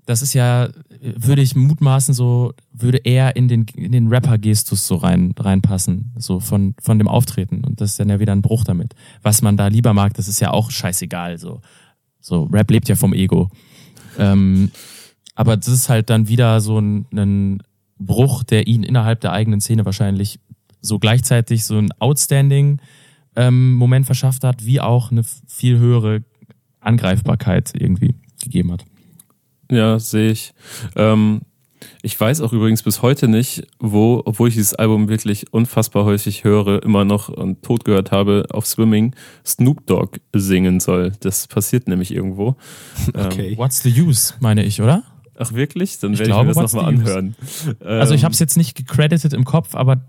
Das 0.06 0.20
ist 0.20 0.34
ja, 0.34 0.68
würde 1.00 1.40
ich 1.40 1.54
mutmaßen, 1.54 2.12
so 2.12 2.52
würde 2.72 2.98
er 3.04 3.36
in 3.36 3.48
den, 3.48 3.64
in 3.74 3.92
den 3.92 4.08
Rapper-Gestus 4.08 4.86
so 4.86 4.96
rein, 4.96 5.34
reinpassen, 5.38 6.12
so 6.18 6.40
von, 6.40 6.74
von 6.82 6.98
dem 6.98 7.08
Auftreten. 7.08 7.64
Und 7.64 7.80
das 7.80 7.92
ist 7.92 8.00
dann 8.00 8.10
ja 8.10 8.20
wieder 8.20 8.32
ein 8.32 8.42
Bruch 8.42 8.64
damit. 8.64 8.94
Was 9.22 9.40
man 9.40 9.56
da 9.56 9.68
lieber 9.68 9.94
mag, 9.94 10.12
das 10.14 10.28
ist 10.28 10.40
ja 10.40 10.50
auch 10.50 10.70
scheißegal. 10.70 11.38
So, 11.38 11.62
so 12.20 12.44
Rap 12.44 12.70
lebt 12.70 12.88
ja 12.88 12.96
vom 12.96 13.14
Ego. 13.14 13.50
Ähm, 14.18 14.70
aber 15.34 15.56
das 15.56 15.68
ist 15.68 15.88
halt 15.88 16.10
dann 16.10 16.28
wieder 16.28 16.60
so 16.60 16.78
ein, 16.78 17.06
ein 17.12 17.62
Bruch, 17.98 18.44
der 18.44 18.66
ihn 18.66 18.82
innerhalb 18.82 19.20
der 19.20 19.32
eigenen 19.32 19.60
Szene 19.60 19.84
wahrscheinlich 19.84 20.38
so 20.80 20.98
gleichzeitig 20.98 21.64
so 21.64 21.78
ein 21.78 21.90
Outstanding 21.98 22.80
ähm, 23.36 23.72
Moment 23.74 24.06
verschafft 24.06 24.44
hat, 24.44 24.64
wie 24.64 24.80
auch 24.80 25.10
eine 25.10 25.22
viel 25.46 25.78
höhere 25.78 26.22
Angreifbarkeit 26.80 27.72
irgendwie 27.74 28.14
gegeben 28.42 28.72
hat. 28.72 28.84
Ja, 29.70 29.98
sehe 29.98 30.30
ich. 30.30 30.52
Ähm, 30.94 31.40
ich 32.03 32.18
weiß 32.18 32.41
auch 32.41 32.53
übrigens 32.53 32.82
bis 32.82 33.03
heute 33.03 33.28
nicht, 33.28 33.66
wo, 33.78 34.22
obwohl 34.24 34.49
ich 34.49 34.55
dieses 34.55 34.74
Album 34.74 35.09
wirklich 35.09 35.53
unfassbar 35.53 36.05
häufig 36.05 36.45
höre, 36.45 36.82
immer 36.82 37.05
noch 37.05 37.28
und 37.28 37.62
tot 37.62 37.85
gehört 37.85 38.11
habe, 38.11 38.47
auf 38.51 38.66
Swimming 38.66 39.14
Snoop 39.45 39.87
Dogg 39.87 40.18
singen 40.35 40.80
soll. 40.80 41.12
Das 41.20 41.47
passiert 41.47 41.89
nämlich 41.89 42.12
irgendwo. 42.12 42.57
Okay. 43.14 43.53
Ähm, 43.53 43.59
What's 43.59 43.82
the 43.82 43.91
use, 43.91 44.35
meine 44.41 44.64
ich, 44.64 44.80
oder? 44.80 45.05
Ach 45.37 45.53
wirklich? 45.53 45.99
Dann 45.99 46.18
werde 46.18 46.30
ich, 46.30 46.37
ich 46.37 46.43
mir 46.43 46.53
das 46.53 46.72
nochmal 46.72 46.93
anhören. 46.93 47.37
Also 47.85 48.14
ich 48.14 48.24
habe 48.24 48.32
es 48.32 48.39
jetzt 48.39 48.57
nicht 48.57 48.74
gecredited 48.74 49.32
im 49.32 49.45
Kopf, 49.45 49.74
aber 49.74 50.03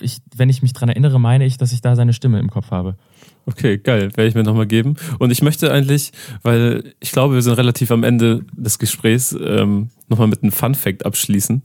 ich, 0.00 0.18
wenn 0.34 0.48
ich 0.48 0.62
mich 0.62 0.72
dran 0.72 0.88
erinnere, 0.88 1.18
meine 1.18 1.44
ich, 1.44 1.58
dass 1.58 1.72
ich 1.72 1.80
da 1.80 1.96
seine 1.96 2.12
Stimme 2.12 2.38
im 2.38 2.50
Kopf 2.50 2.70
habe. 2.70 2.96
Okay, 3.48 3.78
geil. 3.78 4.10
Werde 4.14 4.28
ich 4.28 4.34
mir 4.34 4.42
nochmal 4.42 4.66
geben. 4.66 4.96
Und 5.18 5.30
ich 5.30 5.40
möchte 5.40 5.72
eigentlich, 5.72 6.12
weil 6.42 6.92
ich 7.00 7.12
glaube, 7.12 7.34
wir 7.34 7.40
sind 7.40 7.54
relativ 7.54 7.90
am 7.90 8.04
Ende 8.04 8.44
des 8.52 8.78
Gesprächs, 8.78 9.34
ähm, 9.40 9.88
nochmal 10.08 10.28
mit 10.28 10.42
einem 10.42 10.52
Fun 10.52 10.74
Fact 10.74 11.06
abschließen. 11.06 11.62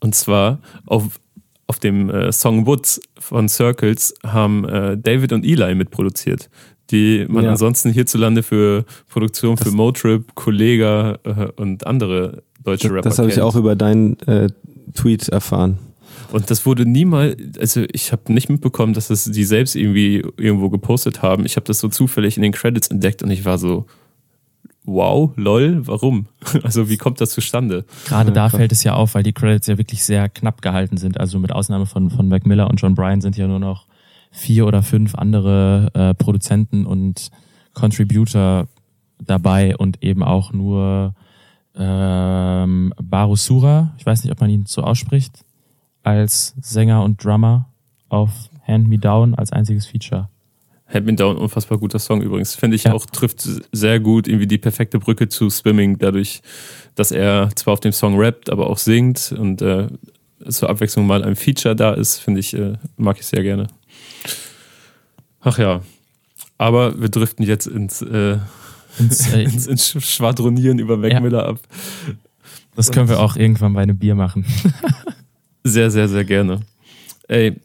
Und 0.00 0.14
zwar 0.14 0.58
auf, 0.86 1.20
auf 1.66 1.78
dem 1.80 2.08
äh, 2.08 2.32
Song 2.32 2.66
Woods 2.66 3.02
von 3.18 3.50
Circles 3.50 4.14
haben 4.24 4.66
äh, 4.66 4.96
David 4.96 5.34
und 5.34 5.44
Eli 5.44 5.74
mitproduziert, 5.74 6.48
die 6.90 7.26
man 7.28 7.44
ja. 7.44 7.50
ansonsten 7.50 7.92
hierzulande 7.92 8.42
für 8.42 8.86
Produktion 9.10 9.58
für 9.58 9.72
Motrip, 9.72 10.34
Kollega 10.34 11.18
äh, 11.24 11.48
und 11.56 11.86
andere 11.86 12.42
deutsche 12.64 12.88
Rapper 12.88 13.02
Das 13.02 13.18
habe 13.18 13.28
ich 13.28 13.42
auch 13.42 13.54
über 13.54 13.76
deinen 13.76 14.18
äh, 14.20 14.48
Tweet 14.94 15.28
erfahren. 15.28 15.78
Und 16.32 16.50
das 16.50 16.66
wurde 16.66 16.86
niemals, 16.86 17.36
also 17.58 17.84
ich 17.92 18.12
habe 18.12 18.32
nicht 18.32 18.48
mitbekommen, 18.48 18.92
dass 18.92 19.08
das 19.08 19.24
die 19.24 19.44
selbst 19.44 19.76
irgendwie 19.76 20.24
irgendwo 20.36 20.70
gepostet 20.70 21.22
haben. 21.22 21.46
Ich 21.46 21.56
habe 21.56 21.66
das 21.66 21.78
so 21.78 21.88
zufällig 21.88 22.36
in 22.36 22.42
den 22.42 22.52
Credits 22.52 22.88
entdeckt 22.88 23.22
und 23.22 23.30
ich 23.30 23.44
war 23.44 23.58
so, 23.58 23.86
wow, 24.84 25.32
lol, 25.36 25.86
warum? 25.86 26.26
Also 26.62 26.88
wie 26.88 26.96
kommt 26.96 27.20
das 27.20 27.30
zustande? 27.30 27.84
Gerade 28.06 28.32
da 28.32 28.48
fällt 28.48 28.72
es 28.72 28.84
ja 28.84 28.94
auf, 28.94 29.14
weil 29.14 29.22
die 29.22 29.32
Credits 29.32 29.66
ja 29.66 29.78
wirklich 29.78 30.04
sehr 30.04 30.28
knapp 30.28 30.62
gehalten 30.62 30.96
sind. 30.96 31.18
Also 31.20 31.38
mit 31.38 31.52
Ausnahme 31.52 31.86
von, 31.86 32.10
von 32.10 32.28
Mac 32.28 32.46
Miller 32.46 32.70
und 32.70 32.80
John 32.80 32.94
Bryan 32.94 33.20
sind 33.20 33.36
ja 33.36 33.46
nur 33.46 33.58
noch 33.58 33.86
vier 34.30 34.66
oder 34.66 34.82
fünf 34.82 35.14
andere 35.14 35.90
äh, 35.94 36.14
Produzenten 36.14 36.86
und 36.86 37.30
Contributor 37.74 38.68
dabei 39.18 39.76
und 39.76 40.02
eben 40.02 40.22
auch 40.22 40.52
nur 40.52 41.14
ähm, 41.74 42.92
Barusura, 43.02 43.94
ich 43.98 44.06
weiß 44.06 44.24
nicht, 44.24 44.32
ob 44.32 44.40
man 44.40 44.50
ihn 44.50 44.64
so 44.66 44.82
ausspricht, 44.82 45.44
als 46.06 46.54
Sänger 46.60 47.02
und 47.02 47.22
Drummer 47.22 47.68
auf 48.08 48.30
Hand 48.66 48.88
Me 48.88 48.98
Down 48.98 49.34
als 49.34 49.52
einziges 49.52 49.86
Feature. 49.86 50.28
Hand 50.86 51.04
Me 51.04 51.14
Down, 51.14 51.36
unfassbar 51.36 51.78
guter 51.78 51.98
Song 51.98 52.22
übrigens. 52.22 52.54
Finde 52.54 52.76
ich 52.76 52.84
ja. 52.84 52.92
auch, 52.92 53.06
trifft 53.06 53.40
sehr 53.72 53.98
gut 53.98 54.28
irgendwie 54.28 54.46
die 54.46 54.58
perfekte 54.58 55.00
Brücke 55.00 55.28
zu 55.28 55.50
Swimming, 55.50 55.98
dadurch, 55.98 56.42
dass 56.94 57.10
er 57.10 57.50
zwar 57.56 57.74
auf 57.74 57.80
dem 57.80 57.92
Song 57.92 58.16
rappt, 58.18 58.50
aber 58.50 58.70
auch 58.70 58.78
singt 58.78 59.34
und 59.36 59.60
äh, 59.62 59.88
zur 60.48 60.70
Abwechslung 60.70 61.06
mal 61.08 61.24
ein 61.24 61.34
Feature 61.34 61.74
da 61.74 61.92
ist, 61.92 62.18
finde 62.18 62.38
ich, 62.38 62.54
äh, 62.54 62.74
mag 62.96 63.18
ich 63.18 63.26
sehr 63.26 63.42
gerne. 63.42 63.66
Ach 65.40 65.58
ja. 65.58 65.80
Aber 66.56 67.00
wir 67.00 67.08
driften 67.08 67.44
jetzt 67.44 67.66
ins, 67.66 68.00
äh, 68.02 68.38
ins, 69.00 69.32
äh, 69.32 69.42
ins, 69.44 69.66
ins, 69.66 69.88
Schwadronieren 69.88 70.78
über 70.78 70.96
Mac 70.96 71.12
ja. 71.12 71.40
Ab. 71.40 71.58
Das 72.76 72.92
können 72.92 73.08
wir 73.08 73.18
auch 73.18 73.34
irgendwann 73.34 73.72
bei 73.72 73.82
einem 73.82 73.98
Bier 73.98 74.14
machen. 74.14 74.44
Sehr, 75.66 75.90
sehr, 75.90 76.08
sehr 76.08 76.24
gerne. 76.24 76.60
Ey, 77.26 77.56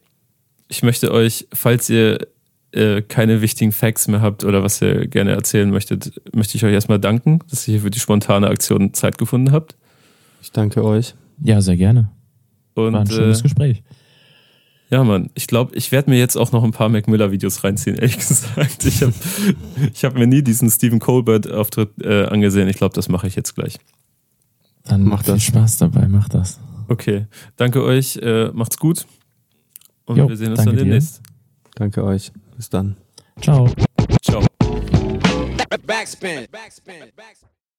ich 0.69 0.81
möchte 0.81 1.11
euch, 1.11 1.47
falls 1.53 1.87
ihr 1.87 2.27
äh, 2.71 3.03
keine 3.03 3.41
wichtigen 3.41 3.71
Facts 3.71 4.07
mehr 4.07 4.21
habt 4.21 4.43
oder 4.43 4.63
was 4.63 4.81
ihr 4.81 5.05
gerne 5.07 5.31
erzählen 5.33 5.69
möchtet, 5.69 6.11
möchte 6.33 6.57
ich 6.57 6.65
euch 6.65 6.73
erstmal 6.73 6.99
danken, 6.99 7.39
dass 7.49 7.67
ihr 7.67 7.73
hier 7.73 7.81
für 7.81 7.91
die 7.91 7.99
spontane 7.99 8.47
Aktion 8.47 8.95
Zeit 8.95 9.19
gefunden 9.19 9.51
habt. 9.51 9.75
Ich 10.41 10.51
danke 10.51 10.83
euch. 10.83 11.13
Ja, 11.43 11.61
sehr 11.61 11.77
gerne. 11.77 12.09
Und, 12.73 12.93
War 12.93 13.01
ein 13.01 13.07
schönes 13.07 13.41
äh, 13.41 13.43
Gespräch. 13.43 13.83
Ja, 14.89 15.03
Mann, 15.03 15.29
ich 15.35 15.45
glaube, 15.45 15.75
ich 15.75 15.91
werde 15.91 16.09
mir 16.09 16.17
jetzt 16.17 16.35
auch 16.37 16.51
noch 16.51 16.63
ein 16.63 16.71
paar 16.71 16.89
Mac 16.89 17.07
Miller-Videos 17.07 17.63
reinziehen, 17.63 17.95
ehrlich 17.97 18.17
gesagt. 18.17 18.83
Ich 18.83 19.03
habe 19.03 19.13
ich 19.93 20.03
hab 20.03 20.15
mir 20.15 20.25
nie 20.25 20.41
diesen 20.41 20.71
Stephen 20.71 20.99
Colbert-Auftritt 20.99 22.01
äh, 22.01 22.25
angesehen. 22.25 22.67
Ich 22.67 22.77
glaube, 22.77 22.95
das 22.95 23.09
mache 23.09 23.27
ich 23.27 23.35
jetzt 23.35 23.53
gleich. 23.53 23.77
Dann 24.85 25.03
macht 25.03 25.27
viel 25.27 25.39
Spaß 25.39 25.77
dabei, 25.77 26.07
mach 26.07 26.27
das. 26.27 26.59
Okay, 26.91 27.27
danke 27.55 27.81
euch, 27.85 28.17
äh, 28.17 28.49
macht's 28.51 28.77
gut 28.77 29.07
und 30.03 30.17
jo, 30.17 30.27
wir 30.27 30.35
sehen 30.35 30.51
uns 30.51 30.65
dann 30.65 30.75
demnächst. 30.75 31.19
Dir. 31.19 31.33
Danke 31.75 32.03
euch, 32.03 32.33
bis 32.57 32.69
dann. 32.69 32.97
Ciao. 33.39 33.69
Ciao. 34.21 34.45
Backspin. 35.87 36.47
Backspin. 36.51 37.11
Backspin. 37.15 37.50